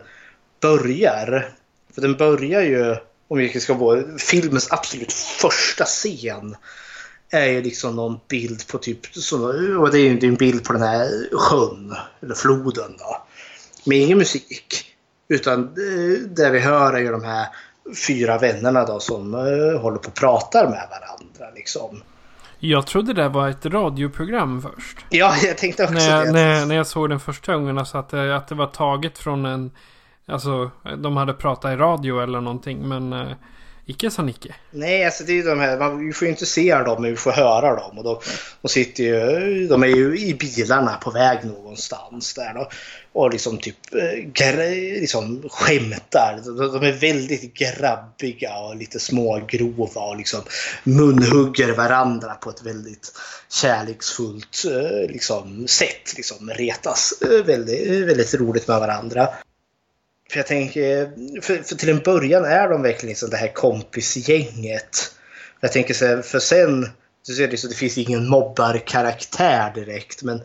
[0.61, 1.55] börjar.
[1.95, 2.95] För den börjar ju,
[3.27, 6.55] om vi ska vara filmens absolut första scen.
[7.31, 8.99] Är ju liksom någon bild på typ,
[9.79, 13.25] och det är ju en bild på den här sjön, eller floden då.
[13.85, 14.85] Med ingen musik.
[15.27, 17.47] Utan eh, det vi hör är ju de här
[18.07, 22.01] fyra vännerna då som eh, håller på och pratar med varandra liksom.
[22.59, 24.97] Jag trodde det var ett radioprogram först.
[25.09, 26.31] Ja, jag tänkte också när, jag, det.
[26.31, 29.45] när, när jag såg den första gången, alltså att det, att det var taget från
[29.45, 29.71] en...
[30.25, 32.87] Alltså, de hade pratat i radio eller någonting.
[32.87, 33.31] Men eh,
[33.85, 34.55] icke sa Nicke.
[34.71, 37.11] Nej, alltså det är ju de här, man, vi får ju inte se dem men
[37.11, 37.97] vi får höra dem.
[37.97, 38.19] Och de,
[38.61, 42.69] de sitter ju, de är ju i bilarna på väg någonstans där då.
[43.13, 46.39] Och liksom typ eh, liksom skämtar.
[46.45, 50.41] De, de är väldigt grabbiga och lite smågrova och liksom
[50.83, 53.11] munhugger varandra på ett väldigt
[53.49, 56.13] kärleksfullt eh, liksom, sätt.
[56.15, 59.29] Liksom retas eh, väldigt, väldigt roligt med varandra.
[60.31, 65.15] För jag tänker, för, för till en början är de verkligen liksom det här kompisgänget.
[65.59, 66.89] Jag tänker så här, för sen,
[67.23, 70.41] så ser det, så det finns ingen mobbarkaraktär direkt, men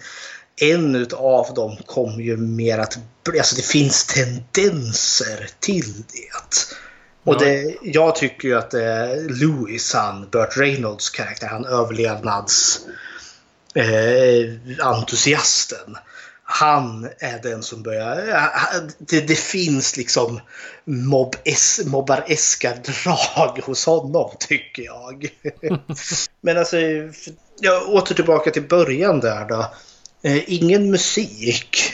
[0.61, 2.99] en utav dem kommer ju mer att,
[3.39, 6.67] alltså det finns tendenser till det.
[7.25, 12.81] Och det, jag tycker ju att är Louis, han, Burt Reynolds karaktär, han överlevnads
[13.75, 15.97] eh, entusiasten
[16.49, 18.17] han är den som börjar...
[18.99, 20.41] Det, det finns liksom
[20.85, 21.37] mobb
[21.87, 25.29] mobbareska drag hos honom, tycker jag.
[26.41, 26.77] Men alltså,
[27.61, 29.75] jag åter tillbaka till början där då.
[30.47, 31.93] Ingen musik,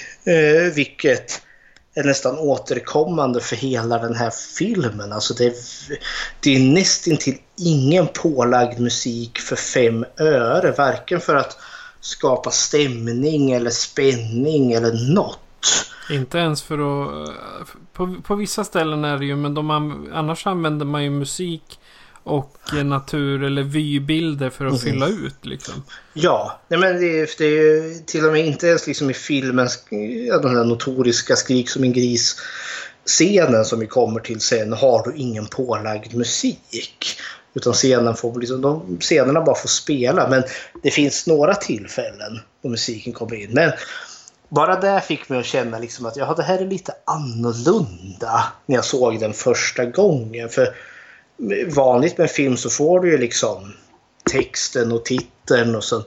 [0.75, 1.43] vilket
[1.95, 5.13] är nästan återkommande för hela den här filmen.
[5.13, 5.55] Alltså det, är,
[6.41, 10.71] det är nästintill ingen pålagd musik för fem öre.
[10.71, 11.59] Varken för att
[12.03, 15.39] skapa stämning eller spänning eller något.
[16.11, 17.31] Inte ens för att...
[17.93, 19.71] På, på vissa ställen är det ju, men de,
[20.15, 21.79] annars använder man ju musik
[22.25, 24.85] och natur eller vybilder för att mm.
[24.85, 25.75] fylla ut liksom.
[26.13, 29.15] Ja, nej men det är, det är ju till och med inte ens liksom i
[29.15, 29.69] filmen,
[30.43, 32.37] den där notoriska skrik som en gris
[33.07, 37.19] scenen som vi kommer till sen har du ingen pålagd musik.
[37.55, 40.29] Utan scenen får, liksom, de, scenerna bara får spela.
[40.29, 40.43] Men
[40.83, 43.51] det finns några tillfällen då musiken kommer in.
[43.53, 43.73] Men
[44.49, 48.77] bara det fick mig att känna liksom att ja, det här är lite annorlunda när
[48.77, 50.49] jag såg den första gången.
[50.49, 50.75] För
[51.67, 53.73] vanligt med film så får du ju liksom
[54.31, 56.03] texten och titeln och sen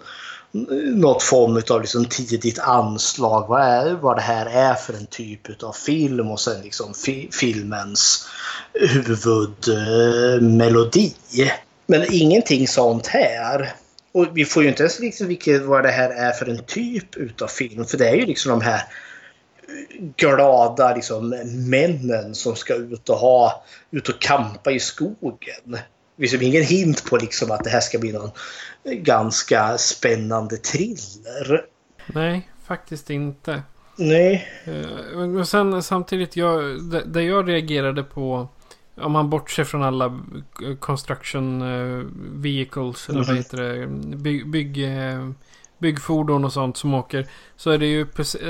[0.95, 3.47] något form av liksom tidigt anslag.
[3.47, 7.29] Vad, är, vad det här är för en typ av film och sen liksom fi,
[7.31, 8.27] filmens
[8.73, 11.13] huvudmelodi.
[11.87, 13.73] Men ingenting sånt här.
[14.11, 17.15] Och vi får ju inte ens liksom vilket, vad det här är för en typ
[17.15, 17.85] utav film.
[17.85, 18.81] För det är ju liksom de här
[20.17, 21.29] glada liksom,
[21.69, 25.77] männen som ska ut och, ha, ut och kampa i skogen.
[26.17, 28.31] Finns ingen hint på liksom att det här ska bli någon
[28.83, 31.65] ganska spännande thriller.
[32.05, 33.63] Nej, faktiskt inte.
[33.95, 34.47] Nej.
[34.65, 38.47] Eh, sen samtidigt, jag, det, det jag reagerade på
[38.97, 40.19] om man bortser från alla
[40.79, 43.87] construction eh, vehicles eller vad heter det?
[44.17, 45.29] Bygg, bygg, eh,
[45.77, 47.27] byggfordon och sånt som åker.
[47.55, 48.07] Så är det ju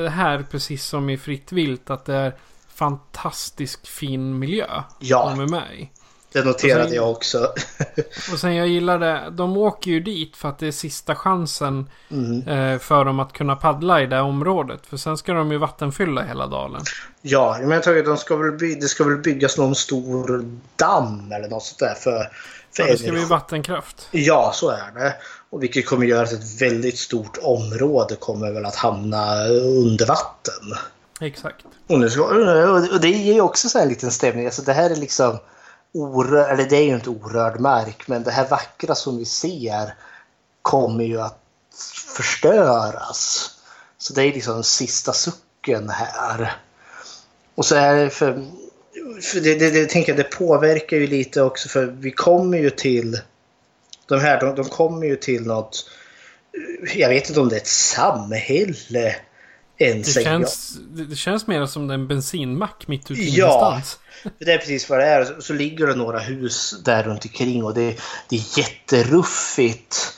[0.09, 2.35] här precis som i Fritt Vilt att det är
[2.67, 4.83] fantastiskt fin miljö.
[4.99, 5.33] Ja.
[5.37, 5.91] med mig.
[6.35, 7.53] Det noterade sen, jag också.
[8.31, 9.29] och sen jag gillar det.
[9.31, 12.47] De åker ju dit för att det är sista chansen mm.
[12.47, 14.79] eh, för dem att kunna paddla i det området.
[14.85, 16.81] För sen ska de ju vattenfylla hela dalen.
[17.21, 20.45] Ja, men jag tror att de ska väl by- det ska väl byggas någon stor
[20.75, 22.29] damm eller något sånt där för,
[22.75, 24.07] för ja, det ska bli vattenkraft.
[24.11, 25.15] Ja, så är det.
[25.49, 30.73] Och vilket kommer göra att ett väldigt stort område kommer väl att hamna under vatten.
[31.21, 31.65] Exakt.
[31.87, 32.23] Och, nu ska,
[32.93, 34.45] och det ger ju också så här en liten stämning.
[34.45, 35.39] Alltså det här är liksom
[35.95, 39.95] orörd, eller det är ju inte orörd mark, men det här vackra som vi ser
[40.61, 41.39] kommer ju att
[42.17, 43.51] förstöras.
[43.97, 46.57] Så det är liksom sista sucken här.
[47.55, 48.45] Och så är det för,
[49.21, 52.69] för det, det, det, tänker jag, det påverkar ju lite också för vi kommer ju
[52.69, 53.19] till
[54.05, 55.85] de här, de, de kommer ju till något
[56.95, 59.15] jag vet inte om det är ett samhälle
[59.77, 60.13] ens.
[60.13, 63.99] Det känns, det känns mer som en bensinmack mitt ute i ja, ingenstans.
[64.39, 65.25] Det är precis vad det är.
[65.25, 67.99] Så, så ligger det några hus där runt omkring och det,
[68.29, 70.17] det är jätteruffigt.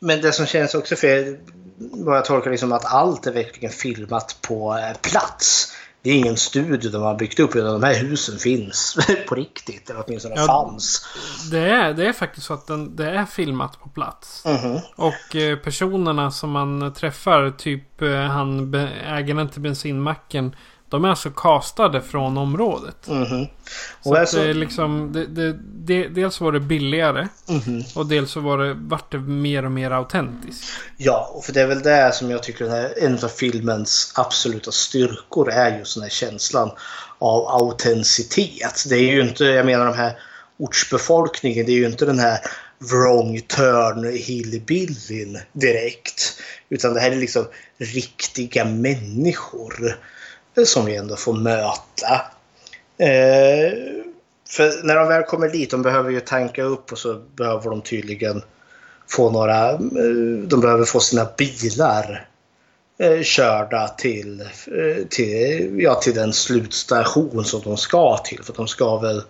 [0.00, 1.38] Men det som känns också för
[1.76, 5.72] vad jag tolkar det som att allt är verkligen filmat på eh, plats.
[6.02, 8.96] Det är ingen studio de har byggt upp utan de här husen finns
[9.28, 9.90] på riktigt.
[9.90, 11.06] Eller åtminstone ja, fanns.
[11.50, 14.46] Det är, det är faktiskt så att den, det är filmat på plats.
[14.46, 14.80] Mm -hmm.
[14.96, 18.74] Och eh, personerna som man träffar, typ eh, han
[19.06, 20.56] ägaren till bensinmacken.
[20.92, 23.08] De är alltså castade från området.
[23.08, 23.48] Mm -hmm.
[24.02, 24.36] Så alltså...
[24.36, 27.28] det är liksom, det, det, det, dels var det billigare.
[27.48, 27.96] Mm -hmm.
[27.96, 30.64] Och dels så var det, vart det mer och mer autentiskt.
[30.96, 34.72] Ja, och för det är väl det som jag tycker är en av filmens absoluta
[34.72, 36.70] styrkor är just den här känslan
[37.18, 38.84] av autenticitet.
[38.88, 40.12] Det är ju inte, jag menar de här
[40.58, 42.38] ortsbefolkningen, det är ju inte den här
[42.78, 46.38] wrong turn hillbillyn direkt.
[46.68, 47.46] Utan det här är liksom
[47.78, 49.98] riktiga människor
[50.64, 52.14] som vi ändå får möta.
[52.98, 53.72] Eh,
[54.48, 57.80] För när de väl kommer dit, de behöver ju tanka upp och så behöver de
[57.82, 58.42] tydligen
[59.08, 59.78] få några, eh,
[60.46, 62.28] de behöver få sina bilar
[62.98, 68.42] eh, körda till, eh, till, ja, till den slutstation som de ska till.
[68.42, 69.22] För de ska väl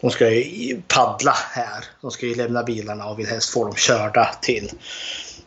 [0.00, 1.84] de ska ju paddla här.
[2.00, 4.70] De ska ju lämna bilarna och vill helst få dem körda till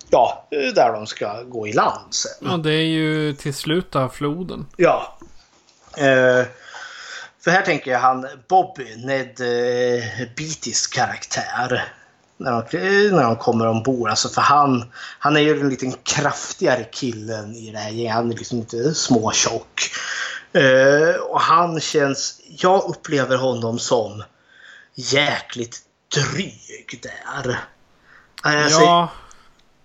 [0.09, 2.49] ja, där de ska gå i land sen.
[2.51, 4.65] Ja, det är ju till slut av floden.
[4.77, 5.17] Ja.
[5.97, 6.45] Eh,
[7.43, 11.93] för här tänker jag han Bobby, Ned eh, Beatties karaktär.
[12.37, 14.09] När de, eh, när de kommer ombord.
[14.09, 18.13] Alltså för han, han är ju den lite kraftigare killen i det här gänget.
[18.13, 19.81] Han är liksom inte småtjock.
[20.53, 24.23] Eh, och han känns, jag upplever honom som
[24.95, 25.79] jäkligt
[26.15, 27.59] dryg där.
[28.41, 29.09] Alltså, Ja,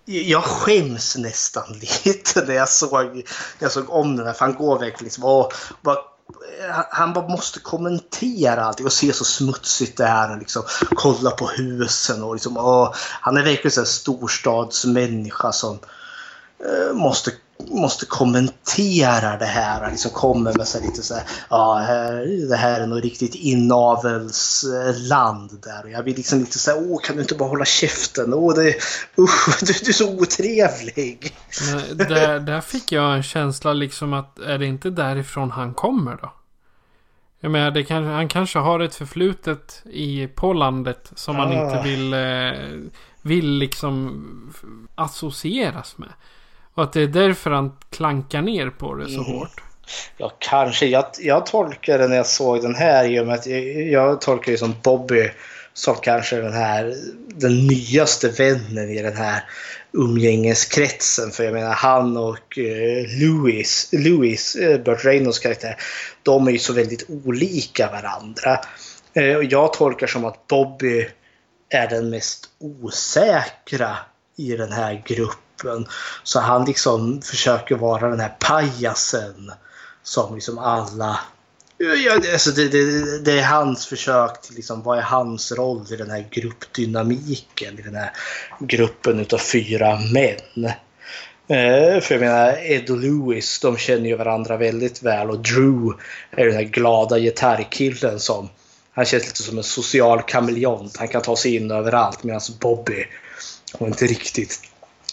[0.05, 1.63] jag skäms nästan
[2.05, 3.23] lite när jag såg, när
[3.59, 4.33] jag såg om den här.
[4.33, 9.13] För han går verkligen liksom och bara, eh, han bara måste kommentera allting och se
[9.13, 10.31] så smutsigt det är.
[10.31, 10.63] Och liksom,
[10.95, 15.79] kolla på husen och liksom, och han är verkligen en storstadsmänniska som
[16.65, 17.31] eh, måste,
[17.79, 19.91] måste kommentera det här.
[19.91, 23.35] Liksom kommer med så här lite så här, ja, här, det här är nog riktigt
[23.35, 25.83] inavelsland där.
[25.83, 28.33] Och jag blir liksom lite så här, åh, kan du inte bara hålla käften?
[28.33, 28.75] Åh, det,
[29.17, 31.33] usch, du, du är så otrevlig.
[31.71, 36.17] men där, där fick jag en känsla liksom att är det inte därifrån han kommer
[36.21, 36.33] då?
[37.43, 41.65] Jag menar, kan, han kanske har ett förflutet i, på landet som han Ah.
[41.65, 42.91] inte vill, eh,
[43.21, 44.53] vill liksom
[44.95, 46.09] associeras med.
[46.73, 49.31] Och att det är därför han klankar ner på det så Mhm.
[49.31, 49.61] hårt.
[50.17, 50.85] Ja, kanske.
[50.85, 54.21] Jag, jag tolkar det när jag såg den här i och med att jag, jag
[54.21, 55.29] tolkar det som Bobby
[55.73, 56.95] som kanske den här
[57.27, 59.43] den nyaste vännen i den här
[59.91, 61.31] umgängeskretsen.
[61.31, 65.75] För jag menar han och eh, Louis, Louis eh, Burt Reynolds karaktär,
[66.23, 68.59] de är ju så väldigt olika varandra.
[69.13, 71.07] Eh, och jag tolkar som att Bobby
[71.69, 73.97] är den mest osäkra
[74.37, 75.37] i den här gruppen.
[76.23, 79.51] Så han liksom försöker vara den här pajasen
[80.03, 81.19] som liksom alla...
[81.77, 85.95] Ja, alltså det, det, det är hans försök till liksom, vad är hans roll i
[85.95, 88.11] den här gruppdynamiken i den här
[88.59, 90.65] gruppen utav fyra män.
[91.47, 95.93] Eh, för jag menar Ed och Lewis de känner ju varandra väldigt väl och Drew
[96.31, 98.49] är den här glada gitarrkillen som
[98.93, 100.97] han känns lite som en social kameleont.
[100.97, 103.05] Han kan ta sig in överallt medan Bobby
[103.79, 104.70] har inte riktigt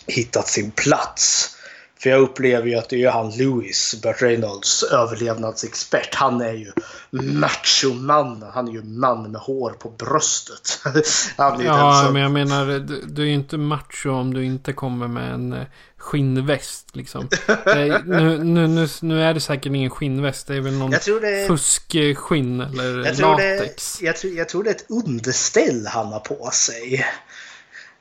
[0.09, 1.55] hittat sin plats.
[2.03, 6.15] För jag upplever ju att det är han Lewis, Burt Reynolds överlevnadsexpert.
[6.15, 6.73] Han är ju
[7.11, 8.49] machomannen.
[8.55, 10.81] Han är ju man med hår på bröstet.
[11.37, 14.45] han är Ja, som- men jag menar, du, du är ju inte macho om du
[14.45, 15.63] inte kommer med en eh,
[15.97, 17.29] skinnväst liksom.
[17.65, 20.47] Är, nu, nu, nu, nu är det säkert ingen skinnväst.
[20.47, 24.03] Det är väl någon det fuskskinn eller Jag tror, det, latex.
[24.03, 27.07] jag, tror, jag tror det är ett underställ han har på sig.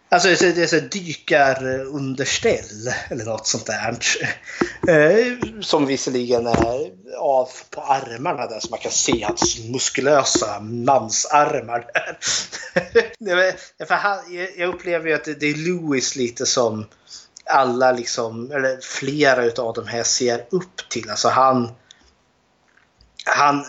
[0.09, 3.97] Alltså det är- det är så dykarunderställ eller något sånt där.
[4.87, 11.85] Eh, som visserligen är av på armarna där så man kan se hans muskulösa mansarmar
[11.93, 12.17] där.
[13.19, 13.53] Jag-
[14.69, 16.85] upplever ju att det är Louis lite som
[17.45, 21.09] alla liksom, eller flera utav de här ser upp till.
[21.09, 21.71] Alltså han
[23.25, 23.63] han, eh,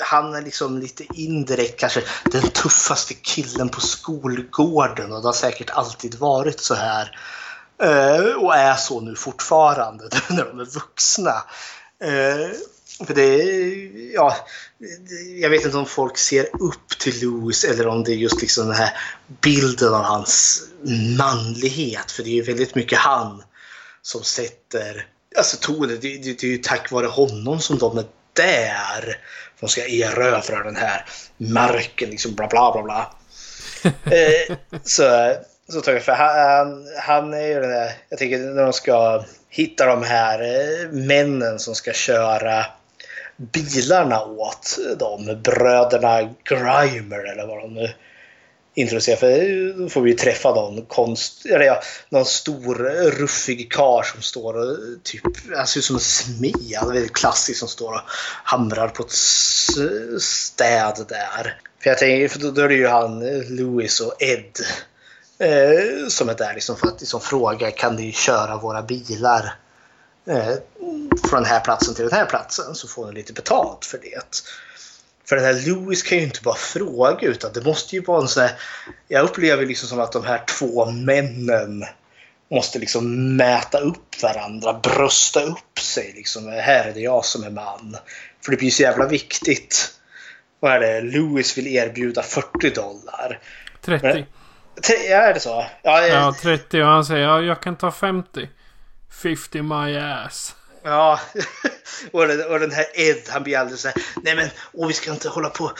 [0.00, 5.70] han är liksom lite indirekt kanske den tuffaste killen på skolgården och det har säkert
[5.70, 7.18] alltid varit så här.
[7.82, 11.42] Eh, och är så nu fortfarande när de är vuxna.
[12.02, 12.56] Eh,
[13.06, 13.36] för det
[14.14, 14.36] ja,
[15.40, 18.66] jag vet inte om folk ser upp till Louis eller om det är just liksom
[18.66, 18.96] den här
[19.40, 20.62] bilden av hans
[21.18, 22.10] manlighet.
[22.10, 23.42] För det är ju väldigt mycket han
[24.02, 25.06] som sätter
[25.36, 25.98] alltså tonen.
[26.00, 29.18] Det, det, det är ju tack vare honom som de är där.
[29.60, 31.04] De ska erövra den här
[31.36, 33.14] marken, liksom bla bla bla bla.
[34.16, 35.34] eh, så,
[35.68, 39.24] så tar jag för han, han är ju den där, jag tänker när de ska
[39.48, 42.66] hitta de här eh, männen som ska köra
[43.36, 47.90] bilarna åt dem, bröderna Grimer eller vad de nu
[48.74, 52.74] introducera, För då får vi ju träffa någon konst, eller ja, någon stor
[53.10, 55.22] ruffig kar som står och typ,
[55.56, 58.00] han ser ut som en smed, han väldigt klassisk som står och
[58.44, 59.12] hamrar på ett
[60.22, 61.60] städ där.
[61.82, 63.20] För jag tänker, för då, då är det ju han
[63.56, 64.60] Louis och Ed
[65.38, 69.54] eh, som är där liksom för att liksom fråga kan ni köra våra bilar
[70.26, 70.54] eh,
[71.28, 74.42] från den här platsen till den här platsen så får ni lite betalt för det.
[75.30, 78.28] För den här Louis kan ju inte bara fråga utan det måste ju vara en
[78.28, 78.52] sån här...
[79.08, 81.84] Jag upplever liksom som att de här två männen
[82.50, 86.12] måste liksom mäta upp varandra, brösta upp sig.
[86.16, 86.48] Liksom.
[86.48, 87.96] Här är det jag som är man.
[88.44, 89.94] För det blir så jävla viktigt
[90.60, 91.00] vad är det?
[91.00, 93.38] Louis vill erbjuda 40 dollar.
[93.80, 94.06] 30.
[94.06, 94.24] Men-
[95.08, 95.66] är det så?
[95.82, 98.48] Ja, Ja, 30 och han säger ja, jag kan ta 50.
[99.22, 100.54] 50 my ass.
[100.82, 101.20] Ja,
[102.12, 104.94] och den, och den här Ed han blir alldeles så här, nej men åh, vi
[104.94, 105.72] ska inte hålla på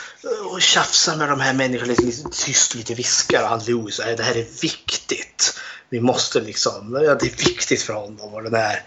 [0.51, 3.43] och tjafsa med de här människorna, lite, lite tyst, lite viskar.
[3.43, 5.61] Och han Louis, "Nej, det här är viktigt.
[5.89, 8.35] Vi måste liksom, ja, det är viktigt för honom.
[8.35, 8.83] Och den här,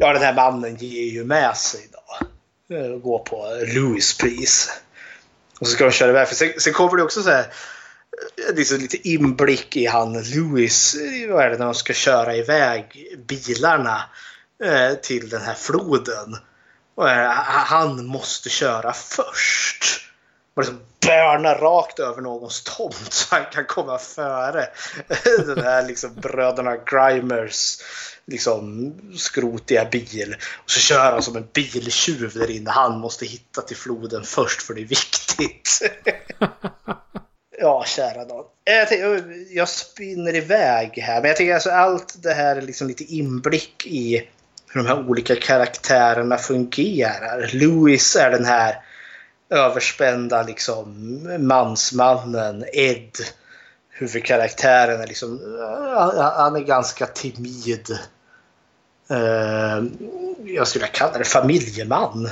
[0.00, 2.26] ja den här mannen ger ju med sig då.
[2.76, 4.70] Eh, gå på Louis pris.
[5.60, 6.28] Och så ska de köra iväg.
[6.28, 7.46] För sen, sen kommer det också så här,
[8.54, 13.06] liksom lite inblick i han Louis, eh, vad är det när de ska köra iväg
[13.26, 14.02] bilarna
[14.64, 16.36] Eh, till den här floden.
[16.94, 19.84] Och, eh, han måste köra först.
[20.54, 24.68] Och liksom börna rakt över någons tomt så han kan komma före
[25.46, 27.78] den här liksom bröderna Grimers
[28.26, 30.36] liksom skrotiga bil.
[30.64, 32.70] Och så kör han som en biltjuv där inne.
[32.70, 35.82] Han måste hitta till floden först för det är viktigt.
[37.60, 38.44] Ja, kära nån.
[38.64, 41.20] Jag, jag spinner iväg här.
[41.20, 44.28] Men jag tänker alltså allt det här är liksom lite inblick i
[44.70, 47.50] hur de här olika karaktärerna fungerar.
[47.52, 48.76] Louis är den här
[49.50, 52.64] överspända liksom mansmannen.
[52.72, 53.10] Ed,
[53.90, 55.40] huvudkaraktären, är liksom,
[56.36, 57.98] han- är ganska timid.
[59.10, 59.84] Eh,
[60.44, 62.28] jag skulle kalla det familjeman.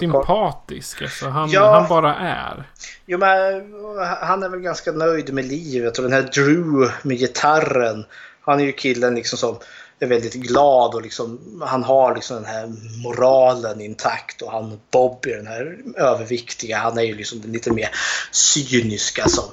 [0.00, 1.28] Sympatisk alltså.
[1.28, 1.74] Han, Ja.
[1.80, 2.64] han bara är.
[3.06, 3.72] Jo, men
[4.20, 8.04] han är väl ganska nöjd med livet och den här Drew med gitarren.
[8.40, 9.56] Han är ju killen liksom som
[10.04, 12.72] är väldigt glad och liksom, han har liksom den här
[13.02, 17.90] moralen intakt och han Bobby, den här överviktiga, han är ju liksom den lite mer
[18.30, 19.44] cyniska som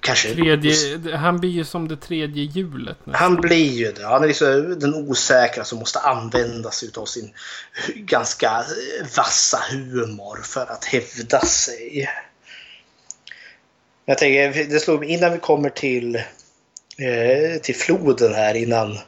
[0.00, 0.34] kanske...
[0.34, 2.96] Tredje, han blir ju som det tredje hjulet.
[3.12, 4.06] Han blir ju det.
[4.06, 7.30] Han är liksom den osäkra som måste använda sig av sin
[7.94, 8.64] ganska
[9.16, 12.08] vassa humor för att hävda sig.
[14.04, 18.98] Jag tänker, det slog mig innan vi kommer till, eh, till floden här innan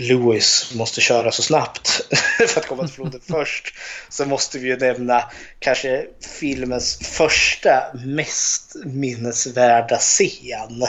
[0.00, 1.88] Louis måste köra så snabbt
[2.48, 3.74] för att komma till floden först.
[4.08, 5.24] Så måste vi ju nämna
[5.58, 6.06] kanske
[6.40, 10.82] filmens första mest minnesvärda scen.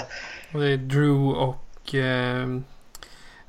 [0.53, 1.95] Och det är Drew och...
[1.95, 2.47] Eh,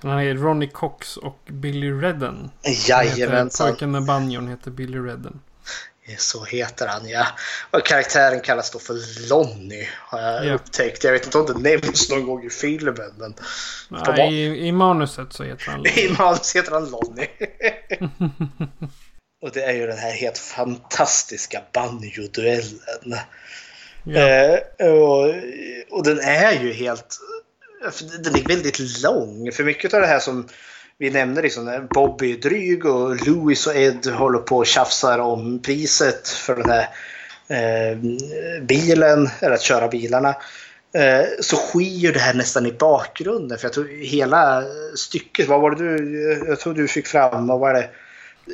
[0.03, 2.51] är Ronnie Cox och Billy Redden.
[2.89, 3.69] Jajamensan.
[3.69, 5.41] Pojken med banjon heter Billy Redden.
[6.19, 7.27] Så heter han ja.
[7.71, 10.55] Och karaktären kallas då för Lonnie har jag Ja.
[10.55, 11.05] upptäckt.
[11.05, 13.35] Jag vet inte om det nämns någon gång i filmen men
[13.89, 17.29] Nej, i, I manuset så heter han i manus heter han Lonnie.
[19.43, 23.19] och det är ju den här helt fantastiska banjo-duellen.
[24.05, 24.21] Ja.
[24.21, 24.59] Eh,
[24.93, 25.35] och,
[25.91, 27.19] och den är ju helt...
[28.25, 29.53] Den är väldigt lång.
[29.53, 30.49] För mycket av det här som
[31.01, 35.59] vi nämnde, liksom, Bobby är dryg och Louis och Ed håller på och tjafsar om
[35.63, 36.87] priset för den här
[37.49, 37.99] eh,
[38.63, 40.29] bilen, eller att köra bilarna.
[40.93, 43.59] Eh, så sker det här nästan i bakgrunden.
[43.59, 44.63] För jag tror hela
[44.95, 47.89] stycket, vad var det du, jag tror du fick fram, vad var det?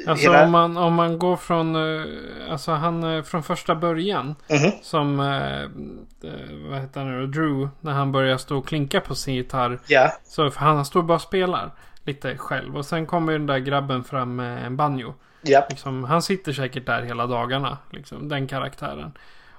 [0.06, 2.06] Alltså Hela- om, man, om man går från, eh,
[2.50, 4.34] alltså han eh, från första början.
[4.48, 4.70] Mhm.
[4.82, 7.26] Som, eh, eh, vad heter han nu?
[7.26, 7.68] Drew.
[7.80, 9.78] När han börjar stå och klinka på sin gitarr.
[9.86, 11.70] Ja, Så för han står bara och spelar
[12.06, 12.76] lite själv.
[12.76, 15.14] Och sen kommer ju den där grabben fram med en banjo.
[15.42, 17.78] ja, Liksom, han sitter säkert där hela dagarna.
[17.90, 19.12] Liksom, den karaktären.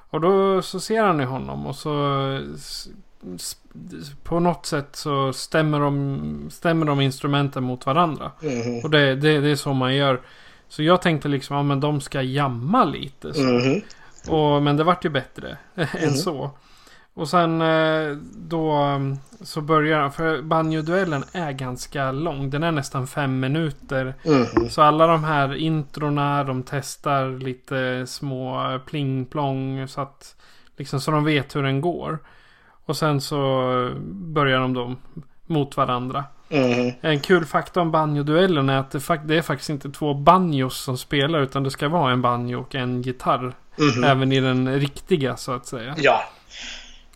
[0.10, 1.94] Och då så ser han ju honom och så
[4.24, 8.32] på något sätt så stämmer de, stämmer de instrumenten mot varandra.
[8.42, 8.80] Mhm.
[8.84, 10.22] Och det, det, det är så man gör.
[10.70, 13.34] Så jag tänkte liksom, ja men de ska jamma lite.
[13.34, 13.42] Så.
[13.42, 13.82] Mhm.
[14.30, 16.52] Och, men det vart ju bättre än så.
[17.18, 22.50] Och sen eh, då mm, så börjar för banjoduellen är ganska lång.
[22.50, 24.14] Den är nästan fem minuter.
[24.26, 24.70] Mhm.
[24.70, 30.36] Så alla de här introna, de testar lite små pling-plong så att
[30.76, 32.20] liksom så de vet hur den går.
[32.86, 34.96] Och sen så börjar de då
[35.46, 36.24] mot varandra.
[36.50, 36.92] Mhm.
[37.02, 40.98] En kul fakta om banjoduellen är att det, det är faktiskt inte två banjos som
[40.98, 43.54] spelar utan det ska vara en banjo och en gitarr.
[43.78, 44.04] Mhm.
[44.04, 45.96] Även i den riktiga så att säga.
[45.98, 46.24] Ja.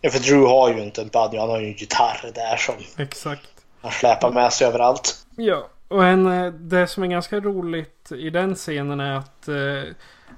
[0.01, 0.09] Ja.
[0.09, 3.49] För Drew har ju inte en banjo, han har ju en gitarr där som Exakt.
[3.81, 5.15] han släpar med sig överallt.
[5.35, 9.93] Ja, och en, eh, det som är ganska roligt i den scenen är att eh,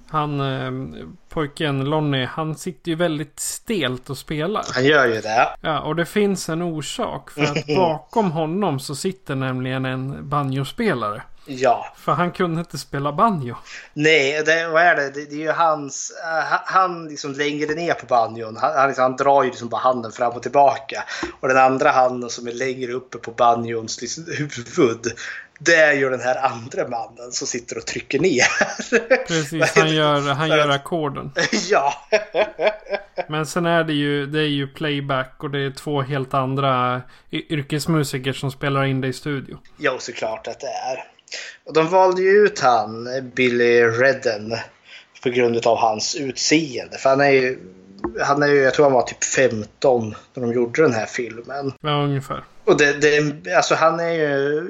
[0.10, 4.64] han, eh, pojken Lonnie, han sitter ju väldigt stelt och spelar.
[4.74, 5.50] Han gör ju det.
[5.62, 7.32] Ja, och det finns en orsak.
[7.32, 11.22] För att bakom honom så sitter nämligen en banjospelare.
[11.46, 11.94] Ja.
[11.96, 13.56] För han kunde inte spela banjo.
[13.94, 15.10] Nej, det, vad är det?
[15.10, 16.12] Det, det är ju hans...
[16.24, 19.82] Uh, han liksom längre ner på banjon, han, han, liksom, han drar ju liksom bara
[19.82, 21.04] handen fram och tillbaka.
[21.40, 25.14] Och den andra handen som är längre uppe på banjons liksom, huvud,
[25.60, 28.48] det är ju den här andra mannen som sitter och trycker ner.
[29.28, 31.32] Precis, han gör, han gör ackorden.
[31.70, 31.94] ja.
[33.30, 37.02] Men sen är det ju, det är ju playback och det är två helt andra
[37.32, 39.58] yrkesmusiker som spelar in det i studio.
[39.78, 41.13] Ja, såklart att det är.
[41.66, 44.56] Och de valde ju ut han, Billy Redden,
[45.24, 46.98] på grund av hans utseende.
[46.98, 47.60] För han är ju,
[48.22, 51.74] han är ju, jag tror han var typ 15 när de gjorde den här filmen.
[51.82, 52.44] Ja, ungefär.
[52.66, 54.62] Och det, det, alltså han är ju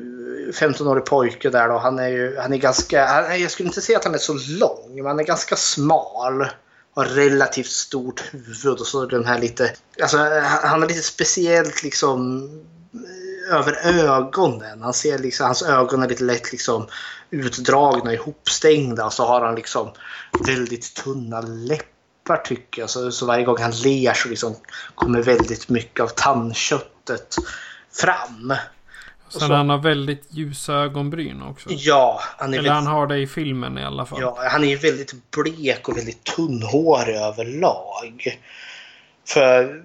[0.52, 1.78] 15-årig pojke där då.
[1.78, 4.38] Han är ju, han är ganska, han, jag skulle inte säga att han är så
[4.60, 6.46] lång, men han är ganska smal.
[6.96, 9.72] Har relativt stort huvud och så den här lite,
[10.02, 12.50] alltså han har lite speciellt liksom
[13.52, 14.82] över ögonen.
[14.82, 16.88] Han ser liksom, hans ögon är lite lätt liksom
[17.30, 19.92] utdragna, ihopstängda och så har han liksom
[20.48, 22.90] väldigt tunna läppar tycker jag.
[22.90, 24.56] Så, så varje gång han ler så liksom
[24.96, 27.36] kommer väldigt mycket av tandköttet
[28.02, 28.54] fram.
[29.30, 31.70] Sen så, han har väldigt ljusa ögonbryn också.
[31.72, 32.20] Ja.
[32.38, 34.22] Han är Eller väldigt, han har det i filmen i alla fall.
[34.22, 38.40] Ja, han är väldigt blek och väldigt tunnhårig överlag.
[39.26, 39.84] För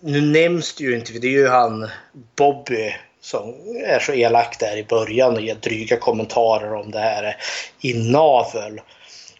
[0.00, 1.88] nu nämns det ju inte, det är ju han
[2.36, 3.54] Bobby som
[3.86, 7.36] är så elak där i början och ger dryga kommentarer om det här
[7.80, 8.80] inavel.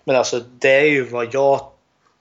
[0.05, 1.61] Men alltså det är ju vad jag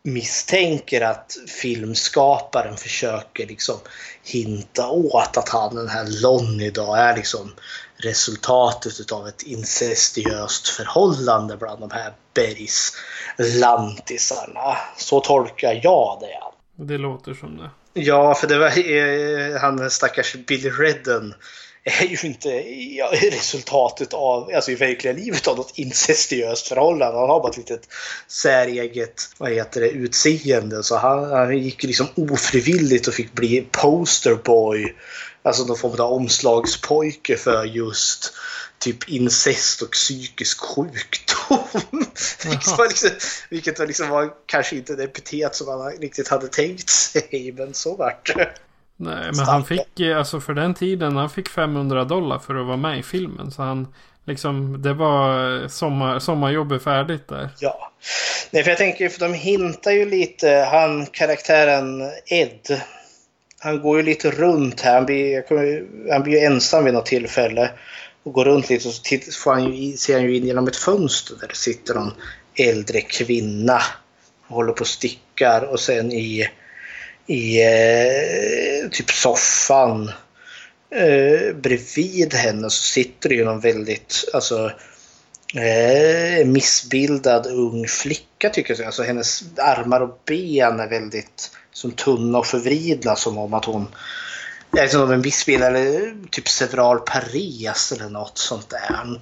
[0.03, 3.75] misstänker att filmskaparen försöker liksom
[4.23, 7.53] hinta åt att han den här Lonnie då är liksom
[7.97, 14.77] resultatet av ett incestiöst förhållande bland de här bergslantisarna.
[14.97, 16.39] Så tolkar jag det.
[16.83, 17.69] Det låter som det.
[17.97, 21.33] Ja, för det var eh, han stackars Billy Redden
[21.83, 22.49] är ju inte
[22.97, 27.19] ja, resultatet av, alltså i verkliga livet av något incestiöst förhållande.
[27.19, 27.87] Han har bara ett litet
[28.27, 30.83] säreget, vad heter det, utseende.
[30.83, 34.95] Så han, han gick liksom ofrivilligt och fick bli posterboy.
[35.43, 38.33] Alltså någon form av omslagspojke för just
[38.79, 41.34] typ incest och psykisk sjukdom
[42.45, 43.09] vilket, var liksom,
[43.49, 47.73] vilket var, liksom var kanske inte det epitet som han riktigt hade tänkt sig, men
[47.73, 48.49] så vart det.
[48.97, 49.51] Nej, men Starka.
[49.51, 52.99] han fick, eh, alltså för den tiden, han fick 500 dollar för att vara med
[52.99, 53.51] i filmen.
[53.51, 53.93] Så han,
[54.25, 57.49] liksom, det var eh, sommar, sommarjobbet färdigt där.
[57.59, 57.91] Ja.
[58.51, 62.81] Nej, för jag tänker, för de hintar ju lite, han karaktären Ed.
[63.59, 65.43] Han går ju lite runt här, han blir,
[66.11, 67.69] han blir ju ensam vid något tillfälle.
[68.25, 69.01] Och går runt lite och så
[69.43, 72.13] får han ju, ser han ju in genom ett fönster där det sitter någon
[72.55, 73.81] äldre kvinna.
[74.47, 76.49] Och håller på och stickar och sen i
[77.27, 80.11] i eh, typ soffan
[80.89, 84.71] eh, bredvid henne så sitter det ju någon väldigt alltså,
[85.55, 88.85] eh, missbildad ung flicka tycker jag.
[88.85, 93.87] Alltså hennes armar och ben är väldigt som tunna och förvridna som om att hon
[94.77, 99.19] är som en missbildad eller typ cerebral pares eller något sånt där.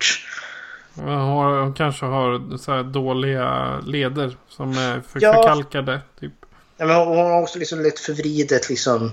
[0.96, 5.34] Hon kanske har så dåliga leder som är för ja.
[5.34, 6.02] förkalkade.
[6.20, 6.34] Typ.
[6.78, 9.12] Ja, men hon har också liksom lite förvridet liksom,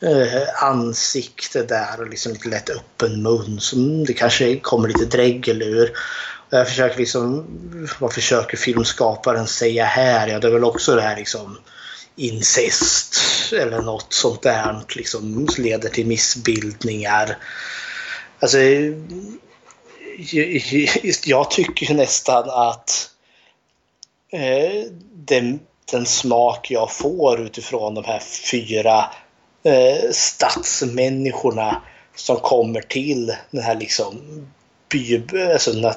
[0.00, 3.60] eh, ansikte där och liksom lite lätt öppen mun.
[3.60, 5.92] Så det kanske kommer lite dregel ur.
[6.50, 7.46] Och jag försöker liksom,
[7.98, 10.28] vad försöker filmskaparen säga här?
[10.28, 11.58] Ja, det är väl också det här liksom
[12.16, 13.16] incest
[13.52, 17.38] eller något sånt där liksom leder till missbildningar.
[18.38, 18.58] Alltså,
[21.24, 23.10] jag tycker nästan att
[24.32, 24.84] eh,
[25.90, 29.10] den smak jag får utifrån de här fyra
[29.64, 31.82] eh, stadsmänniskorna
[32.16, 34.20] som kommer till den här liksom
[34.88, 35.22] by,
[35.52, 35.92] alltså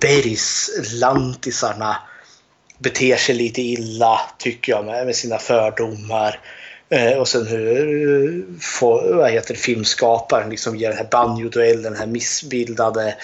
[0.00, 1.96] bergslantisarna
[2.78, 6.40] beter sig lite illa tycker jag med, med sina fördomar.
[6.90, 11.96] Eh, och sen hur får, vad heter det, filmskaparen liksom ger den här banjoduellen, den
[11.96, 13.14] här missbildade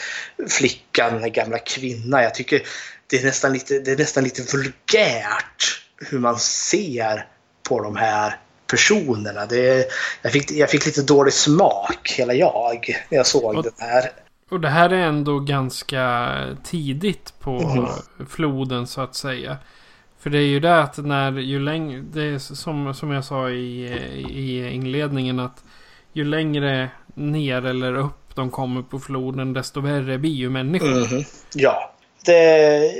[0.48, 2.22] flickan, den här gamla kvinnan.
[2.22, 2.62] Jag tycker
[3.06, 7.26] det är nästan lite, det är nästan lite vulgärt hur man ser
[7.68, 9.46] på de här personerna.
[9.46, 9.88] Det,
[10.22, 14.10] jag, fick, jag fick lite dålig smak, hela jag, när jag såg och, den här.
[14.54, 16.32] Och det här är ändå ganska
[16.64, 18.28] tidigt på mm.
[18.28, 19.56] floden så att säga.
[20.18, 23.50] För det är ju det att när ju längre, det är som, som jag sa
[23.50, 23.84] i,
[24.30, 25.64] i inledningen att
[26.12, 31.12] ju längre ner eller upp de kommer på floden desto värre blir ju människor.
[31.12, 31.24] Mm.
[31.54, 31.94] Ja.
[32.24, 32.92] Det,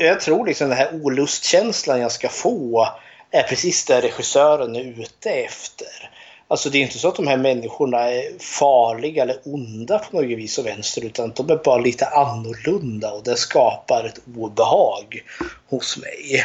[0.00, 2.88] jag tror liksom den här olustkänslan jag ska få
[3.30, 6.10] är precis det regissören är ute efter.
[6.48, 10.38] Alltså det är inte så att de här människorna är farliga eller onda på något
[10.38, 15.22] vis och vänster utan de är bara lite annorlunda och det skapar ett obehag
[15.66, 16.44] hos mig.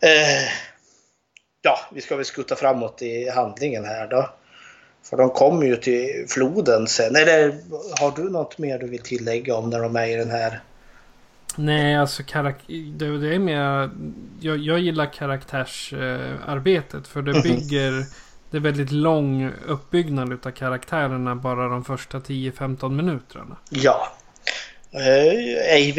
[0.00, 0.50] Eh,
[1.62, 4.30] ja, vi ska väl skutta framåt i handlingen här då.
[5.02, 7.16] För de kommer ju till floden sen.
[7.16, 7.54] Eller
[8.00, 10.60] har du något mer du vill tillägga om när de är i den här?
[11.56, 12.22] Nej, alltså
[12.66, 13.90] det, det är mer...
[14.40, 17.08] Jag, jag gillar karaktärsarbetet.
[17.08, 18.25] för det bygger...
[18.56, 23.56] Det är väldigt lång uppbyggnad utav karaktärerna bara de första 10-15 minuterna.
[23.70, 24.08] Ja.
[24.92, 25.90] Eh,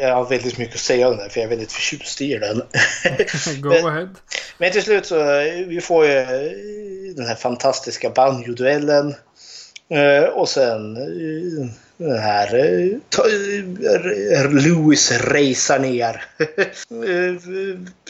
[0.00, 2.56] Jag, har väldigt mycket att säga om den för jag är väldigt förtjust i den.
[3.60, 4.08] Go Men- ahead.
[4.58, 6.28] Men till slut så eh, vi får ju eh,
[7.16, 9.14] den här fantastiska banjo-duellen.
[10.34, 10.96] Och sen
[12.00, 17.40] här eh, ta- eh, Lewis racear ner eh,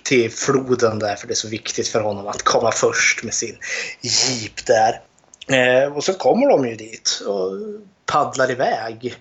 [0.02, 3.58] till floden där för det är så viktigt för honom att komma först med sin
[4.00, 5.00] jeep där.
[5.48, 7.52] Eh, och så kommer de ju dit och
[8.06, 9.16] paddlar iväg.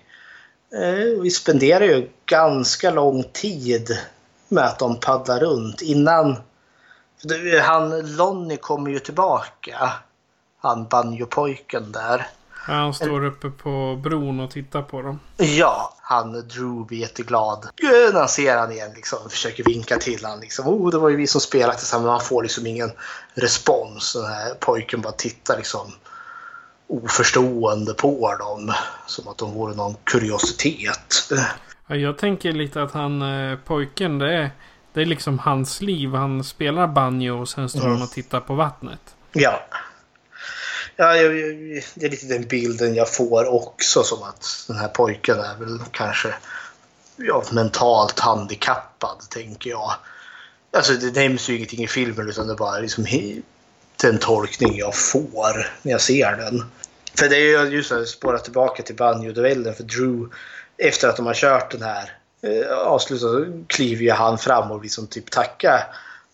[1.22, 3.98] Vi spenderar ju ganska lång tid
[4.48, 6.36] med att de paddlar runt innan
[7.62, 9.92] Han Lonnie kommer ju tillbaka.
[10.60, 12.26] Han banjopojken där.
[12.68, 15.20] Ja, Han står uppe på bron och tittar på dem.
[15.36, 17.68] Ja, han Drew blir jätteglad.
[17.82, 19.18] När han ser han igen liksom.
[19.30, 20.68] Försöker vinka till han liksom.
[20.68, 22.04] Oh, det var ju vi som spelade tillsammans.
[22.04, 22.90] Men han får liksom ingen
[23.34, 24.12] respons.
[24.12, 25.92] Den här pojken bara tittar liksom
[26.86, 28.72] oförstående på dem.
[29.06, 31.30] Som att de vore någon kuriositet.
[31.86, 34.50] Ja, jag tänker lite att han, eh, pojken, det är,
[34.92, 36.14] det är liksom hans liv.
[36.14, 37.92] Han spelar banjo och sen står Mm.
[37.92, 39.00] han och tittar på vattnet.
[39.32, 39.60] Ja.
[41.00, 44.88] Ja, jag, jag, det är lite den bilden jag får också som att den här
[44.88, 46.34] pojken är väl kanske
[47.16, 49.92] ja, mentalt handikappad, tänker jag.
[50.70, 53.06] Alltså det nämns ju ingenting i filmen utan det är bara liksom
[54.02, 56.64] den tolkning jag får när jag ser den.
[57.14, 60.30] För det är ju just att spåra tillbaka till banjo-duellen för Drew
[60.78, 62.12] efter att de har kört den här
[62.42, 65.84] eh, avslutat så kliver ju han fram och liksom typ tacka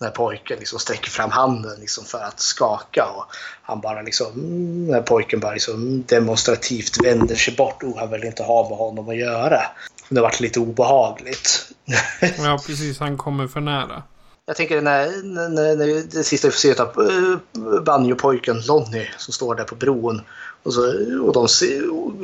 [0.04, 3.24] den här pojken liksom sträcker fram handen liksom för att skaka och
[3.62, 8.10] han bara liksom mm, den här pojken bara liksom demonstrativt vänder sig bort och han
[8.10, 9.62] vill inte ha med honom att göra.
[10.08, 11.72] Det har varit lite obehagligt.
[12.38, 12.98] Ja, precis.
[12.98, 14.02] Han kommer för nära.
[14.46, 17.38] Jag tänker när, när, när, när det sista vi får se av uh,
[17.82, 20.20] banjopojken Lonnie som står där på bron
[20.62, 20.80] och, så,
[21.22, 21.48] och de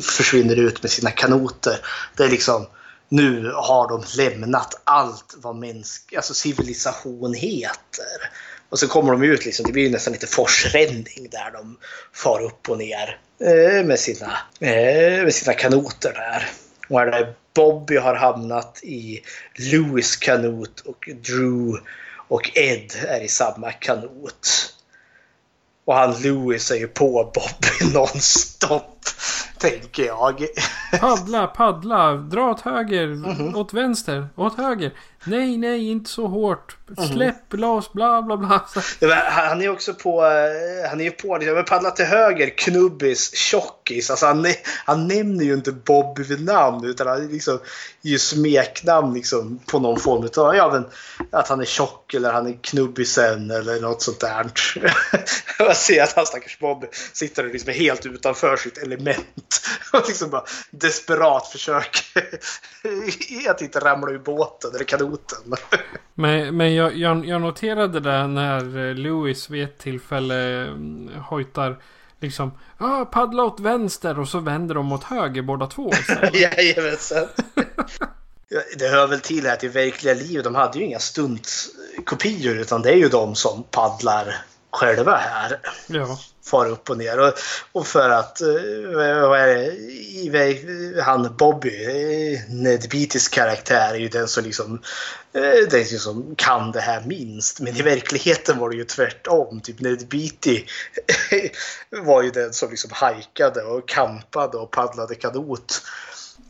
[0.01, 1.77] försvinner ut med sina kanoter.
[2.17, 2.67] Det är liksom
[3.11, 8.31] nu har de lämnat allt vad mänsk, alltså civilisation heter.
[8.69, 11.79] Och så kommer de ut liksom, det blir ju nästan lite forsränning där de
[12.13, 16.49] far upp och ner eh, med, sina, eh, med sina kanoter där.
[16.89, 19.21] Och där Bobby har hamnat i
[19.55, 21.81] Lewis kanot och Drew
[22.29, 24.75] och Ed är i samma kanot.
[25.85, 29.05] Och han Lewis är ju på Bobby nonstop,
[29.61, 30.47] tänker jag.
[31.01, 33.57] Paddla, paddla, dra åt höger, Mhm.
[33.57, 34.93] åt vänster, åt höger.
[35.25, 36.77] Nej, nej, inte så hårt.
[36.97, 37.09] Mhm.
[37.09, 38.67] Släpp loss, bla bla bla.
[39.01, 43.35] Men Han är också på, eh, han är ju på men paddla till höger, knubbis,
[43.35, 44.11] tjockis.
[44.11, 44.47] Alltså han,
[44.85, 47.59] han nämner ju inte Bobby vid namn utan han liksom
[48.03, 50.87] ju smeknamn liksom på någon form av, ja men
[51.33, 54.51] att han är tjock eller han är knubbisen eller något sånt där.
[55.59, 59.61] Jag ser att han stackars Bobby sitter liksom helt utanför sitt element
[59.93, 62.23] och liksom bara desperat försöker
[63.51, 64.85] att inte ramla ur båten eller
[65.17, 65.55] kanoten.
[66.15, 71.83] Men, men jag, jag, jag noterade det när eh, Lewis vid ett tillfälle mm, hojtar
[72.21, 75.91] liksom ah, paddla åt vänster och så vänder de åt höger båda två.
[76.33, 77.27] Jajamensan.
[78.53, 82.83] Ja, Det hör väl till här i verkliga livet, de hade ju inga stuntkopior utan
[82.83, 84.37] det är ju de som paddlar
[84.71, 85.61] själva här.
[85.87, 86.19] ja.
[86.51, 87.21] Far upp och ner.
[87.21, 87.33] Och,
[87.73, 88.49] och för att, eh,
[89.29, 94.83] vad är det, han Bobby, eh, Ned Beatys karaktär är ju den som liksom,
[95.33, 97.61] eh, den som kan det här minst.
[97.61, 99.61] Men i verkligheten var det ju tvärtom.
[99.61, 100.65] Typ Ned Beatty
[102.05, 105.83] var ju den som liksom hajkade och kampade och paddlade kanot.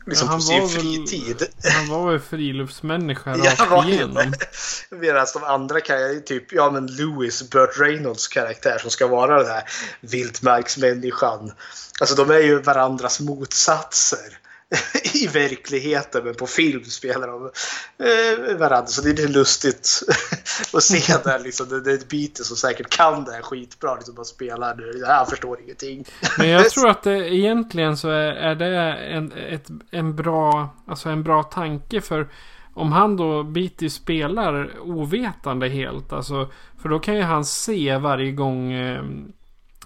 [0.05, 1.47] Liksom på sin var väl- fritid.
[1.63, 4.33] Han var väl friluftsmänniska rakt ju igenom.
[4.89, 9.51] Medan de andra karaktärer, typ ja men Louis, Burt Reynolds karaktär som ska vara den
[9.51, 9.63] här
[10.01, 11.51] vildmarksmänniskan.
[11.99, 14.37] Alltså de är ju varandras motsatser
[15.13, 17.51] i verkligheten men på film spelar de
[17.97, 18.87] eh, varandra.
[18.87, 19.89] Så det är lite lustigt
[20.73, 21.69] att se där liksom.
[21.69, 23.95] Det, det är ett bite som säkert kan det här skitbra.
[23.95, 25.03] Liksom bara spelar nu.
[25.07, 26.05] Han förstår ingenting.
[26.37, 31.09] Men jag tror att det, egentligen så är, är det en, ett, en, bra, alltså
[31.09, 32.29] en bra tanke för
[32.73, 36.13] om han då Beatty spelar ovetande helt.
[36.13, 39.03] Alltså, för då kan ju han se varje gång eh,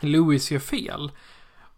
[0.02, 1.12] Lewis gör fel.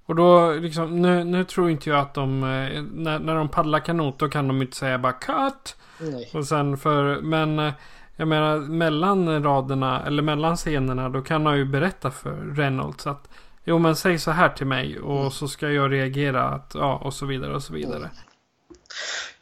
[0.07, 3.79] Och då liksom, nu, nu tror inte jag att de, eh, när, när de paddlar
[3.79, 5.75] kanot då kan de inte säga bara cut.
[5.99, 6.29] Nej.
[6.33, 7.73] Och sen för, men eh,
[8.15, 13.29] jag menar mellan raderna eller mellan scenerna då kan han ju berätta för Reynolds att
[13.69, 17.13] Jo men säg så här till mig och så ska jag reagera att, ja och
[17.13, 18.09] så vidare och så vidare.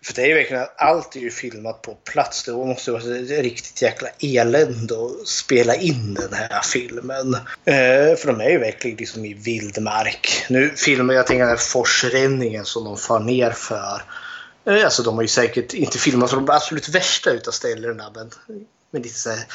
[0.05, 2.43] För det är ju verkligen att allt är ju filmat på plats.
[2.43, 7.33] Det måste vara ett riktigt jäkla elände att spela in den här filmen.
[7.65, 10.45] Eh, för de är ju verkligen liksom i vildmark.
[10.49, 14.01] Nu filmar jag tänker den här forsränningen som de far ner för.
[14.65, 18.31] Eh, alltså de har ju säkert inte filmat från de absolut värsta utav ställena men,
[18.91, 19.45] men lite så här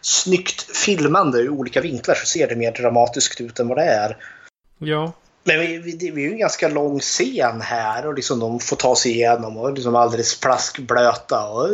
[0.00, 4.16] snyggt filmande ur olika vinklar så ser det mer dramatiskt ut än vad det är.
[4.78, 5.12] Ja.
[5.46, 8.76] Men vi, vi, det är ju en ganska lång scen här och liksom de får
[8.76, 11.68] ta sig igenom och liksom alldeles plaskblöta och,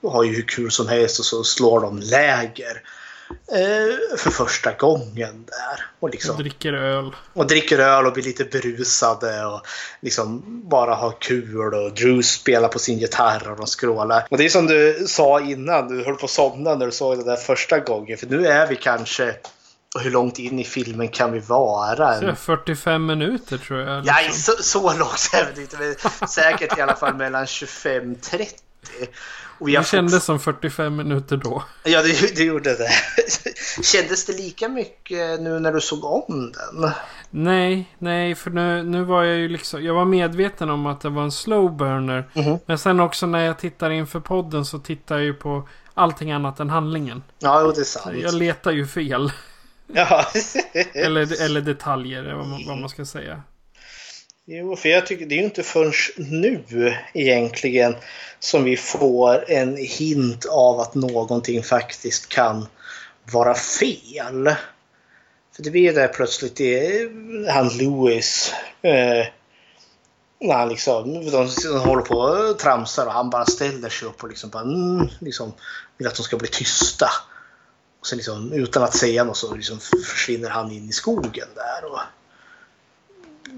[0.00, 2.82] och har ju hur kul som helst och så slår de läger.
[3.52, 5.84] Eh, för första gången där.
[6.00, 7.12] Och, liksom, Och dricker öl.
[7.32, 9.60] och dricker öl och blir lite berusade och
[10.00, 14.26] liksom bara har kul och Drew spelar på sin gitarr och de skrålar.
[14.30, 17.18] Och det är som du sa innan, du höll på att somna när du såg
[17.18, 18.18] det där första gången.
[18.18, 19.34] För nu är vi kanske,
[19.98, 22.18] och hur långt in i filmen kan vi vara?
[22.20, 24.06] Så En, 45 minuter tror jag.
[24.06, 24.54] ja, liksom.
[24.56, 28.46] så, så långt är det inte, säkert i alla fall mellan 25-30.
[29.60, 31.62] Och vi har Det kändes som 45 minuter då.
[31.84, 32.88] Ja, det, det gjorde det.
[33.82, 36.90] Kändes det lika mycket nu när du såg om den?
[37.30, 39.82] Nej, nej, för nu, nu var jag ju liksom...
[39.84, 42.28] Jag var medveten om att det var en slow burner.
[42.32, 42.58] Mhm.
[42.66, 46.60] Men sen också när jag tittar inför podden så tittar jag ju på allting annat
[46.60, 47.22] än handlingen.
[47.38, 48.16] Ja, jo, det är sant.
[48.22, 49.32] Jag letar ju fel.
[49.92, 50.26] Ja.
[50.94, 53.42] Eller, eller detaljer, vad man, vad man ska säga.
[54.46, 57.96] Jo, för jag tycker det är ju inte förrän nu egentligen
[58.38, 62.66] som vi får en hint av att någonting faktiskt kan
[63.32, 64.54] vara fel.
[65.56, 67.08] För det blir ju där plötsligt det
[67.48, 68.52] han Lewis
[68.82, 69.26] eh,
[70.40, 74.22] när han liksom, de, de håller på och tramsar och han bara ställer sig upp
[74.22, 75.52] och liksom bara mm, liksom,
[75.98, 77.10] vill att de ska bli tysta.
[78.00, 81.92] Och sen liksom, utan att säga något så liksom försvinner han in i skogen där.
[81.92, 81.98] Och,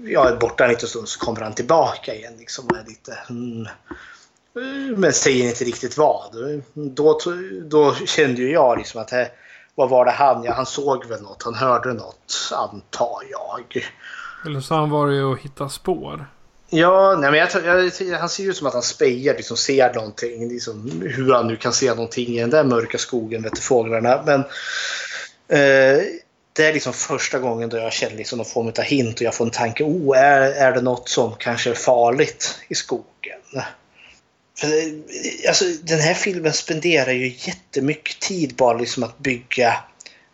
[0.03, 2.33] jag är borta en liten stund så kommer han tillbaka igen.
[2.37, 3.67] Liksom, och är lite, mm,
[4.99, 6.35] men säger inte riktigt vad.
[6.73, 7.19] Då,
[7.63, 9.29] då kände ju jag liksom att här,
[9.75, 10.43] vad var det han?
[10.43, 11.43] Ja, han såg väl något.
[11.43, 13.89] Han hörde något, antar jag.
[14.45, 16.25] Eller så har han varit och hittat spår.
[16.73, 19.93] Ja, nej, men jag, jag, han ser ju ut som att han spejar, liksom ser
[19.93, 20.49] någonting.
[20.49, 24.23] Liksom, hur han nu kan se någonting i den där mörka skogen, vet du, fåglarna.
[24.25, 24.39] Men
[25.47, 26.03] eh,
[26.53, 29.35] det är liksom första gången då jag känner liksom någon form av hint och jag
[29.35, 29.83] får en tanke.
[29.83, 33.39] Oh, är, är det något som kanske är farligt i skogen?
[34.59, 39.77] För, eh, alltså, den här filmen spenderar ju jättemycket tid bara liksom att bygga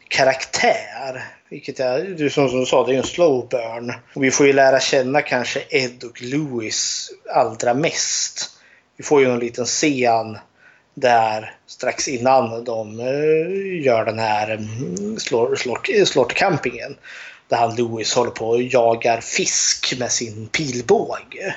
[0.07, 1.36] karaktär.
[1.49, 3.93] Vilket är, du som, som du sa, det är ju en slow burn.
[4.13, 8.49] Och vi får ju lära känna kanske Ed och Louis allra mest.
[8.97, 10.37] Vi får ju en liten scen
[10.93, 16.95] där strax innan de eh, gör den här mm, slår, slår, slår, slårtcampingen.
[17.47, 21.55] Där han Louis håller på och jagar fisk med sin pilbåge.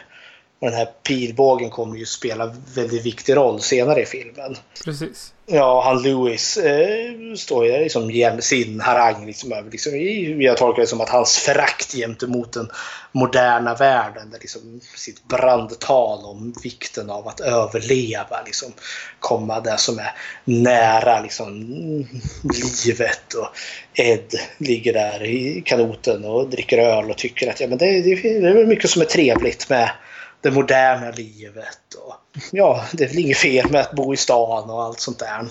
[0.61, 4.57] Och den här pilbågen kommer ju spela väldigt viktig roll senare i filmen.
[4.85, 5.33] Precis.
[5.47, 9.71] Ja, han Lewis eh, står ju liksom ger sin harang liksom över.
[9.71, 9.93] Liksom,
[10.43, 12.71] jag tolkar det som att hans förakt gentemot den
[13.13, 18.73] moderna världen, där liksom sitt brandtal om vikten av att överleva, liksom
[19.19, 20.13] komma där som är
[20.45, 21.53] nära liksom,
[22.85, 23.35] livet.
[23.35, 23.49] Och
[23.95, 28.15] Ed ligger där i kanoten och dricker öl och tycker att ja, men det, det,
[28.15, 29.91] det är mycket som är trevligt med
[30.43, 31.95] det moderna livet.
[32.07, 32.15] Och,
[32.53, 35.49] ja, det är väl inget fel med att bo i stan och allt sånt där.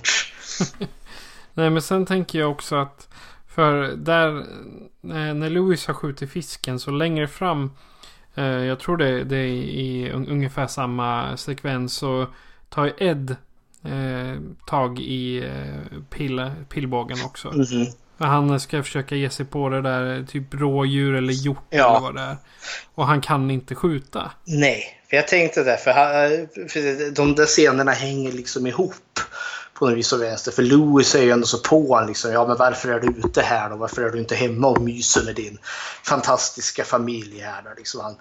[1.54, 3.08] Nej men sen tänker jag också att
[3.48, 4.38] för där
[5.04, 7.72] eh, när Louis har skjutit fisken så längre fram
[8.36, 12.28] eh, Jag tror det, det är i un- ungefär samma sekvens så
[12.70, 13.36] tar ju Ed
[13.84, 17.48] eh, tag i eh, pill, pillbågen också.
[17.48, 17.86] Mhm.
[18.28, 21.90] Han ska försöka ge sig på det där typ rådjur eller hjort Ja.
[21.90, 22.38] eller vad det är.
[22.96, 24.32] Och han kan inte skjuta.
[24.46, 25.78] Nej, för jag tänkte det.
[25.78, 28.96] För, han- för de där scenerna hänger liksom ihop
[29.74, 30.52] på något vis och vänster.
[30.52, 32.08] För Louis är ju ändå så på honom.
[32.08, 33.76] Liksom, ja, men varför är du ute här då?
[33.76, 35.58] Varför är du inte hemma och myser med din
[36.04, 37.62] fantastiska familj här?
[37.62, 37.70] Då?
[37.78, 38.16] Liksom, han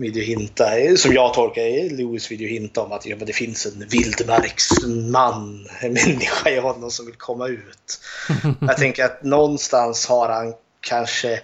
[0.00, 3.32] vill ju hinta, som jag tolkar det, Louis vill ju hinta om att ja, det
[3.32, 8.00] finns en vildmarksman, en människa i honom som vill komma ut.
[8.60, 11.40] Jag tänker att någonstans har han kanske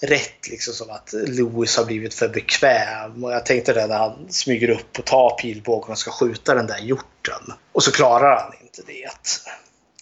[0.00, 3.24] rätt liksom som att Louis har blivit för bekväm.
[3.24, 6.66] Och jag tänkte det när han smyger upp och tar pilbågen och ska skjuta den
[6.66, 7.52] där hjorten.
[7.72, 9.10] Och så klarar han inte det.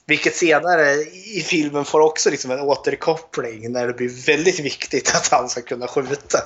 [0.07, 0.93] Vilket senare
[1.35, 5.63] i filmen får också liksom en återkoppling när det blir väldigt viktigt att han ska
[5.63, 6.39] kunna skjuta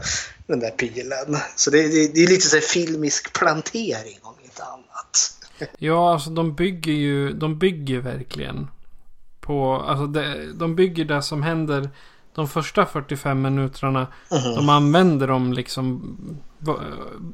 [0.47, 1.37] den där pilen.
[1.57, 5.37] Så det, det, det är lite så filmisk plantering om inte annat.
[5.79, 8.69] Ja, alltså de bygger ju, de bygger verkligen
[9.41, 11.91] på, alltså det, de bygger det som händer
[12.35, 14.07] de första 45 minuterna.
[14.31, 14.55] Mhm.
[14.55, 16.17] De använder dem liksom
[16.59, 16.81] va,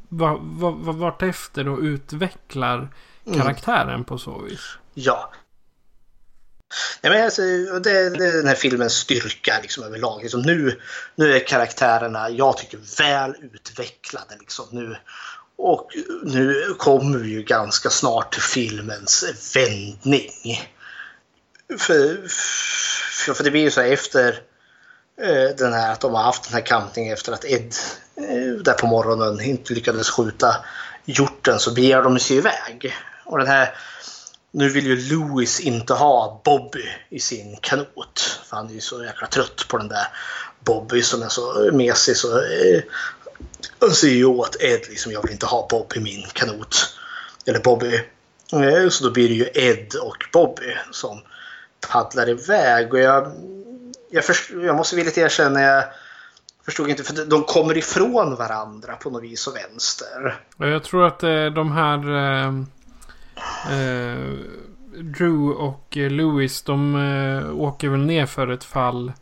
[0.09, 2.93] va, va, va, vartefter och utvecklar
[3.27, 3.39] Mm.
[3.39, 4.61] karaktären på så vis.
[4.95, 5.33] Ja.
[7.01, 10.23] Nej, men alltså, det, det är den här filmens styrka liksom, överlag.
[10.23, 10.81] Liksom, nu,
[11.15, 14.37] nu är karaktärerna, jag tycker, väl utvecklade.
[14.41, 14.97] Liksom, nu.
[15.59, 15.89] Och
[16.23, 19.25] nu kommer vi ju ganska snart till filmens
[19.55, 20.31] vändning.
[21.79, 24.41] För, för, för det blir ju så här efter
[25.23, 27.75] eh, den här att de har haft den här campingen efter att Ed
[28.17, 30.57] eh, där på morgonen inte lyckades skjuta
[31.05, 32.95] hjorten så beger de sig iväg.
[33.25, 33.75] Och den här
[34.57, 38.41] nu vill ju Louis inte ha Bobby i sin kanot.
[38.49, 40.09] För han är ju så jäkla trött på den där
[40.65, 42.17] Bobby som är så mesig.
[42.17, 42.83] Så eh,
[43.81, 46.99] han säger ju åt Ed liksom, jag vill inte ha Bobby i min kanot.
[47.47, 47.95] Eller Bobby.
[48.53, 51.21] Eh, så då blir det ju Ed och Bobby som
[51.89, 52.93] paddlar iväg.
[52.95, 53.33] Och jag,
[54.11, 55.85] jag, först, jag måste villigt erkänna, jag
[56.65, 60.41] förstod inte, för de kommer ifrån varandra på något vis och vänster.
[60.59, 62.53] Jag tror att eh, de här eh,
[63.65, 64.35] eh,
[65.03, 69.13] Drew och eh, Louis de eh, åker väl ner för ett fall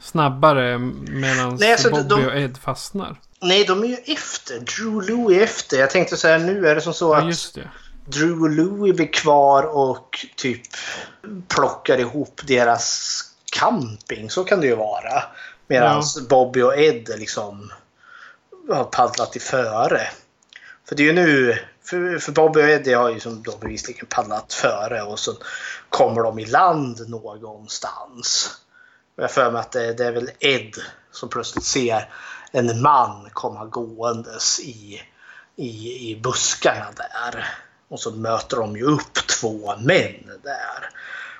[0.00, 3.16] snabbare medan alltså, Bobby de- och Ed fastnar.
[3.40, 4.58] Nej, de är ju efter.
[4.60, 5.76] Drew Louis är efter.
[5.76, 7.58] Jag tänkte så här, nu är det som så Ja, att.
[8.04, 10.62] Drew och Louis blir kvar och typ
[11.48, 13.20] plockar ihop deras
[13.52, 14.30] camping.
[14.30, 15.22] Så kan det ju vara.
[15.66, 17.72] Medan Bobby och Ed liksom
[18.70, 20.00] har paddlat i före.
[20.88, 24.06] För det är ju nu, för, för Bobby och Eddie har ju som då bevisligen
[24.06, 25.32] paddlat före och så
[25.88, 28.50] kommer de i land någonstans.
[29.16, 30.74] Och jag har för mig att det, det är väl Ed
[31.10, 32.08] som plötsligt ser
[32.52, 35.02] en man komma gåendes i,
[35.56, 37.48] i, i buskarna där.
[37.88, 40.90] Och så möter de ju upp två män där.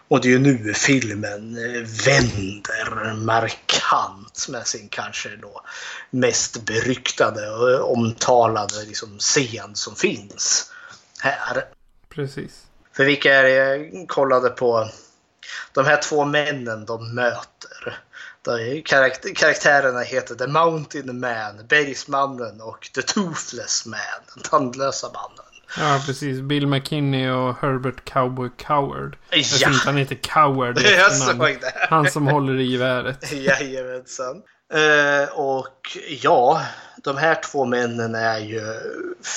[0.08, 5.62] Och det är ju nu filmen eh, vänder markant med sin kanske då
[6.10, 10.72] mest beryktade och omtalade liksom scen som finns
[11.20, 11.64] här.
[12.08, 12.62] Precis.
[12.92, 14.90] För vilka är det jag kollade på?
[15.72, 17.98] De här två männen de möter.
[19.34, 24.00] Karaktärerna heter The Mountain Man, Bergsmannen och The Toothless Man,
[24.34, 25.45] den tandlösa mannen.
[25.78, 26.40] Ja, precis.
[26.40, 29.16] Bill McKinney och Herbert Cowboy Coward.
[29.30, 29.44] Jag Ja.
[29.58, 31.72] tror inte han heter Coward Jag såg det.
[31.88, 33.32] Han som håller i geväret.
[33.32, 34.42] Jajamensan.
[34.74, 36.62] Eh, och ja,
[37.04, 38.62] de här två männen är ju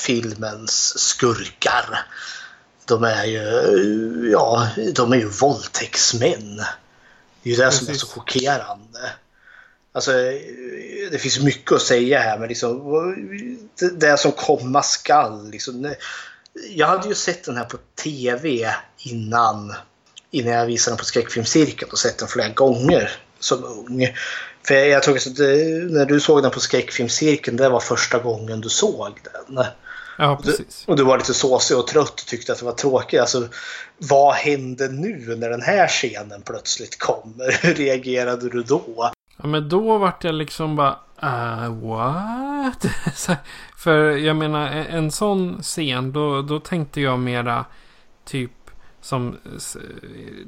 [0.06, 2.00] filmens skurkar.
[2.86, 6.56] De är ju, ja, de är ju våldtäktsmän.
[7.44, 8.14] Det är ju det som är så Precis.
[8.14, 9.00] chockerande.
[9.92, 10.12] Alltså,
[11.12, 12.80] det finns mycket att säga här, men liksom,
[13.80, 15.50] det, det som komma skall.
[15.52, 15.94] Liksom,
[16.70, 19.74] jag hade ju sett den här på tv innan,
[20.32, 24.08] innan jag visade den på skräckfilmscirkeln och sett den flera gånger som ung.
[24.68, 25.56] För jag, jag tror att det,
[25.92, 29.66] när du såg den på skräckfilmscirkeln, det var första gången du såg den.
[30.18, 30.84] Ja, precis.
[30.88, 33.20] Och du var lite såsig och trött och tyckte att det var tråkigt.
[33.20, 33.48] Alltså,
[33.98, 37.58] vad hände nu när den här scenen plötsligt kommer?
[37.62, 39.12] Hur reagerade du då?
[39.38, 41.00] Ja, men då vart jag liksom bara...
[41.24, 42.86] Uh, what?
[43.78, 47.66] För jag menar, en, sån scen, då, då tänkte jag mera
[48.26, 48.52] typ
[49.02, 49.38] som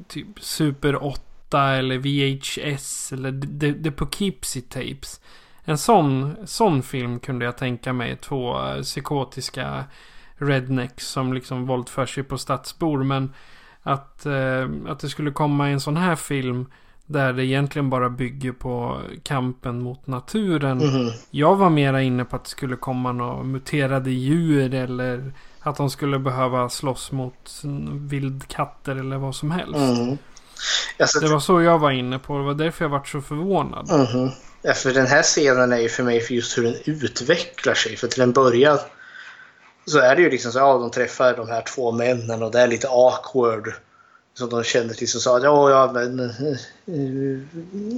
[0.08, 5.20] typ Super 8 eller VHS eller The, The Poughkeepsie Tapes.
[5.64, 8.16] En sån, sån film kunde jag tänka mig.
[8.16, 9.84] Två psykotiska
[10.36, 13.04] rednecks som liksom våldför sig på stadsbor.
[13.04, 13.34] Men
[13.82, 16.66] att, eh, att det skulle komma en sån här film
[17.06, 20.78] där det egentligen bara bygger på kampen mot naturen.
[20.78, 21.10] Mhm.
[21.30, 25.90] Jag var mera inne på att det skulle komma några muterade djur eller att de
[25.90, 27.62] skulle behöva slåss mot
[27.92, 29.76] vildkatter eller vad som helst.
[29.76, 30.18] Mm.
[30.98, 32.38] Alltså, Det var så jag var inne på.
[32.38, 33.90] Det var därför jag vart så förvånad.
[33.90, 34.30] Mhm.
[34.62, 37.96] Ja, för den här scenen är ju för mig för just hur den utvecklar sig.
[37.96, 38.78] För till en början
[39.86, 42.60] så är det ju liksom så ja, de träffar de här två männen och det
[42.60, 43.72] är lite awkward.
[44.34, 46.42] Som de kände till som sa att ja, ja, men eh,
[46.86, 47.40] eh,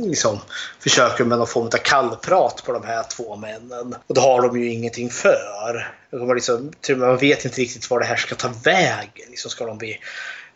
[0.09, 0.39] liksom
[0.81, 3.95] försöker med någon form av kallprat på de här två männen.
[4.07, 5.95] Och det har de ju ingenting för.
[6.35, 9.27] Liksom, man vet inte riktigt var det här ska ta vägen.
[9.31, 10.01] Liksom ska, de bli,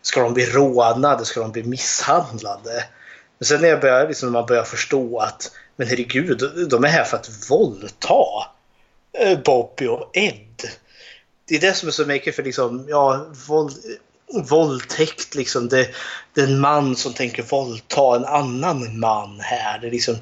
[0.01, 1.25] ska de bli rånade?
[1.25, 2.83] Ska de bli misshandlade?
[3.37, 6.87] Men sen när, jag börjar, liksom, när man börjar förstå att men herregud, de är
[6.87, 8.23] här för att våldta
[9.13, 10.69] eh, Bobby och Ed.
[11.45, 13.73] Det är det som är så mycket för liksom, ja, våld,
[14.33, 15.69] våldtäkt liksom.
[15.69, 15.89] Det,
[16.33, 19.79] det är en man som tänker våldta en annan man här.
[19.79, 20.15] Det är liksom,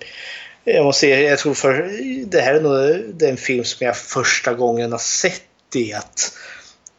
[0.63, 1.91] jag måste säga, jag tror för
[2.25, 6.31] det här är nog den film som jag första gången har sett det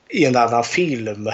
[0.09, 1.30] i en annan film.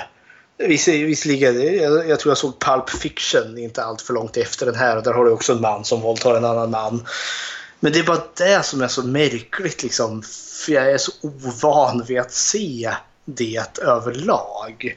[0.59, 4.97] Visserligen, jag, jag tror jag såg Pulp Fiction inte allt för långt efter den här
[4.97, 7.07] och där har du också en man som våldtar en annan man.
[7.81, 10.23] Men det är bara det som är så märkligt liksom.
[10.65, 12.91] För jag är så ovan vid att se
[13.25, 14.97] det överlag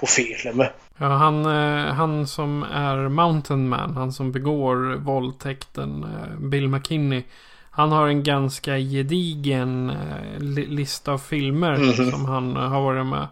[0.00, 0.64] på film.
[0.98, 7.22] Ja, han, eh, han som är Mountain Man, han som begår våldtäkten, eh, Bill McKinney.
[7.70, 12.10] Han har en ganska gedigen eh, li lista av filmer Mhm.
[12.10, 13.26] som han har varit med.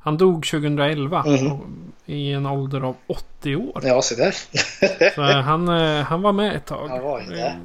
[0.00, 1.52] Han dog 2011 Mhm.
[1.52, 1.66] och-
[2.06, 3.80] i en ålder av 80 år.
[3.84, 4.34] Ja, se där.
[5.14, 5.68] Så han,
[6.02, 6.88] han var med ett tag.
[6.88, 7.56] Han var det.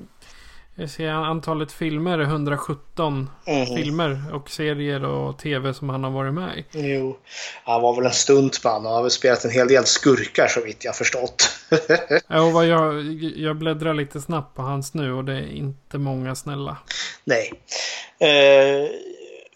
[0.80, 3.66] Jag ser antalet filmer är 117 Mhm.
[3.66, 6.66] filmer och serier och tv som han har varit med i.
[6.72, 7.18] Jo,
[7.64, 10.84] han var väl en stuntman och har väl spelat en hel del skurkar så vitt
[10.86, 11.50] jag förstått.
[12.28, 13.04] Ja, vad jag,
[13.36, 16.78] jag bläddrar lite snabbt på hans nu och det är inte många snälla.
[17.24, 17.54] Nej.
[18.20, 18.90] Eh,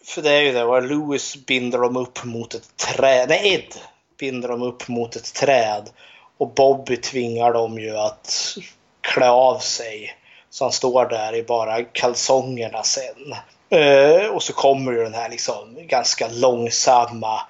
[0.05, 3.29] för det är ju det, var Lewis binder dem upp mot ett träd.
[3.29, 3.75] Nej, Ed
[4.19, 5.89] binder dem upp mot ett träd.
[6.37, 8.55] Och Bobby tvingar dem ju att
[9.13, 10.15] klä av sig.
[10.51, 13.35] Så han står där i bara kalsongerna sen.
[13.69, 17.41] Eh, och så kommer ju den här liksom ganska långsamma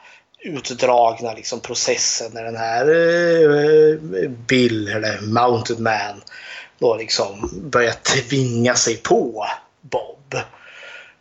[0.44, 6.22] utdragna liksom processen när den här eh, Bill, eller Mounted Man,
[6.80, 9.45] då liksom börjar tvinga sig på
[9.82, 10.36] Bob.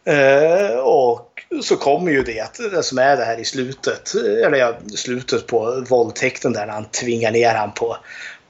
[0.05, 4.74] Eh, och så kommer ju det, det som är det här i slutet, eller ja,
[4.97, 7.97] slutet på våldtäkten där när han tvingar ner han på,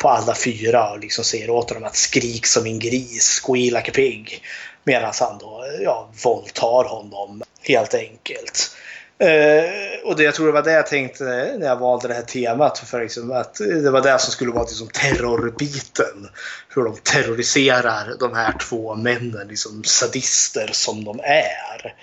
[0.00, 3.90] på alla fyra och liksom säger åt honom att skrik som en gris, squeal like
[3.90, 4.42] a pig.
[4.84, 8.76] Medan han då ja, våldtar honom helt enkelt.
[9.22, 11.24] Uh, och det, jag tror det var det jag tänkte
[11.58, 12.78] när jag valde det här temat.
[12.78, 16.28] För liksom att det var det som skulle vara liksom terrorbiten.
[16.68, 21.94] Hur de terroriserar de här två männen, liksom sadister som de är.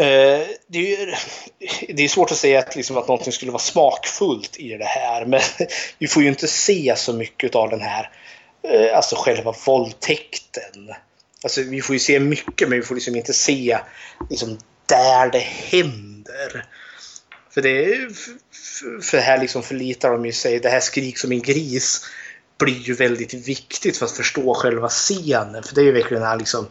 [0.00, 1.14] Eh, det, är ju,
[1.94, 5.26] det är svårt att säga att, liksom, att någonting skulle vara smakfullt i det här.
[5.26, 5.40] Men
[5.98, 8.10] vi får ju inte se så mycket av den här,
[8.62, 10.94] eh, alltså själva våldtäkten.
[11.42, 13.78] Alltså, vi får ju se mycket men vi får liksom inte se
[14.30, 16.64] liksom, där det händer.
[17.50, 17.98] För det
[19.02, 22.00] för här liksom förlitar de ju sig, det här skrik som en gris
[22.60, 25.62] blir ju väldigt viktigt för att förstå själva scenen.
[25.62, 26.66] För det är ju verkligen här liksom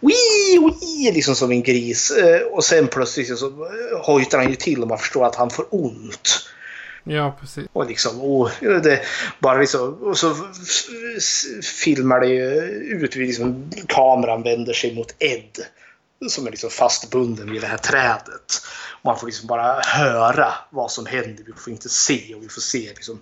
[0.00, 2.10] Wii, wii, liksom som en gris.
[2.10, 5.50] Eh, Och sen plötsligt så eh, hojtar han ju till och man förstår att han
[5.50, 6.46] får ont.
[7.04, 7.64] Ja, precis.
[7.72, 9.00] Och liksom, och det,
[9.38, 10.36] bara liksom, och så
[11.84, 12.50] filmar det ju
[13.04, 15.64] ut liksom kameran vänder sig mot Ed.
[16.28, 18.62] Som är liksom fastbunden vid det här trädet.
[19.04, 21.44] Man får liksom bara höra vad som händer.
[21.46, 23.20] Vi får inte se och vi får se liksom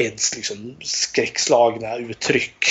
[0.00, 2.64] Eds liksom skräckslagna uttryck.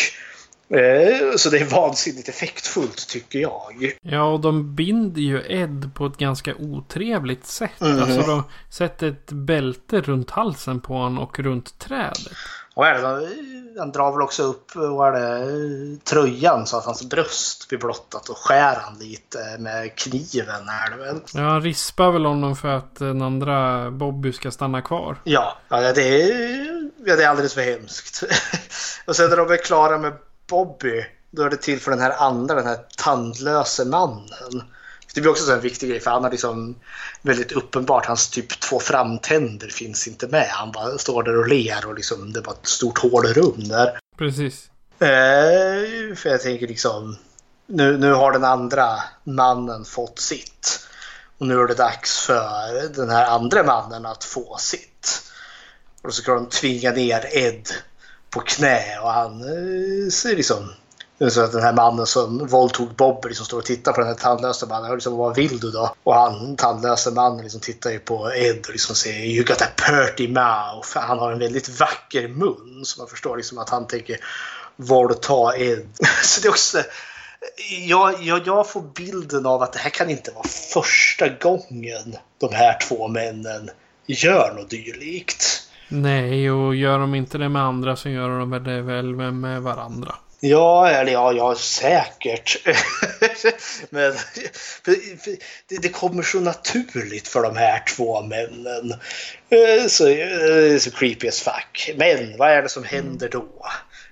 [0.74, 3.92] Eh, Så det är vansinnigt effektfullt tycker jag.
[4.02, 7.80] Ja, och de binder ju Ed på ett ganska otrevligt sätt.
[7.82, 8.00] Mhm.
[8.04, 12.28] Alltså de sätter ett bälte runt halsen på honom och runt trädet.
[12.80, 17.10] Och är det, han drar väl också upp vad är det, tröjan så att hans
[17.10, 20.70] bröst blir blottat och skär han lite med kniven.
[20.70, 21.20] Är det väl.
[21.34, 25.22] Ja, han rispar väl honom för att den andra Bobby ska stanna kvar.
[25.24, 28.24] Ja, ja det, är, ja, det är alldeles för hemskt.
[29.06, 30.14] och sen när de är klara med
[30.50, 34.64] Bobby då är det till för den här andra, den här tandlöse mannen.
[35.20, 36.76] Det blir också så en viktig grej för han har liksom
[37.22, 40.48] väldigt uppenbart, hans typ två framtänder finns inte med.
[40.50, 44.00] Han bara står där och ler och liksom det var ett stort hålrum där.
[44.18, 44.70] Precis.
[45.00, 47.18] Eh, för jag tänker liksom,
[47.68, 50.88] nu, nu har den andra mannen fått sitt.
[51.38, 55.22] Och nu är det dags för den här andra mannen att få sitt.
[56.02, 57.68] Och så ska de tvinga ner Ed
[58.30, 60.70] på knä och han eh, ser liksom
[61.28, 64.16] så att den här mannen som våldtog Bob liksom står och tittar på den här
[64.16, 64.94] tandlösa mannen.
[64.94, 65.94] Liksom, vad vill du då?
[66.04, 69.68] Och han, tandlösa mannen, liksom tittar ju på Ed och liksom säger You got a
[69.76, 70.98] purty mouth.
[70.98, 72.82] Han har en väldigt vacker mun.
[72.84, 74.18] Så man förstår liksom att han tänker
[74.76, 75.88] våldta Ed.
[76.24, 76.78] Så det är också...
[77.88, 82.54] Jag, jag, jag får bilden av att det här kan inte vara första gången de
[82.54, 83.70] här två männen
[84.06, 85.70] gör något dylikt.
[85.88, 90.16] Nej, och gör de inte det med andra så gör de det väl med varandra.
[90.40, 92.57] Ja, eller ja, ja säkert.
[93.90, 94.14] Men
[95.68, 98.91] det, det kommer så naturligt för de här två männen.
[99.49, 101.95] Eh, Så, eh, så creepy as fuck.
[101.98, 103.45] Men vad är det som händer då?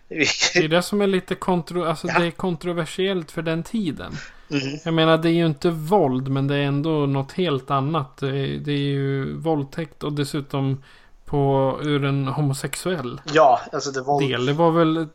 [0.10, 4.14] Det är det som är lite kontro alltså, det är kontroversiellt för den tiden.
[4.48, 4.80] Mhm.
[4.86, 8.18] Jag menar det är ju inte våld men det är ändå något helt annat.
[8.18, 10.84] Det är, det är ju våldtäkt och dessutom
[11.28, 14.22] på ur en homosexuell Ja, alltså det var...
[14.22, 14.46] del.
[14.46, 15.06] Det var väl eh,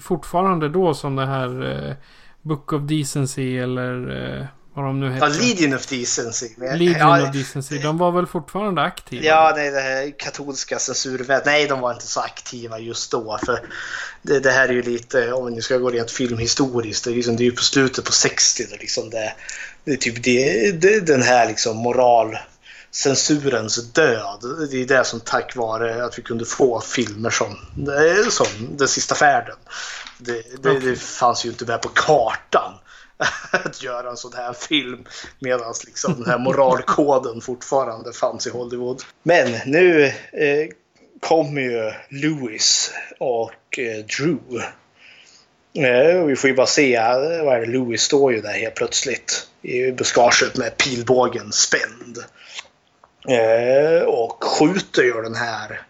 [0.00, 1.94] fortfarande då som det här eh,
[2.42, 3.92] Book of Decency eller
[4.40, 5.40] eh, vad de nu Ja, heter.
[5.40, 6.48] Legion of Decency.
[6.56, 7.78] Men- Legion ja, of Decency.
[7.78, 9.22] De var väl fortfarande aktiva?
[9.24, 11.46] Ja, nej, det här katolska censurväsendet.
[11.46, 13.38] Nej, de var inte så aktiva just då.
[13.46, 13.58] För
[14.22, 17.14] det, det här är ju lite, om vi nu ska gå rent filmhistoriskt, det är,
[17.14, 19.32] liksom, det är ju på slutet på 60 det, liksom det,
[19.84, 21.76] det är typ det, det, den här liksom
[22.92, 24.68] moralcensurens död.
[24.70, 27.56] Det är det som tack vare att vi kunde få filmer som,
[28.30, 28.46] som
[28.76, 29.56] Den sista färden.
[30.18, 32.74] Det, det, det fanns ju inte med på kartan
[33.50, 35.04] att göra en sån här film
[35.38, 39.02] medan liksom den här moralkoden fortfarande fanns i Hollywood.
[39.22, 40.68] Men nu eh,
[41.20, 44.62] kommer ju Lewis och eh, Drew.
[45.74, 48.74] Eh, vi får ju bara se, eh, vad är det, Lewis står ju där helt
[48.74, 52.18] plötsligt i buskaget med pilbågen spänd.
[53.28, 55.80] Eh, och skjuter ju den här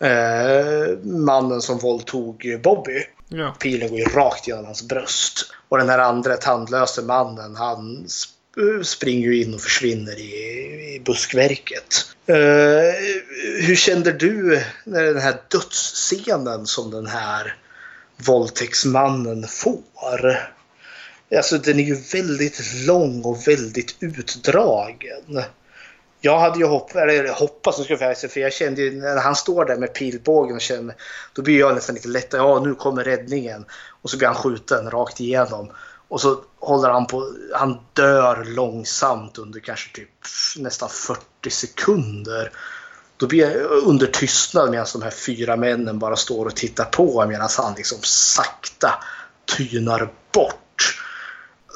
[0.00, 3.04] eh, mannen som våldtog Bobby.
[3.28, 3.56] Ja.
[3.60, 5.52] Pilen går ju rakt genom hans bröst.
[5.68, 10.32] Och den här andra tandlöse mannen han sp- springer ju in och försvinner i,
[10.94, 12.06] i buskverket.
[12.26, 12.36] Eh,
[13.60, 17.56] hur kände du när den här dödsscenen som den här
[18.16, 20.38] våldtäktsmannen får?
[21.36, 25.42] Alltså den är ju väldigt lång och väldigt utdragen.
[26.24, 29.36] Jag hade ju hopp, eller hoppats, ska jag säga, för jag kände ju när han
[29.36, 30.94] står där med pilbågen och känner,
[31.32, 32.40] då blir jag nästan lite lättare.
[32.40, 33.64] Ja, nu kommer räddningen.
[34.02, 35.70] Och så blir han skjuten rakt igenom.
[36.08, 40.08] Och så håller han på, han dör långsamt under kanske typ
[40.58, 42.50] nästan 40 sekunder.
[43.16, 47.26] Då blir jag under tystnad medan de här fyra männen bara står och tittar på
[47.26, 48.94] medan han liksom sakta
[49.56, 50.98] tynar bort.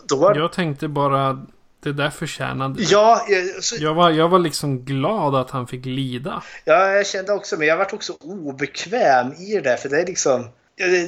[0.09, 1.47] Då var, Jag tänkte bara
[1.87, 2.83] det där förtjänade.
[2.83, 6.43] ja, jag- så, Jag var, jag var liksom glad att han fick lida.
[6.65, 10.07] Ja, jag kände också, men jag varit också obekväm i det där, för det är
[10.07, 10.49] liksom...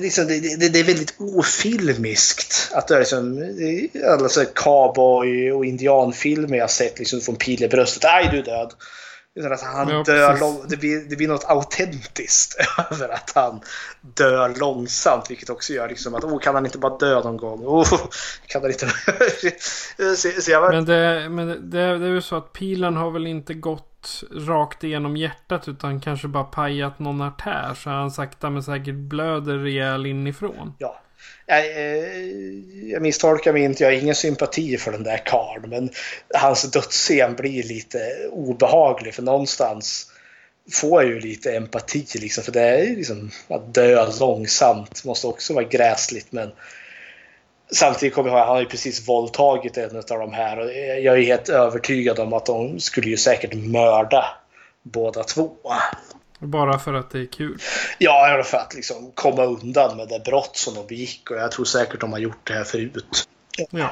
[0.00, 2.70] liksom, det, det, det är väldigt ofilmiskt.
[2.74, 3.44] Att det är liksom,
[4.08, 8.04] alla så cowboy och indianfilmer jag sett liksom från pil i bröstet.
[8.04, 8.72] Aj, du är död.
[9.38, 12.56] Utan att han Ja, dör det, blir, det blir något autentiskt
[12.90, 13.60] över att han
[14.00, 15.30] dör långsamt.
[15.30, 17.66] Vilket också gör liksom att, oh, kan han inte bara dö någon gång?
[17.66, 17.88] Oh,
[18.46, 18.86] kan han inte...
[20.16, 23.26] så, så var, Men, det, men det, det är ju så att pilen har väl
[23.26, 27.74] inte gått rakt igenom hjärtat utan kanske bara pajat någon artär.
[27.74, 30.74] Så han sakta men säkert blöder rejäl inifrån.
[30.78, 31.00] Ja.
[31.46, 32.18] Jag, eh,
[32.90, 35.90] jag misstolkar mig inte, jag har ingen sympati för den där karln men
[36.34, 40.12] hans dödsscen blir lite obehaglig för någonstans
[40.72, 45.26] får jag ju lite empati liksom för det är ju liksom att dö långsamt måste
[45.26, 46.50] också vara gräsligt men
[47.72, 51.18] samtidigt kommer jag ihåg han har ju precis våldtagit en av de här och jag
[51.18, 54.24] är helt övertygad om att de skulle ju säkert mörda
[54.82, 55.50] båda två.
[56.38, 57.58] Bara för att det är kul.
[57.98, 61.64] Ja, för att liksom komma undan med det brott som de begick och jag tror
[61.64, 63.28] säkert de har gjort det här förut.
[63.70, 63.90] Ja.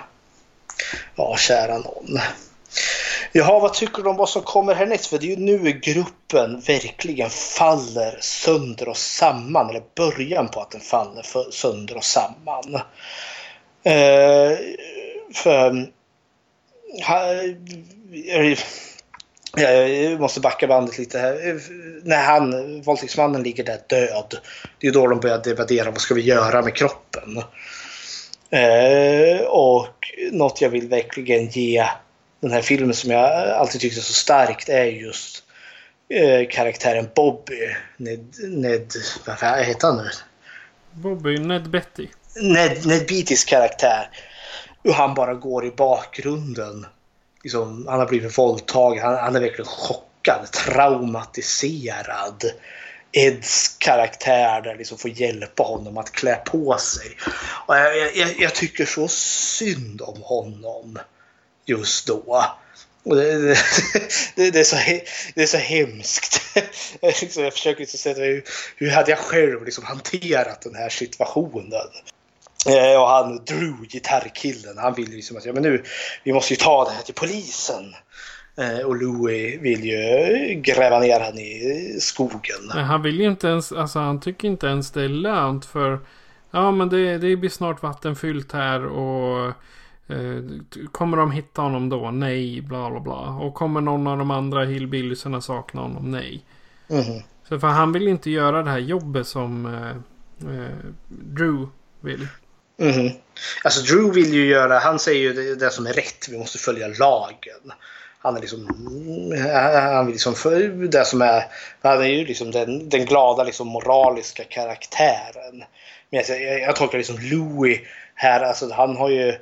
[1.14, 2.18] Ja, kära någon.
[3.32, 5.06] Jaha, vad tycker du om vad som kommer härnäst?
[5.06, 9.70] För det är ju nu gruppen verkligen faller sönder och samman.
[9.70, 12.74] Eller början på att den faller sönder och samman.
[13.82, 14.58] Eh,
[15.34, 15.86] för...
[17.06, 17.32] Ha,
[18.32, 18.56] eh,
[19.56, 21.60] jag måste backa bandet lite här.
[22.06, 24.38] När han, våldtäktsmannen ligger där död.
[24.78, 27.42] Det är då de börjar debattera vad ska vi göra med kroppen.
[28.50, 29.88] Eh, och
[30.32, 31.86] något jag vill verkligen ge
[32.40, 35.44] den här filmen som jag alltid tyckte så starkt är just
[36.08, 37.76] eh, karaktären Bobby.
[37.96, 38.92] Ned, Ned
[39.26, 40.10] vad heter han nu?
[40.92, 42.08] Bobby, Ned Betty.
[42.40, 44.10] Ned, Ned Beattys karaktär.
[44.82, 46.86] Hur han bara går i bakgrunden.
[47.42, 49.04] Liksom, han har blivit våldtagen.
[49.04, 50.04] Han, han är verkligen chockad,
[50.52, 52.44] traumatiserad.
[53.12, 57.16] Eds karaktär där liksom får hjälpa honom att klä på sig.
[57.66, 60.98] Och jag, jag, jag tycker så synd om honom
[61.66, 62.44] just då.
[63.06, 63.58] Och det, det,
[64.34, 64.76] det, det, är så,
[65.34, 66.42] det är så hemskt.
[67.02, 68.44] Liksom, jag försöker liksom sätta hur,
[68.76, 71.90] hur hade jag själv liksom hanterat den här situationen.
[72.66, 75.84] Eh, och han Drew, gitarrkillen, han vill ju liksom att ja, men nu,
[76.24, 77.94] vi måste ju ta det här till polisen.
[78.58, 82.70] Eh, Och Louis vill ju gräva ner han i skogen.
[82.74, 85.98] Nej, han vill ju inte ens, alltså han tycker inte ens det är lönt för
[86.50, 89.46] Ja men det, det blir snart vattenfyllt här och
[90.08, 90.42] eh,
[90.92, 92.10] Kommer de hitta honom då?
[92.10, 93.28] Nej, bla bla bla.
[93.30, 96.10] Och kommer någon av de andra hillbilliesarna sakna honom?
[96.10, 96.44] Nej.
[96.88, 97.22] Mhm.
[97.48, 99.90] Så för han vill inte göra det här jobbet som eh,
[100.54, 100.70] eh,
[101.08, 101.66] Drew
[102.00, 102.28] vill.
[102.78, 103.10] Mhm.
[103.64, 106.58] Alltså Drew vill ju göra, han säger ju det, det som är rätt, vi måste
[106.58, 107.72] följa lagen.
[108.26, 108.66] Han är liksom,
[109.92, 111.44] han vill liksom för det som är,
[111.82, 115.64] han är ju liksom den, den glada liksom moraliska karaktären.
[116.10, 117.80] Men jag, jag, jag tolkar liksom Louis
[118.14, 119.34] här, alltså han har ju,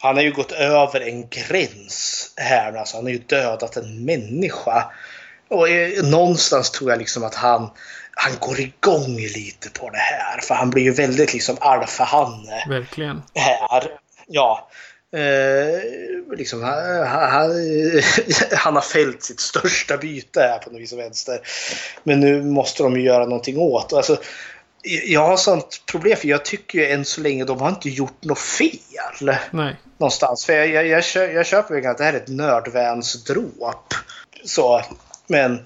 [0.00, 2.72] han har ju gått över en gräns här.
[2.72, 4.92] Alltså han har ju dödat en människa.
[5.48, 7.70] Och eh, någonstans tror jag liksom att han,
[8.12, 10.40] han går igång lite på det här.
[10.40, 13.22] För han blir ju väldigt liksom alfahanne Verkligen.
[13.34, 13.82] här.
[14.26, 14.68] Ja.
[15.12, 17.50] Eh, liksom, han, han,
[18.52, 21.40] han har fällt sitt största byte här på något vis och vänster.
[22.02, 23.92] Men nu måste de ju göra någonting åt.
[23.92, 24.18] Alltså,
[25.06, 28.24] jag har sånt problem för jag tycker ju än så länge de har inte gjort
[28.24, 29.36] något fel.
[29.50, 29.76] Nej.
[29.98, 30.46] Någonstans.
[30.46, 33.94] För jag, jag, jag, kö- jag köper att det här är ett nördvänsdråp.
[34.44, 34.82] Så,
[35.26, 35.64] men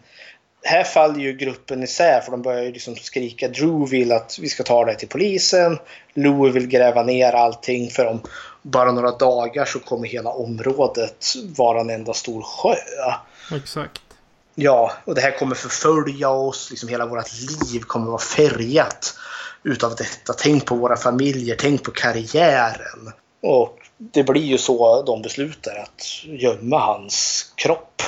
[0.64, 3.48] här faller ju gruppen isär för de börjar ju liksom skrika.
[3.48, 5.78] Drew vill att vi ska ta det till polisen.
[6.14, 8.20] Louis vill gräva ner allting för om
[8.66, 12.74] bara några dagar så kommer hela området vara en enda stor sjö.
[13.56, 14.00] Exakt.
[14.54, 16.70] Ja, och det här kommer förfölja oss.
[16.70, 17.26] Liksom hela vårt
[17.72, 19.14] liv kommer vara färgat
[19.62, 20.32] utav detta.
[20.32, 23.12] Tänk på våra familjer, tänk på karriären.
[23.42, 28.02] Och det blir ju så de beslutar att gömma hans kropp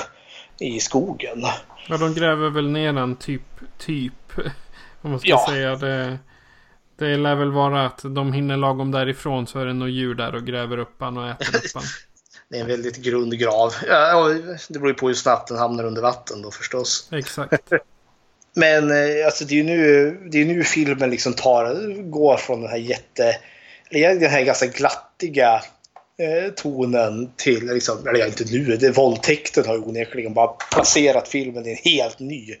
[0.59, 1.43] i skogen.
[1.89, 3.41] Ja, de gräver väl ner den typ,
[3.77, 4.13] typ.
[5.01, 5.45] Om man ska Ja.
[5.49, 6.17] säga det.
[6.97, 10.35] Det lär väl vara att de hinner lagom därifrån så är det något djur där
[10.35, 11.83] och gräver upp han och äter upp han.
[12.49, 13.73] Det är en väldigt grund grav.
[13.87, 14.33] Ja,
[14.69, 17.09] det beror ju på hur snabbt den hamnar under vatten då förstås.
[17.11, 17.71] Exakt.
[18.55, 22.61] Men eh, alltså det är ju nu, det är nu filmen liksom tar, går från
[22.61, 23.35] den här jätte...
[23.91, 25.61] Den här ganska glattiga
[26.19, 31.65] eh, tonen till, liksom, eller inte nu, det, våldtäkten har ju onekligen bara placerat filmen
[31.65, 32.55] i en helt ny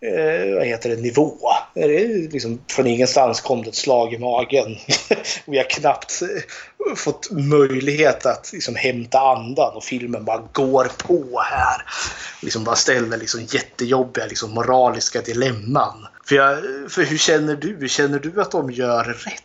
[0.00, 1.38] eh, vad heter det, nivå.
[1.74, 4.76] Det liksom, från ingenstans kom det ett slag i magen.
[5.46, 11.40] Vi har knappt eh, fått möjlighet att liksom, hämta andan och filmen bara går på
[11.40, 11.82] här.
[12.42, 16.06] Liksom bara ställer liksom, jättejobbiga liksom, moraliska dilemman.
[16.24, 16.58] För, jag,
[16.88, 17.88] för hur känner du?
[17.88, 19.42] Känner du att de gör rätt?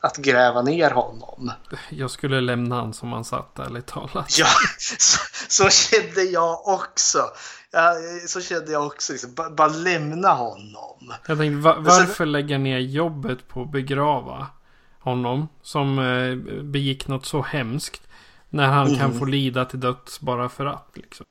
[0.00, 1.52] Att gräva ner honom?
[1.90, 4.38] Jag skulle lämna han som han satt ärligt talat.
[4.38, 4.46] Ja,
[4.98, 7.18] så, så kände jag också.
[7.72, 7.94] Ja,
[8.26, 9.12] så kände jag också.
[9.12, 11.12] Liksom, bara, bara lämna honom.
[11.26, 14.46] Jag tänkte va- varför lägga ner jobbet på att begrava
[15.00, 18.02] honom som eh, begick något så hemskt.
[18.50, 19.18] När han kan Mm.
[19.18, 20.88] få lida till döds bara för att.
[20.94, 21.26] Liksom.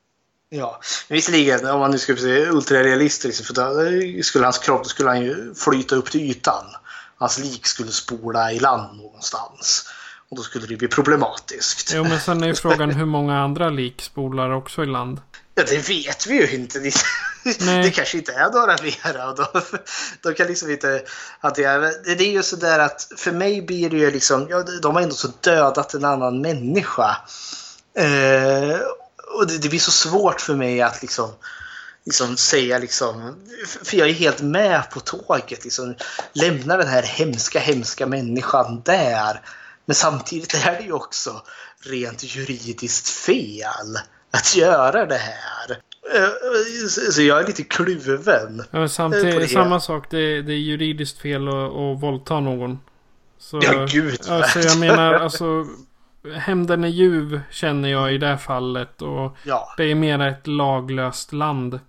[0.49, 5.09] Ja, visserligen om man nu skulle se ultrarealistiskt för då skulle hans kropp då skulle
[5.09, 6.65] han ju flyta upp till ytan.
[7.17, 9.89] Hans lik skulle spola i land någonstans.
[10.29, 11.91] Och då skulle det bli problematiskt.
[11.95, 15.21] Jo men sen är ju frågan hur många andra lik spolar också i land.
[15.55, 16.79] Ja, det vet vi ju inte.
[16.79, 16.93] Det,
[17.59, 17.83] Nej.
[17.83, 19.29] det kanske inte är några mera.
[19.29, 19.61] Och då,
[20.21, 21.03] de kan liksom inte
[21.39, 22.15] hantera det.
[22.15, 25.15] Det är ju sådär att för mig blir det ju liksom, ja, de har ändå
[25.15, 27.17] så dödat en annan människa.
[27.97, 28.79] Eh,
[29.33, 31.31] och det, det blir så svårt för mig att liksom,
[32.05, 33.35] liksom säga liksom,
[33.83, 35.63] för jag är helt med på tåget.
[35.63, 35.95] Liksom,
[36.33, 39.41] lämna den här hemska, hemska människan där.
[39.85, 41.41] Men samtidigt är det ju också
[41.83, 43.97] rent juridiskt fel
[44.31, 45.71] att göra det här.
[46.15, 48.63] Eh, Så jag är lite kluven.
[48.71, 49.47] Ja, Eh, samtidigt, det.
[49.47, 50.05] samma sak.
[50.09, 52.79] Det, det är juridiskt fel att, att våldta någon.
[53.39, 55.65] Så, Ja, gud, Alltså jag menar alltså.
[56.35, 59.01] Hämnden är ljuv känner jag i det här fallet.
[59.01, 59.73] Och Ja.
[59.77, 61.79] det är mer ett laglöst land.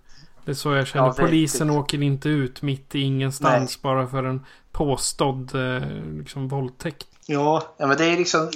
[0.45, 1.05] Det är så jag känner.
[1.07, 1.79] Ja, Polisen riktigt.
[1.83, 3.93] åker inte ut mitt i ingenstans Nej.
[3.93, 5.87] bara för en påstådd eh,
[6.17, 7.07] liksom, våldtäkt.
[7.25, 8.49] Ja, men det är liksom,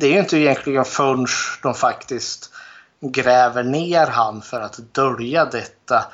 [0.00, 1.26] det är inte egentligen förrän
[1.62, 2.52] de faktiskt
[3.00, 6.04] gräver ner han för att dölja detta.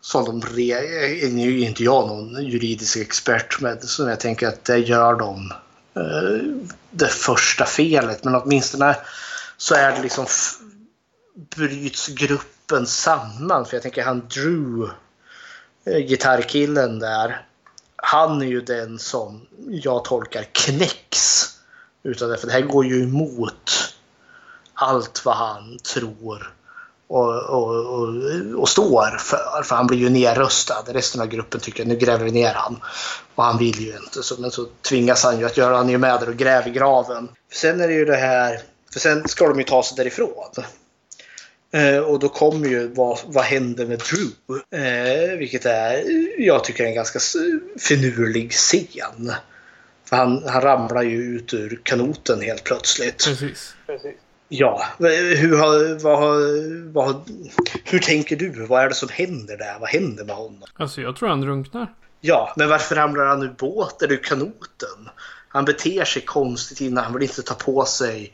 [0.00, 4.48] Som de, re- eh, nu är inte jag någon juridisk expert, men som jag tänker
[4.48, 5.52] att det gör de
[5.96, 8.24] eh, det första felet.
[8.24, 8.96] Men åtminstone
[9.56, 10.26] så är det liksom
[11.56, 13.66] bryts gruppen samman.
[13.66, 14.90] För jag tänker han Drew,
[15.86, 17.46] eh, gitarrkillen där,
[17.96, 21.50] han är ju den som jag tolkar knäcks
[22.02, 22.36] utav det.
[22.36, 23.93] För det här går ju emot
[24.84, 26.54] allt vad han tror
[27.06, 28.14] och, och, och,
[28.60, 29.62] och står för.
[29.62, 30.84] För han blir ju nerröstad.
[30.86, 32.80] Resten av gruppen tycker att nu gräver vi ner han.
[33.34, 34.22] Och han vill ju inte.
[34.22, 35.76] Så, men så tvingas han ju att göra.
[35.76, 37.28] Han är ju med där och gräver graven.
[37.52, 38.60] Sen är det ju det här.
[38.92, 40.64] För sen ska de ju ta sig därifrån.
[41.72, 44.60] Eh, och då kommer ju vad, vad händer med Drew?
[44.84, 46.04] Eh, vilket är,
[46.38, 47.18] jag tycker är en ganska
[47.78, 49.32] finurlig scen.
[50.04, 53.24] För han, han ramlar ju ut ur kanoten helt plötsligt.
[53.24, 53.74] Precis.
[54.56, 57.22] Ja, hur, har, vad, har- vad, har-
[57.84, 58.66] hur tänker du?
[58.66, 59.76] Vad är det som händer där?
[59.80, 60.62] Vad händer med honom?
[60.76, 61.92] Alltså jag tror han drunknar.
[62.20, 65.08] Ja, men varför ramlar han ur båten, ur kanoten?
[65.48, 67.04] Han beter sig konstigt innan.
[67.04, 68.32] Han vill inte ta på sig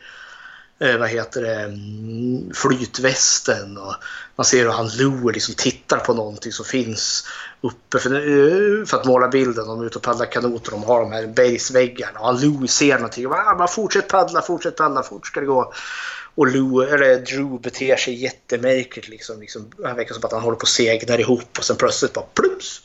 [0.81, 3.79] eh, vad heter det, mm, flytvästen.
[3.79, 3.95] Och
[4.37, 7.27] man ser hur han Lou liksom tittar på någonting som finns
[7.61, 9.67] uppe för, eh, för att måla bilden.
[9.67, 12.21] De är ute och paddlar kanot och de har de här bergsväggarna.
[12.21, 13.27] Och han Lou ser någonting.
[13.27, 15.73] Och "Ah, bara fortsätt paddla, fortsätt paddla, fort ska det gå.
[16.35, 19.09] Och Lou, eller Drew beter sig jättemärkligt.
[19.09, 22.13] Liksom, liksom, han verkar som att han håller på att segna ihop och sen plötsligt
[22.13, 22.81] bara plums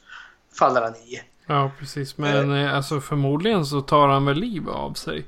[0.59, 1.21] faller han i.
[1.47, 2.17] Ja, precis.
[2.17, 5.25] Men eh, alltså förmodligen så tar han väl liv av sig.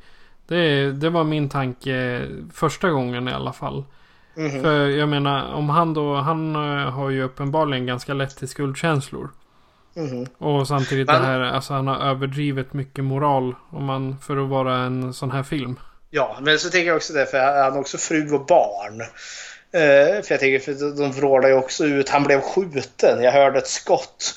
[0.47, 3.83] Det, det var min tanke första gången i alla fall.
[4.35, 4.61] Mhm.
[4.63, 9.29] För jag menar, om han då, han eh, har ju uppenbarligen ganska lätt till skuldkänslor.
[9.95, 10.25] Mhm.
[10.37, 14.49] Och samtidigt Men- det här, alltså han har överdrivet mycket moral om man, för att
[14.49, 15.79] vara en sån här film.
[16.09, 19.01] Ja, men så tänker jag också det, för han har också fru och barn.
[19.71, 23.31] Eh, för jag tänker, för de- de vrålar ju också ut, han blev skjuten, jag
[23.31, 24.35] hörde ett skott.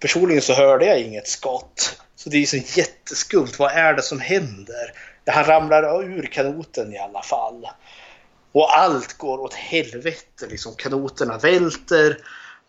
[0.00, 1.98] Personligen så hörde jag inget skott.
[2.16, 4.92] Så det är ju så jätteskumt, vad är det som händer?
[5.26, 7.68] Han ramlar ur kanoten i alla fall.
[8.52, 12.18] Och allt går åt helvete, liksom kanoterna välter.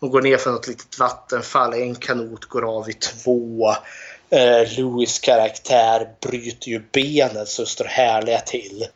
[0.00, 3.74] De går ner för något litet vattenfall, en kanot går av i två.
[4.34, 8.86] Eh, Louis karaktär bryter ju benet så står härliga till.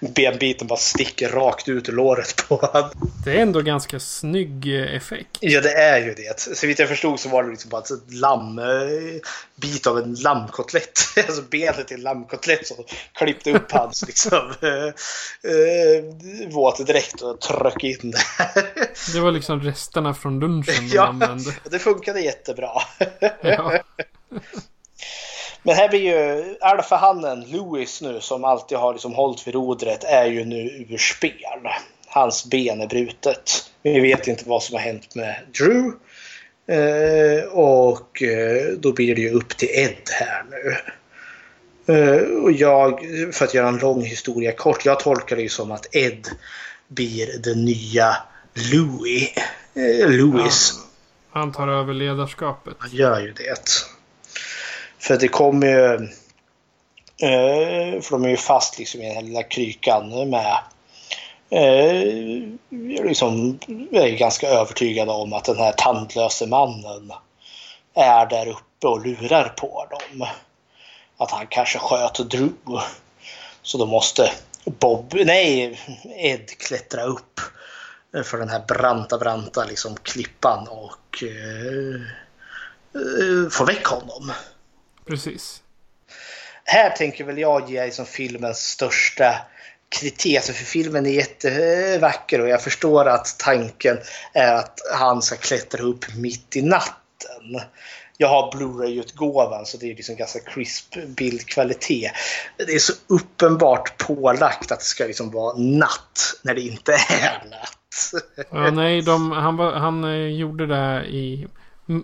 [0.00, 2.90] Benbiten bara sticker rakt ut ur låret på honom.
[3.24, 5.36] Det är ändå ganska snygg eh, effekt.
[5.40, 6.40] Ja, det är ju det.
[6.40, 8.64] Så vitt jag förstod så var det liksom bara ett lamm, eh,
[9.56, 11.00] bit av en lammkotlett.
[11.16, 12.76] Alltså benet till en lammkotlett som
[13.12, 14.92] klippte upp hans liksom, eh,
[16.52, 18.18] våtdräkt och tryckte in det.
[19.12, 21.50] Det var liksom resterna från lunchen de Ja, använde.
[21.70, 22.70] det funkade jättebra.
[23.42, 23.72] Ja.
[25.62, 30.26] Men här blir ju alfahannen Louis nu som alltid har liksom hållit vid rodret är
[30.26, 31.68] ju nu ur spel.
[32.06, 33.70] Hans ben är brutet.
[33.82, 35.92] Vi vet inte vad som har hänt med Drew.
[36.68, 40.76] Eh, och eh, då blir det ju upp till Ed här nu.
[41.94, 43.00] Eh, och jag,
[43.32, 46.28] för att göra en lång historia kort, jag tolkar det ju som att Ed
[46.88, 48.16] blir den nya
[48.72, 49.34] Louis.
[49.74, 50.72] Eh, Louis.
[51.30, 52.74] Han tar över ledarskapet.
[52.78, 53.97] Han gör ju det.
[54.98, 55.94] För det kommer ju...
[57.22, 60.58] Eh, för de är ju fast liksom i den här lilla krykan med...
[61.50, 62.02] Eh,
[63.04, 63.58] liksom,
[63.90, 67.12] jag är ganska övertygad om att den här tandlöse mannen
[67.94, 70.28] är där uppe och lurar på dem.
[71.16, 72.52] Att han kanske sköt Drew.
[73.62, 74.32] Så då måste
[74.64, 75.80] Bob, nej,
[76.16, 77.40] Ed klättra upp
[78.24, 82.00] för den här branta, branta liksom klippan och eh,
[82.94, 84.32] eh, få väck honom.
[85.08, 85.62] Precis.
[86.64, 89.34] Här tänker väl jag ge liksom filmens största
[89.88, 90.36] kritik.
[90.36, 93.98] Alltså för filmen är jättevacker och jag förstår att tanken
[94.32, 97.60] är att han ska klättra upp mitt i natten.
[98.16, 102.12] Jag har Blu-ray-utgåvan så det är liksom ganska crisp bildkvalitet.
[102.56, 107.48] Det är så uppenbart pålagt att det ska liksom vara natt när det inte är
[107.50, 108.24] natt.
[108.50, 111.46] Ja, nej, de, han, var, han eh, gjorde det i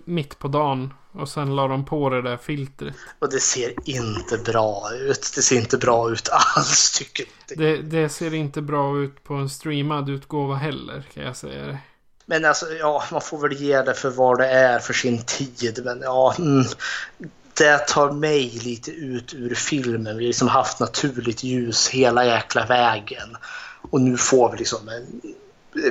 [0.05, 0.93] mitt på dagen.
[1.15, 2.95] Och sen la de på det där filtret.
[3.19, 5.31] Och det ser inte bra ut.
[5.35, 7.57] Det ser inte bra ut alls tycker jag.
[7.57, 11.77] Det, det ser inte bra ut på en streamad utgåva heller, kan jag säga det.
[12.25, 15.81] Men alltså, ja, man får väl ge det för vad det är för sin tid.
[15.85, 16.63] Men ja, mm,
[17.53, 20.17] det tar mig lite ut ur filmen.
[20.17, 23.37] Vi har liksom haft naturligt ljus hela jäkla vägen.
[23.91, 25.21] Och nu får vi liksom en,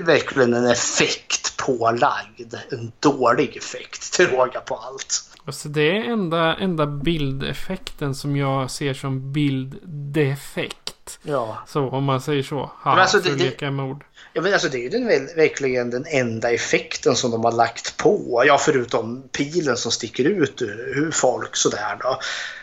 [0.02, 2.54] verkligen en effekt pålagd.
[2.70, 5.20] En dålig effekt till råga på allt.
[5.46, 11.18] Alltså det är enda, enda bildeffekten som jag ser som bilddefekt.
[11.22, 11.58] Ja.
[11.66, 12.56] Så om man säger så.
[12.56, 14.04] Ha, Men alltså, för det- leka med ord.
[14.32, 15.06] Ja, men alltså, det är ju den,
[15.36, 18.42] verkligen den enda effekten som de har lagt på.
[18.46, 22.18] Ja, förutom pilen som sticker ut ur folk sådär då.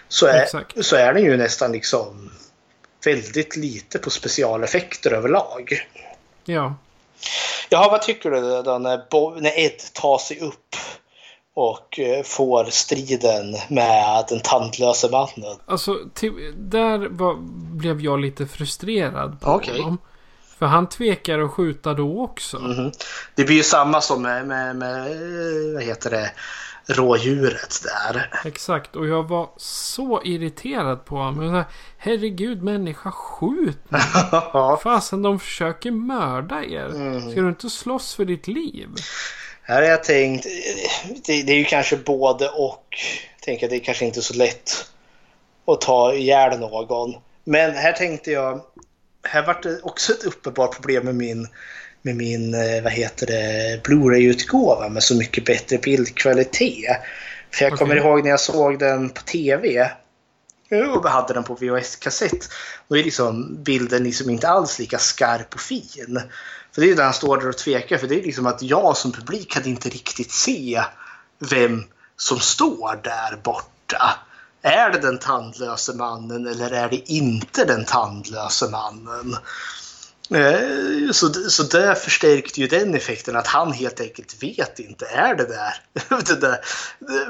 [0.07, 0.85] Så är, Exakt.
[0.85, 2.31] så är den ju nästan liksom
[3.05, 5.87] väldigt lite på specialeffekter överlag.
[6.45, 6.75] Ja.
[7.69, 10.75] Jaha, vad tycker du då när, Bo- när Ed tar sig upp
[11.55, 15.57] och eh, får striden med den tandlöse mannen?
[15.65, 15.93] Alltså,
[16.55, 17.35] där var,
[17.77, 19.81] blev jag lite frustrerad på Okej.
[19.81, 19.97] honom.
[20.59, 22.59] För han tvekar att skjuta då också.
[22.59, 22.91] Mhm.
[23.35, 25.09] Det blir ju samma som med, med, med
[25.73, 26.31] vad heter det,
[26.93, 28.29] rådjuret där.
[28.45, 31.45] Exakt, och jag var så irriterad på honom.
[31.45, 33.99] Jag sa, Herregud människa, skjut nu.
[34.83, 36.85] Fasen, de försöker mörda er.
[36.85, 37.31] Mm.
[37.31, 38.89] Ska du inte slåss för ditt liv?
[39.63, 40.45] Här har jag tänkt,
[41.25, 42.85] det, det är ju kanske både och.
[43.35, 44.71] Jag tänker att det är kanske inte så lätt
[45.67, 47.15] att ta ihjäl någon.
[47.43, 48.61] Men här tänkte jag,
[49.23, 51.47] här var det också ett uppenbart problem med min,
[52.01, 56.97] med min eh, vad heter det, Blu-ray-utgåva med så mycket bättre bildkvalitet.
[57.51, 58.09] För jag kommer Okej.
[58.09, 59.91] ihåg när jag såg den på TV
[60.95, 62.49] och hade den på VHS-kassett.
[62.87, 66.21] Då är liksom bilden liksom inte alls lika skarp och fin.
[66.71, 67.97] För det är där han står där och tvekar.
[67.97, 70.83] För det är liksom att jag som publik kan inte riktigt se
[71.39, 71.83] vem
[72.17, 74.19] som står där borta.
[74.61, 79.37] Är det den tandlöse mannen eller är det inte den tandlöse mannen?
[80.33, 85.05] Eh, Så, så det förstärkte ju den effekten att han helt enkelt vet inte.
[85.05, 85.73] Är det där
[86.25, 86.59] den där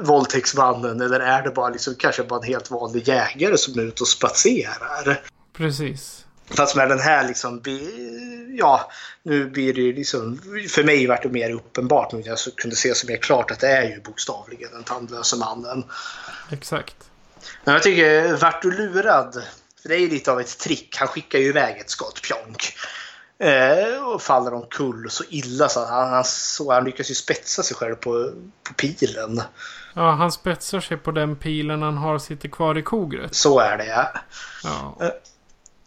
[0.02, 4.02] våldtäktsmannen eller är det bara liksom, kanske bara en helt vanlig jägare som är ute
[4.02, 5.20] och spatserar?
[5.56, 6.24] Precis.
[6.50, 7.62] Fast med den här liksom,
[8.58, 8.90] ja,
[9.22, 10.40] nu blir det ju liksom,
[10.70, 13.60] för mig vart det mer uppenbart nu när jag kunde se så mer klart att
[13.60, 15.84] det är ju bokstavligen den tandlöse mannen.
[16.50, 16.96] Exakt.
[17.64, 19.42] Men jag tycker, vart du lurad?
[19.82, 20.96] För det är ju lite av ett trick.
[20.98, 22.74] Han skickar ju iväg ett skott, pjonk.
[23.38, 27.76] Eh, och faller omkull så illa så han, han, så han lyckas ju spetsa sig
[27.76, 29.42] själv på, på pilen.
[29.94, 33.34] Ja, han spetsar sig på den pilen han har sitter kvar i kogret.
[33.34, 34.12] Så är det ja.
[34.64, 35.12] Ja.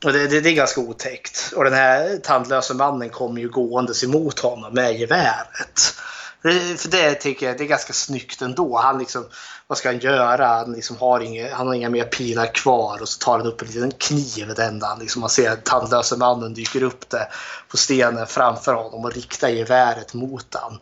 [0.05, 1.53] Och det, det, det är ganska otäckt.
[1.55, 5.95] Och den här tandlösa mannen kommer ju gåendes emot honom med geväret.
[6.41, 8.77] För för det tycker jag det är ganska snyggt ändå.
[8.77, 9.25] Han liksom,
[9.67, 10.47] vad ska han göra?
[10.47, 13.61] Han, liksom har, inga, han har inga mer pilar kvar och så tar han upp
[13.61, 17.27] en liten kniv den liksom, Man ser att tandlösa mannen dyker upp det
[17.69, 20.79] på stenen framför honom och riktar geväret mot han.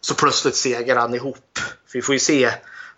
[0.00, 1.58] Så plötsligt segar han ihop.
[1.86, 2.50] För vi får ju se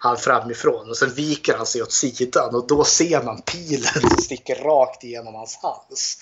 [0.02, 4.10] han framifrån och sen viker han sig åt sidan och då ser man pilen som
[4.10, 6.18] sticker rakt igenom hans hals.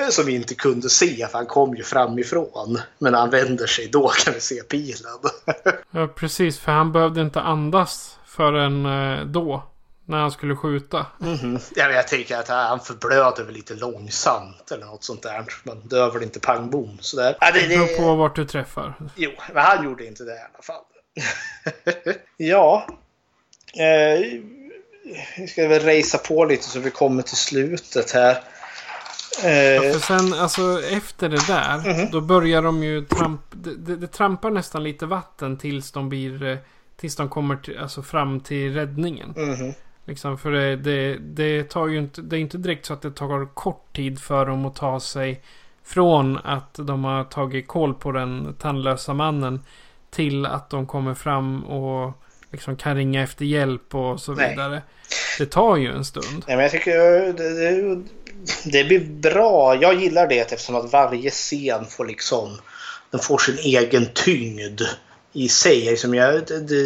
[0.00, 2.80] Eh, som vi inte kunde se för han kom ju framifrån.
[2.98, 5.18] Men när han vänder sig då kan vi se pilen.
[5.90, 6.58] ja, precis.
[6.58, 9.62] För han behövde inte andas förrän eh, då.
[10.04, 11.06] När han skulle skjuta.
[11.18, 11.58] Mhm.
[11.76, 15.44] Ja, men jag tänker att han förblöder väl lite långsamt eller något sånt där.
[15.64, 17.36] Man dör väl inte pang bom sådär.
[17.40, 18.94] Ja, det, Det beror på vart du träffar.
[19.14, 20.84] Jo, men han gjorde inte det i alla fall.
[22.36, 22.86] ja.
[23.78, 24.40] Eh,
[25.36, 28.32] vi ska väl racea på lite så vi kommer till slutet här.
[28.32, 33.40] Ja, Eh, för sen, alltså efter det där, då börjar de ju tramp...
[33.50, 36.58] Det, det, det trampar nästan lite vatten tills de blir...
[36.98, 39.34] eh, Tills de kommer till, alltså fram till räddningen.
[39.36, 39.74] mhm.
[40.04, 42.22] Liksom, för det, det, det tar ju inte...
[42.22, 45.42] Det är inte direkt så att det tar kort tid för dem att ta sig
[45.84, 49.60] från att de har tagit koll på den tandlösa mannen
[50.10, 52.12] till att de kommer fram och
[52.50, 54.50] liksom kan ringa efter hjälp och så Nej.
[54.50, 54.82] vidare.
[55.38, 56.44] Det tar ju en stund.
[56.46, 56.98] Nej, men jag tycker
[57.32, 58.02] det, det,
[58.64, 59.76] det blir bra.
[59.80, 62.58] Jag gillar det eftersom att varje scen får liksom
[63.10, 64.80] den får sin egen tyngd
[65.44, 65.80] i sig.
[65.84, 66.42] Liksom jag,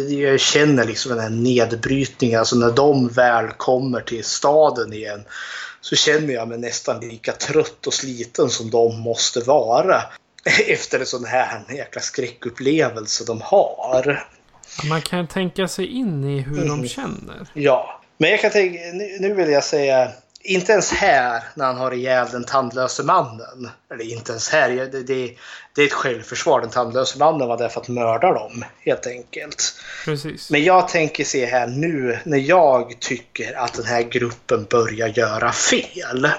[0.09, 2.39] jag känner liksom den här nedbrytningen.
[2.39, 5.23] Alltså när de väl kommer till staden igen
[5.81, 10.01] så känner jag mig nästan lika trött och sliten som de måste vara.
[10.67, 14.27] Efter en sån här jäkla skräckupplevelse de har.
[14.89, 16.87] Man kan tänka sig in i hur de Mhm.
[16.87, 17.47] känner.
[17.53, 18.79] Ja, men jag kan tänka,
[19.19, 20.11] nu vill jag säga,
[20.43, 23.69] inte ens här när han har ihjäl den tandlöse mannen.
[23.91, 25.35] Eller inte ens här, det, det,
[25.75, 26.61] det är ett självförsvar.
[26.61, 29.73] Den tandlöse mannen var där för att mörda dem, helt enkelt.
[30.05, 30.49] Precis.
[30.49, 35.51] Men jag tänker se här nu när jag tycker att den här gruppen börjar göra
[35.51, 36.29] fel.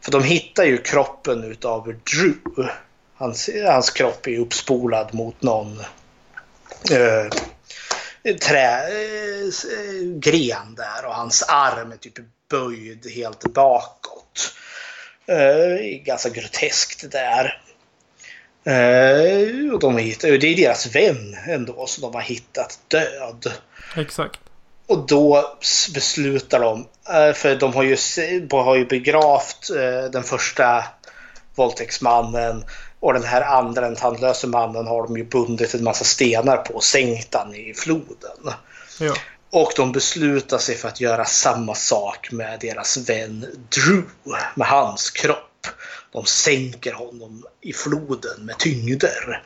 [0.00, 2.68] För de hittar ju kroppen utav Drew.
[3.14, 5.80] Hans, hans kropp är uppspolad mot någon
[6.90, 7.28] eh,
[8.40, 8.74] trägren
[10.76, 12.18] där och hans arm är typ
[12.52, 14.54] böjd helt bakåt.
[15.26, 17.62] Eh, ganska groteskt där.
[18.64, 23.52] Eh, och de hittar, det är deras vän ändå som de har hittat död.
[23.96, 24.40] Exakt.
[24.86, 25.56] Och då
[25.94, 27.96] beslutar de, eh, för de har ju,
[28.50, 30.84] har ju begravt eh, den första
[31.54, 32.64] våldtäktsmannen
[33.00, 36.74] och den här andra, den tandlöse mannen, har de ju bundit en massa stenar på
[36.74, 38.54] och sänkt han i floden.
[39.00, 39.14] Ja.
[39.52, 44.02] Och de beslutar sig för att göra samma sak med deras vän Drew,
[44.54, 45.66] med hans kropp.
[46.12, 49.42] De sänker honom i floden med tyngder.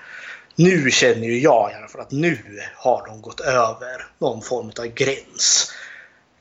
[0.57, 4.73] Nu känner ju jag i alla fall att nu har de gått över någon form
[4.79, 5.73] av gräns.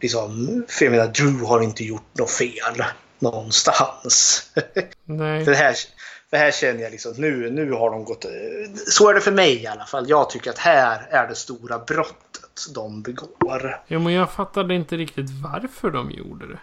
[0.02, 2.84] Liksom, för jag menar, Drew har inte gjort något fel
[3.20, 4.44] någonstans.
[5.06, 5.46] Nej.
[5.46, 5.76] För här,
[6.30, 8.26] för här känner jag liksom nu, nu har de gått...
[8.88, 10.10] Så är det för mig i alla fall.
[10.10, 12.45] Jag tycker att här är det stora brottet
[12.76, 13.84] de begår.
[13.88, 16.60] Jo, men jag fattade inte riktigt varför de gjorde det.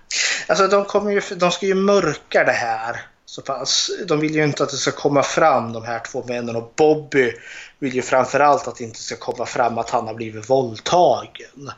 [0.49, 3.91] Alltså de, kommer ju, de ska ju mörka det här så pass.
[4.07, 7.33] De vill ju inte att det ska komma fram de här två männen och Bobby
[7.79, 11.71] vill ju framförallt att det inte ska komma fram att han har blivit våldtagen.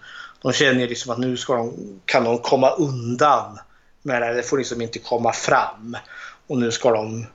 [0.42, 3.58] De känner ju liksom att nu ska de, kan de komma undan
[4.02, 4.34] med det här.
[4.34, 5.96] Det får liksom inte komma fram.
[6.46, 7.26] Och nu ska de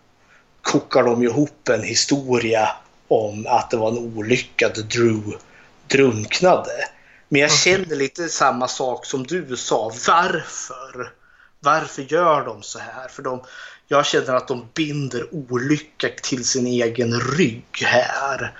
[0.62, 2.70] kokar de ihop en historia
[3.08, 5.38] om att det var en olycka att Drew
[5.90, 6.72] drunknade.
[7.30, 9.92] Men jag kände lite samma sak som du sa.
[10.08, 11.12] Varför?
[11.60, 13.08] Varför gör de så här?
[13.08, 13.44] För de,
[13.88, 18.54] jag känner att de binder olycka till sin egen rygg här.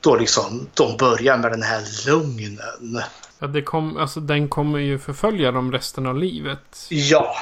[0.00, 3.02] Då liksom de börjar med den här lögnen.
[3.38, 6.86] Ja, det kom, alltså, den kommer ju förfölja dem resten av livet.
[6.88, 7.36] Ja,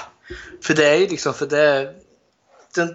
[0.62, 1.94] för det är ju liksom för det.
[2.74, 2.94] Den,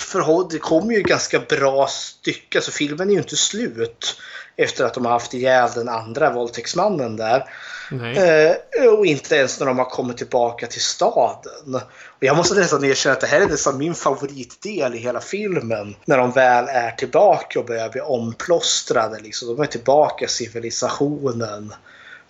[0.00, 2.58] för det kommer ju ganska bra stycke.
[2.58, 4.20] Alltså filmen är ju inte slut
[4.56, 7.44] efter att de har haft ihjäl den andra våldtäktsmannen där.
[7.92, 11.74] Eh, och inte ens när de har kommit tillbaka till staden.
[12.06, 15.96] Och jag måste nästan erkänna att det här är nästan min favoritdel i hela filmen.
[16.04, 19.20] När de väl är tillbaka och börjar bli omplåstrade.
[19.20, 19.48] Liksom.
[19.48, 21.74] De är tillbaka i civilisationen.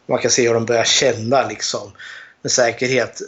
[0.07, 1.93] Man kan se hur de börjar känna liksom,
[2.43, 3.21] med säkerhet.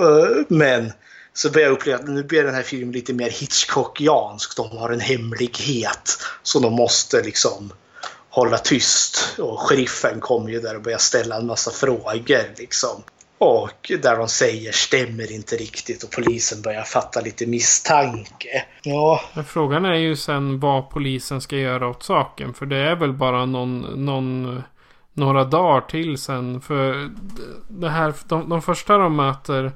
[0.00, 0.92] Eh, men
[1.34, 4.56] så börjar jag uppleva att nu blir den här filmen lite mer Hitchcockiansk.
[4.56, 7.72] De har en hemlighet som de måste liksom
[8.30, 9.34] hålla tyst.
[9.38, 12.58] Och sheriffen kommer ju där och börjar ställa en massa frågor.
[12.58, 13.02] Liksom.
[13.38, 18.64] Och där de säger stämmer inte riktigt och polisen börjar fatta lite misstanke.
[18.82, 19.20] Ja.
[19.34, 22.54] Men frågan är ju sen vad polisen ska göra åt saken.
[22.54, 24.62] För det är väl bara någon, någon
[25.12, 26.60] några dagar till sen.
[26.60, 27.10] För
[27.68, 29.72] det här, de, de första de möter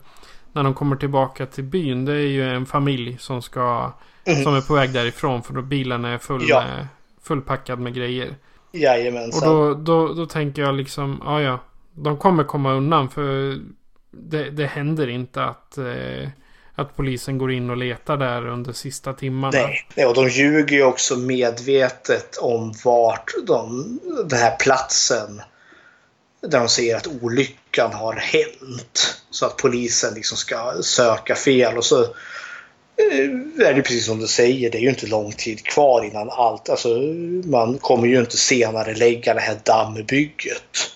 [0.54, 2.04] när de kommer tillbaka till byn.
[2.04, 3.92] Det är ju en familj som ska
[4.24, 4.42] mm.
[4.42, 5.42] som är på väg därifrån.
[5.42, 6.64] För då bilen är full ja.
[6.64, 6.86] med,
[7.22, 8.36] fullpackad med grejer.
[8.72, 9.48] Jajamensan.
[9.48, 11.58] Och då, då, då tänker jag liksom, ja ja.
[11.92, 13.58] De kommer komma undan för
[14.10, 16.28] det, det händer inte att, eh,
[16.74, 19.58] att polisen går in och letar där under sista timmarna.
[19.58, 25.40] Nej, Nej och de ljuger ju också medvetet om vart de, den här platsen
[26.48, 29.22] där de säger att olyckan har hänt.
[29.30, 34.26] Så att polisen liksom ska söka fel och så eh, är det precis som du
[34.26, 36.68] säger, det är ju inte lång tid kvar innan allt.
[36.68, 36.88] Alltså,
[37.44, 40.90] man kommer ju inte senare lägga det här dammbygget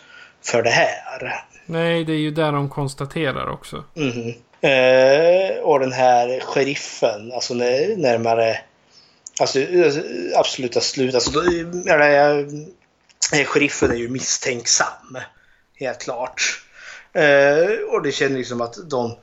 [0.44, 1.44] för det här.
[1.66, 3.84] Nej, det är ju där de konstaterar också.
[3.96, 4.34] Mm.
[4.60, 8.58] Eh, och den här sheriffen, alltså närmare
[9.40, 9.58] alltså,
[10.34, 11.14] absoluta slut.
[11.14, 11.40] Alltså, då,
[13.32, 15.18] eh, sheriffen är ju misstänksam.
[15.78, 16.62] Helt klart.
[17.12, 19.16] Eh, och det känns liksom att de,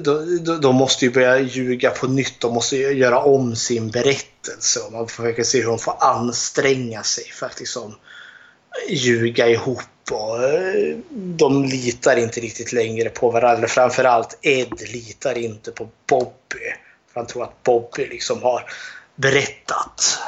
[0.00, 2.40] de, de måste ju börja ljuga på nytt.
[2.40, 4.80] De måste göra om sin berättelse.
[4.80, 7.94] Och man försöker se hur de får anstränga sig för att liksom
[8.88, 9.82] ljuga ihop.
[10.10, 13.68] Och eh, de litar inte riktigt längre på varandra.
[13.68, 16.74] Framförallt Ed litar inte på Bobby.
[17.12, 18.64] För han tror att Bobby liksom har
[19.16, 20.18] berättat.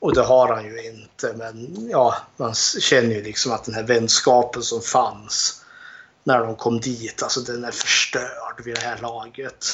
[0.00, 1.34] Och det har han ju inte.
[1.36, 5.64] Men ja, man känner ju liksom att den här vänskapen som fanns
[6.24, 9.66] när de kom dit, alltså den är förstörd vid det här laget.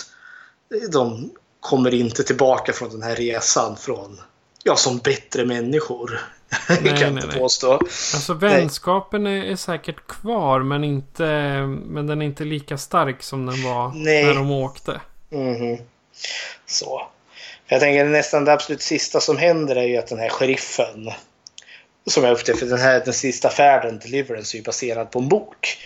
[0.93, 1.31] De
[1.61, 4.21] kommer inte tillbaka från den här resan från,
[4.63, 6.21] ja, som bättre människor.
[6.69, 7.73] Nej, kan jag inte påstå.
[7.73, 11.25] Alltså vänskapen är, är, säkert kvar men, inte,
[11.87, 14.25] men den är inte lika stark som den var nej.
[14.25, 15.01] när de åkte.
[15.31, 15.83] Mm -hmm.
[16.67, 17.09] Så.
[17.67, 21.11] Jag tänker nästan det absolut sista som händer är ju att den här sheriffen
[22.07, 25.29] som jag upptäckte, för den här den sista färden, Deliverance, är ju baserad på en
[25.29, 25.79] bok.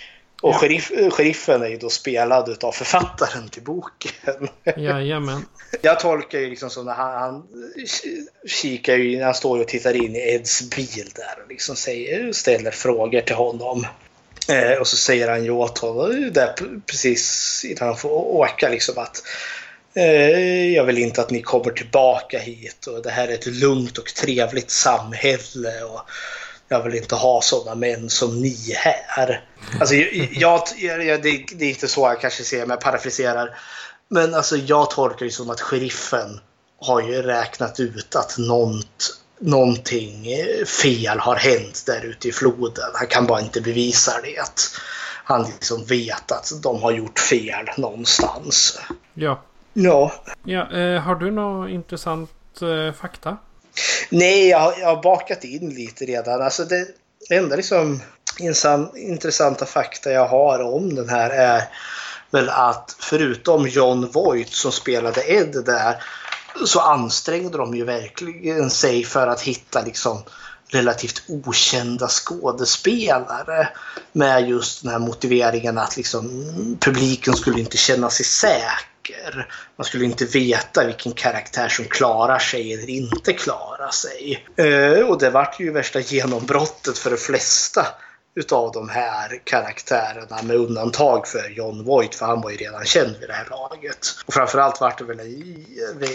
[0.42, 0.58] Och ja.
[0.58, 4.48] sheriff, sheriffen är ju då spelad av författaren till boken.
[4.76, 5.44] Jajamän.
[5.82, 7.46] Jag tolkar ju liksom som när han, han
[8.46, 12.70] kikar ju, han står och tittar in i Eds bil där och liksom säger, ställer
[12.70, 13.86] frågor till honom.
[14.48, 16.54] Eh, och så säger han ju åt honom, där
[16.86, 19.22] precis innan han får åka, liksom att
[19.67, 19.67] Eh,
[19.98, 23.98] Eh, jag vill inte att ni kommer tillbaka hit och det här är ett lugnt
[23.98, 25.82] och trevligt samhälle.
[25.82, 26.00] Och
[26.68, 29.44] jag vill inte ha sådana män som ni här.
[29.80, 33.58] Alltså, jag, jag, det, det är inte så jag kanske ser, men jag parafraserar.
[34.08, 36.40] Men alltså, jag tolkar det som att sheriffen
[36.80, 42.90] har ju räknat ut att något, någonting eh, fel har hänt där ute i floden.
[42.94, 44.72] Han kan bara inte bevisa det.
[45.24, 48.78] Han liksom vet att de har gjort fel någonstans.
[49.14, 49.42] Ja.
[49.80, 50.12] Ja.
[50.44, 52.30] ja eh, har du något intressant
[52.62, 53.36] eh, fakta?
[54.10, 56.42] Nej, jag, jag har bakat in lite redan.
[56.42, 56.86] Alltså det
[57.30, 58.00] enda liksom
[58.96, 61.62] intressanta fakta jag har om den här är
[62.30, 66.02] väl att förutom John Voight som spelade Ed där
[66.66, 70.22] så ansträngde de ju verkligen sig för att hitta liksom
[70.68, 73.68] relativt okända skådespelare
[74.12, 76.44] med just den här motiveringen att liksom
[76.80, 79.46] publiken skulle inte känna sig säker saker.
[79.76, 84.46] Man skulle inte veta vilken karaktär som klarar sig eller inte klarar sig.
[84.56, 87.86] Eh, och det vart ju värsta genombrottet för de flesta
[88.34, 93.16] utav de här karaktärerna med undantag för John Voight för han var ju redan känd
[93.20, 93.98] vid det här laget.
[94.26, 95.66] Och framförallt vart det väl i,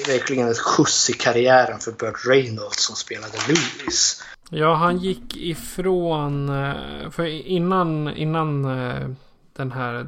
[0.08, 4.24] verkligen ett skjuts i karriären för Burt Reynolds som spelade Lewis.
[4.50, 6.50] Ja, han gick ifrån...
[6.50, 9.10] Eh, för innan, innan eh,
[9.58, 10.04] den här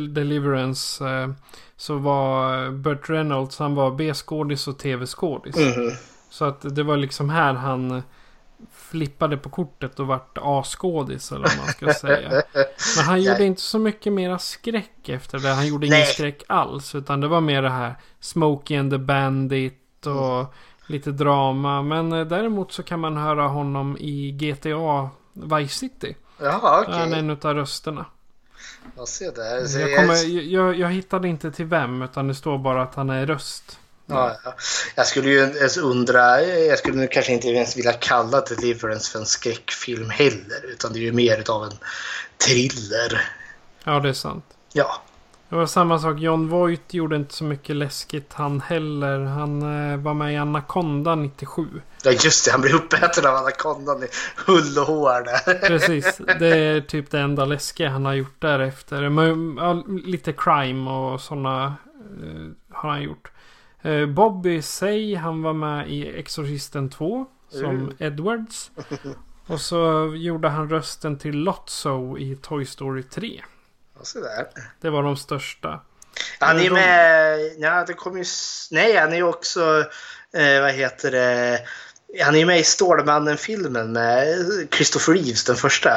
[0.00, 1.30] Deliverance eh,
[1.76, 5.56] så var Burt Reynolds, han var B-skådis och tv-skådis.
[5.56, 5.90] Mhm.
[6.30, 8.02] Så att det var liksom här han
[8.72, 12.42] flippade på kortet och vart A-skådis eller vad man ska säga.
[12.96, 15.48] Men han gjorde inte så mycket mera skräck efter det.
[15.48, 16.06] Han gjorde ingen Nej.
[16.06, 16.94] skräck alls.
[16.94, 20.54] Utan det var mer det här Smokey and the Bandit och
[20.86, 21.82] lite drama.
[21.82, 26.16] Men eh, däremot så kan man höra honom i GTA Vice City.
[26.40, 26.94] Jaha, okej.
[26.94, 28.06] Han är en av rösterna.
[28.96, 29.66] Jag ser där.
[29.66, 33.10] Så Jag, kommer, jag, jag hittade inte till vem utan det står bara att han
[33.10, 33.78] är röst.
[34.06, 34.54] Ja, ja.
[34.94, 39.18] Jag skulle ju ens undra, jag skulle nu kanske inte ens vilja kalla Deliverance för
[39.18, 40.64] en skräckfilm heller.
[40.64, 41.78] Utan det är ju mer utav en
[42.46, 43.28] thriller.
[43.84, 44.44] Ja, det är sant.
[44.72, 45.02] Ja,
[45.52, 46.18] Det var samma sak.
[46.20, 49.20] John Voight gjorde inte så mycket läskigt han heller.
[49.20, 51.66] Han eh, var med i Anaconda 97.
[52.04, 52.52] ja just det.
[52.52, 54.06] Han blir uppäten av anakondan i
[54.46, 55.68] hull och hår där.
[55.68, 56.20] Precis.
[56.38, 59.08] Det är typ det enda läskiga han har gjort därefter.
[59.08, 63.32] Men, ja, lite crime och sådana eh, har han gjort.
[63.82, 67.96] Eh, Bobby Say, han var med i Exorcisten 2 som Mm.
[67.98, 68.70] Edwards.
[69.46, 73.42] Och så gjorde han rösten till Lotso i Toy Story 3.
[74.02, 74.46] Ja, så där.
[74.80, 75.80] Det var de största.
[76.38, 77.38] Han är ju de- med...
[77.58, 78.24] Ja, det kommer ju...
[78.70, 79.84] Nej, han är ju också...
[80.34, 81.58] Eh, vad heter det?
[82.24, 84.26] Han är med i Stålmannen-filmen med
[84.74, 85.90] Christopher Reeves, den första.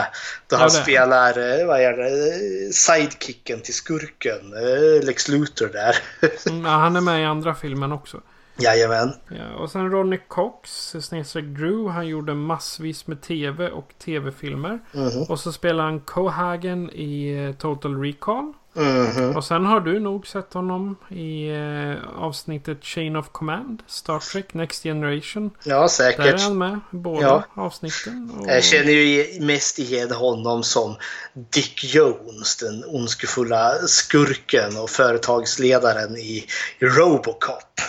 [0.48, 0.74] Då Ja, han det.
[0.74, 5.98] spelar, eh, vad är det, sidekicken till skurken, eh, Lex Luthor där.
[6.50, 8.22] Mm, ja, han är med i andra filmen också.
[8.58, 9.14] Jajamän.
[9.30, 11.90] Ja, och sen Ronny Cox, snedstreck Drew.
[11.92, 14.80] Han gjorde massvis med tv och tv-filmer.
[14.92, 15.24] Mhm.
[15.30, 18.53] Och så spelar han Cohagen i eh, Total Recall.
[18.74, 19.35] Mhm.
[19.38, 21.93] Och sen har du nog sett honom i eh,
[22.24, 23.84] avsnittet Chain of Command.
[23.88, 25.51] Star Trek Next Generation.
[25.64, 26.42] Ja, Där är säkert.
[26.42, 26.80] han med.
[26.93, 27.43] i Båda Ja.
[27.53, 28.32] avsnitten.
[28.40, 28.48] Och...
[28.48, 30.95] Jag känner ju mest igen honom som
[31.34, 36.45] Dick Jones, den ondskefulla skurken och företagsledaren i
[36.80, 37.82] Robocop.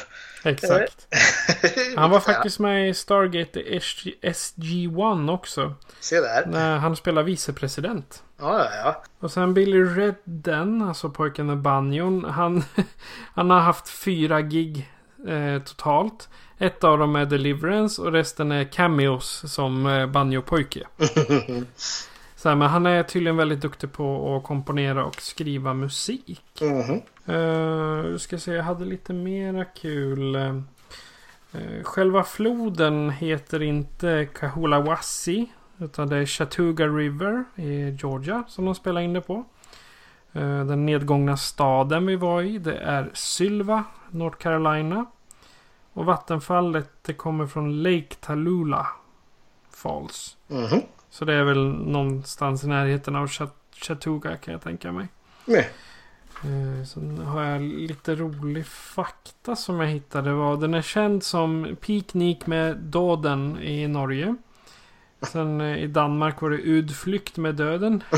[0.46, 1.06] Exakt.
[1.96, 5.74] Han var faktiskt med i Stargate SG, SG-1 också.
[6.00, 6.46] Se där.
[6.46, 8.22] När han spelar vicepresident.
[8.38, 9.02] Ja, ja, ja.
[9.18, 12.24] Och sen Billy Redden, alltså pojken med banjon.
[12.24, 12.64] Han,
[13.34, 14.90] han har haft fyra gig
[15.28, 16.28] eh, totalt.
[16.58, 20.86] Ett av dem är Deliverance och resten är cameos som eh, banjopojke.
[22.36, 26.42] Så här, men han är tydligen väldigt duktig på att komponera och skriva musik.
[26.60, 27.00] Mhm.
[27.28, 30.34] Uh, ska se, jag hade lite mera kul.
[30.34, 35.46] Eh, själva floden heter inte Kahulawasi.
[35.78, 39.44] Utan det är Chattooga River i Georgia som de spelar in det på.
[40.66, 45.06] Den nedgångna staden vi var i det är Sylva, North Carolina.
[45.92, 48.86] Och vattenfallet det kommer från Lake Tallulah
[49.70, 50.36] Falls.
[50.48, 50.80] Mhm.
[51.10, 55.08] Så det är väl någonstans i närheten av Chat- Chattooga kan jag tänka mig.
[55.44, 55.70] Nej.
[56.44, 60.32] Eh, Sen har jag lite rolig fakta som jag hittade.
[60.32, 64.36] Var, den är känd som Piknik med döden i Norge.
[65.22, 68.02] Sen eh, i Danmark var det Udflykt med döden.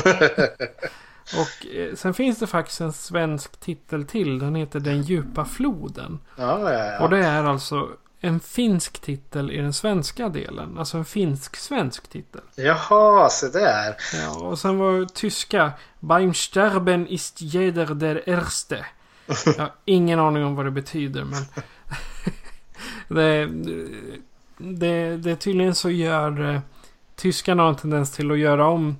[1.33, 4.39] Och eh, sen finns det faktiskt en svensk titel till.
[4.39, 6.19] Den heter Den djupa floden.
[6.35, 6.99] Ja, ja, ja.
[7.03, 7.89] Och det är alltså
[8.19, 10.77] en finsk titel i den svenska delen.
[10.77, 12.41] Alltså en finsk-svensk titel.
[12.55, 13.95] Jaha, så där.
[14.13, 18.85] Ja, och sen var det tyska Beim Sterben ist jeder der Erste.
[19.45, 21.45] Jag har ingen aning om vad det betyder men...
[23.07, 23.49] det,
[24.57, 26.61] det, det tydligen så gör eh,
[27.15, 28.97] tyskarna har en tendens till att göra om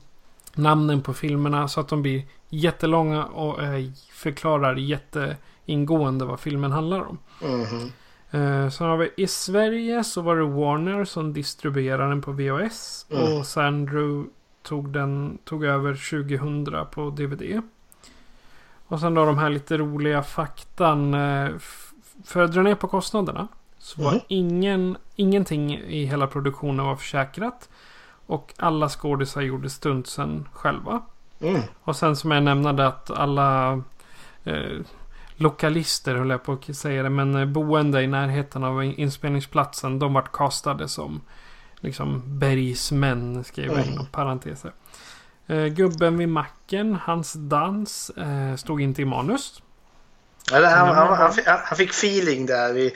[0.54, 7.02] namnen på filmerna så att de blir jättelånga och eh, förklarar jätteingående vad filmen handlar
[7.02, 7.18] om.
[7.42, 7.92] Mhm.
[8.32, 13.06] Eh, Sen har vi i Sverige så var det Warner som distribuerade den på VHS.
[13.12, 13.38] Mm.
[13.38, 14.30] Och Sandrew
[14.64, 17.62] tog, den, tog över 2000 på DVD.
[18.88, 21.14] Och sen då de här lite roliga faktan.
[21.14, 21.50] eh,
[22.26, 23.48] För att dra ner på kostnaderna.
[23.78, 24.20] Så var Mhm.
[24.28, 27.70] ingen, ingenting i hela produktionen var försäkrat.
[28.26, 31.02] Och alla skådisar gjorde stuntsen själva.
[31.42, 31.62] Mm.
[31.84, 33.72] Och sen som jag nämnde att alla
[34.44, 34.78] eh,
[35.42, 40.14] lokalister, höll jag på att säga det, men eh, boende i närheten av inspelningsplatsen, de
[40.14, 41.22] vart castade som
[41.80, 43.94] liksom bergsmän, skriver jag Mm.
[43.94, 44.72] inom parenteser.
[45.48, 49.62] Eh, gubben vid macken, hans dans, eh, stod inte i manus.
[50.54, 52.94] Eller han, han, han, han fick feeling där i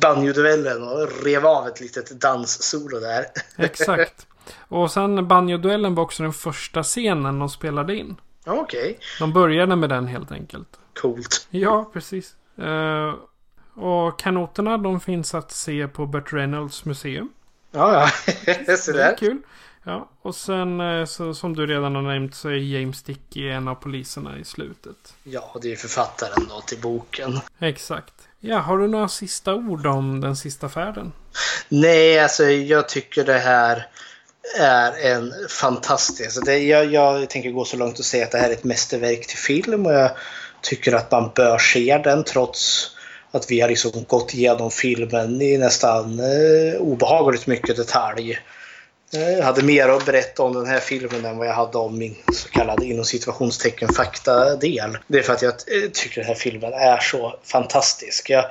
[0.00, 3.24] banjoduellen och rev av ett litet danssolo där.
[3.64, 4.26] Exakt.
[4.58, 8.16] Och sen Banjo-duellen var också den första scenen de spelade in.
[8.46, 8.98] Okej.
[9.18, 10.68] De började med den helt enkelt.
[11.00, 11.46] Coolt.
[11.50, 12.34] Ja, precis.
[12.58, 13.14] Eh,
[13.82, 17.28] och kanoterna de finns att se på Burt Reynolds museum.
[17.70, 18.34] Ja, ja.
[18.76, 19.16] Så Det är där.
[19.16, 19.38] kul.
[19.84, 23.68] Ja, och sen eh, så, som du redan har nämnt så är James Dickey en
[23.68, 25.14] av poliserna i slutet.
[25.24, 27.40] Ja, det är författaren då till boken.
[27.58, 28.14] Exakt.
[28.40, 31.12] Ja, har du några sista ord om den sista färden?
[31.68, 33.86] Nej, alltså jag tycker det här
[34.60, 36.22] är en fantastisk...
[36.24, 38.64] Alltså det, jag, jag tänker gå så långt och säga att det här är ett
[38.64, 40.10] mästerverk till film och jag
[40.62, 42.90] tycker att man bör se den trots
[43.30, 48.38] att vi har liksom gått igenom filmen i nästan eh, obehagligt mycket detalj.
[49.14, 51.98] Eh, jag hade mer att berätta om den här filmen än vad jag hade om
[51.98, 54.98] min så kallade inom situationstecken fakta-del.
[55.06, 58.30] Det är för att jag eh, tycker den här filmen är så fantastisk.
[58.30, 58.44] Jag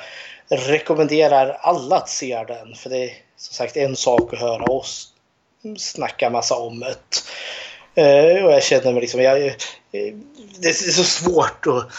[0.50, 2.76] rekommenderar alla att se den.
[2.76, 5.14] För det är som sagt en sak att höra oss
[5.78, 6.96] snacka massa om det.
[7.98, 9.22] Eh, och jag känner mig liksom...
[9.22, 9.54] Jag, eh,
[10.60, 11.92] det är så svårt att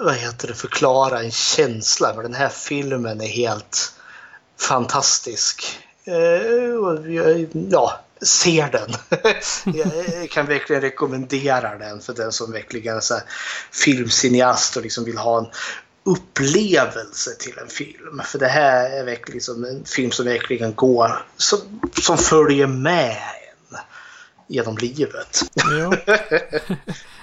[0.00, 2.12] vad heter det, förklara en känsla.
[2.14, 3.92] Men den här filmen är helt
[4.60, 5.78] fantastisk.
[6.04, 8.90] Eh, och jag, ja, ser den.
[10.20, 13.20] jag kan verkligen rekommendera den för den som verkligen är så
[13.72, 15.46] filmcineast och liksom vill ha en
[16.04, 18.22] upplevelse till en film.
[18.24, 21.58] För det här är verkligen en film som verkligen går, som,
[22.02, 23.16] som följer med
[24.48, 25.40] genom livet.
[25.54, 25.92] Ja.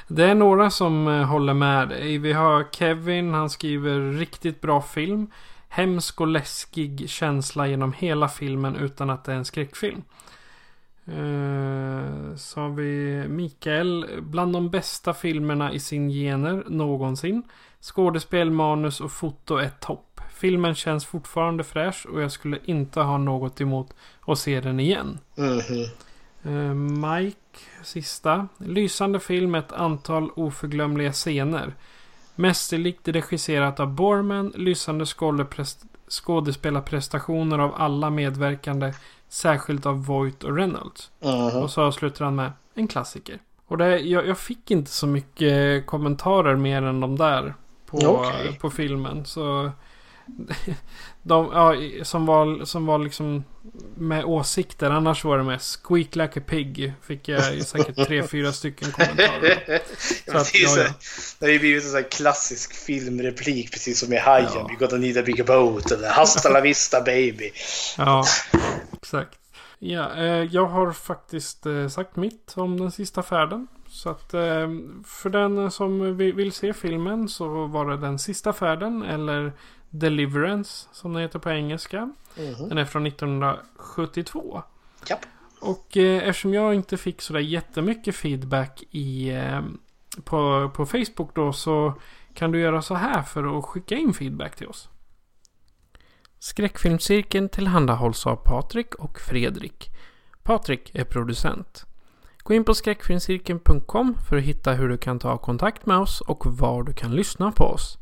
[0.08, 2.18] Det är några som eh, håller med dig.
[2.18, 5.28] Vi har Kevin, han skriver riktigt bra film.
[5.70, 10.04] Hemsk och läskig känsla genom hela filmen utan att det är en skräckfilm.
[11.06, 17.44] Eh, så har vi Mikael, bland de bästa filmerna i sin gener någonsin.
[17.82, 20.22] Skådespel, manus och foto är topp.
[20.34, 23.94] Filmen känns fortfarande fräsch och jag skulle inte ha något emot
[24.28, 25.20] att se den igen.
[25.36, 25.60] Mhm.
[25.60, 25.90] Eh,
[26.74, 27.38] Mike,
[27.84, 28.48] sista.
[28.58, 31.74] Lysande film med ett antal oförglömliga scener.
[32.36, 34.54] Mästerligt regisserat av Borman.
[34.56, 35.06] Lysande
[36.10, 38.94] skådespelarprestationer av alla medverkande.
[39.30, 41.12] Särskilt av Voight och Reynolds.
[41.20, 41.64] Mhm.
[41.64, 43.40] Och så avslutar han med en klassiker.
[43.68, 47.54] Och det, jag, jag fick inte så mycket kommentarer mer än de där.
[47.86, 48.58] På, Okej.
[48.62, 49.26] på filmen.
[49.26, 49.72] Så
[51.24, 53.44] de, ja, som var, som var liksom
[53.96, 54.90] med åsikter.
[54.90, 56.94] Annars var det med Squeak like a pig.
[57.02, 59.82] Fick jag säkert tre, fyra stycken kommentarer.
[60.32, 60.88] Så att, det, är ja, så, ja.
[61.40, 64.50] det har ju blivit en sån klassisk filmreplik precis som i Hajen.
[64.54, 64.68] Ja.
[64.68, 65.92] We gotta need a bigger boat.
[65.92, 67.52] Eller Hasta la vista baby.
[67.98, 68.26] Ja,
[68.94, 69.38] exakt.
[69.84, 73.68] Ja, eh, jag har faktiskt eh, sagt mitt om den sista färden.
[73.90, 74.70] Så att eh,
[75.06, 79.54] för den som vill se filmen så var det den sista färden eller
[79.92, 82.14] Deliverance som den heter på engelska.
[82.38, 82.70] Mhm.
[82.70, 84.64] Den är från 1972.
[85.10, 85.26] Japp.
[85.62, 89.62] Och eh, eftersom jag inte fick sådär jättemycket feedback i, eh,
[90.24, 91.94] på, på Facebook då så
[92.34, 94.90] kan du göra så här för att skicka in feedback till oss.
[96.40, 99.90] Skräckfilmscirkeln tillhandahålls av Patrik och Fredrik.
[100.44, 101.86] Patrik är producent.
[102.44, 106.46] Gå in på skräckfilmscirkeln.com för att hitta hur du kan ta kontakt med oss och
[106.46, 107.98] var du kan lyssna på oss.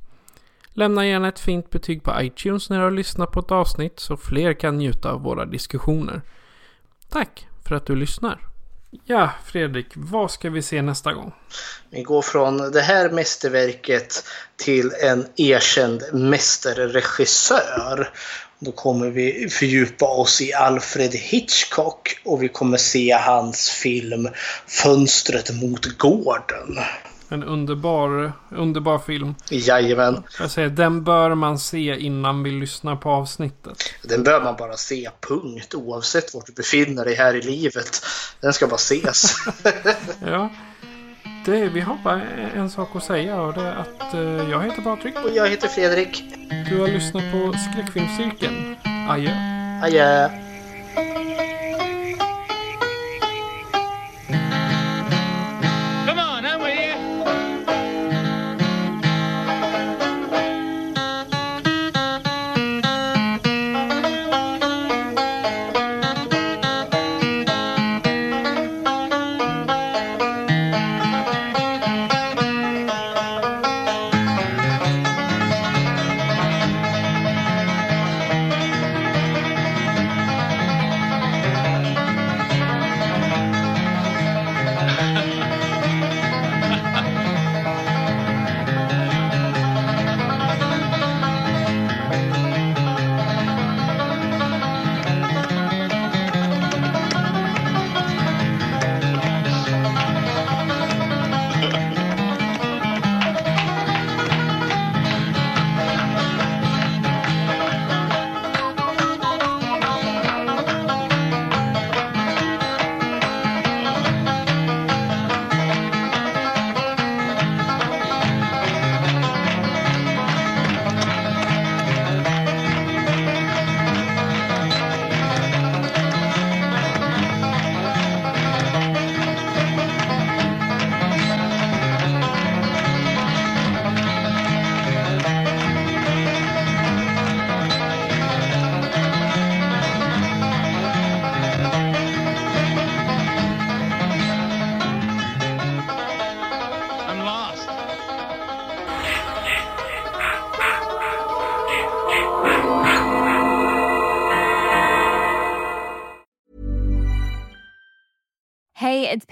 [0.80, 4.18] Lämna gärna ett fint betyg på iTunes när du har lyssnat på ett avsnitt så
[4.18, 6.22] fler kan njuta av våra diskussioner.
[7.10, 8.40] Tack för att du lyssnar.
[9.06, 11.34] Ja, Fredrik, vad ska vi se nästa gång?
[11.90, 14.24] Vi går från det här mästerverket
[14.56, 18.10] till en erkänd mästerregissör.
[18.60, 24.30] Då kommer vi fördjupa oss i Alfred Hitchcock och vi kommer se hans film
[24.68, 26.80] Fönstret mot gården.
[27.32, 29.36] En underbar, underbar film.
[29.50, 30.24] Jajamän.
[30.40, 33.94] Jag säger, den bör man se innan vi lyssnar på avsnittet.
[34.04, 35.74] Den bör man bara se, punkt.
[35.76, 38.06] Oavsett vart du befinner dig här i livet.
[38.42, 39.36] Den ska bara ses.
[40.26, 40.50] Ja,
[41.46, 42.22] det, vi har bara
[42.56, 45.16] en sak att säga och det är att eh, jag heter Patrik.
[45.26, 46.24] och jag heter Fredrik.
[46.70, 48.76] Du har lyssnat på Skräckfilmscirkeln.
[49.10, 49.32] Adjö.
[49.84, 50.30] Adjö.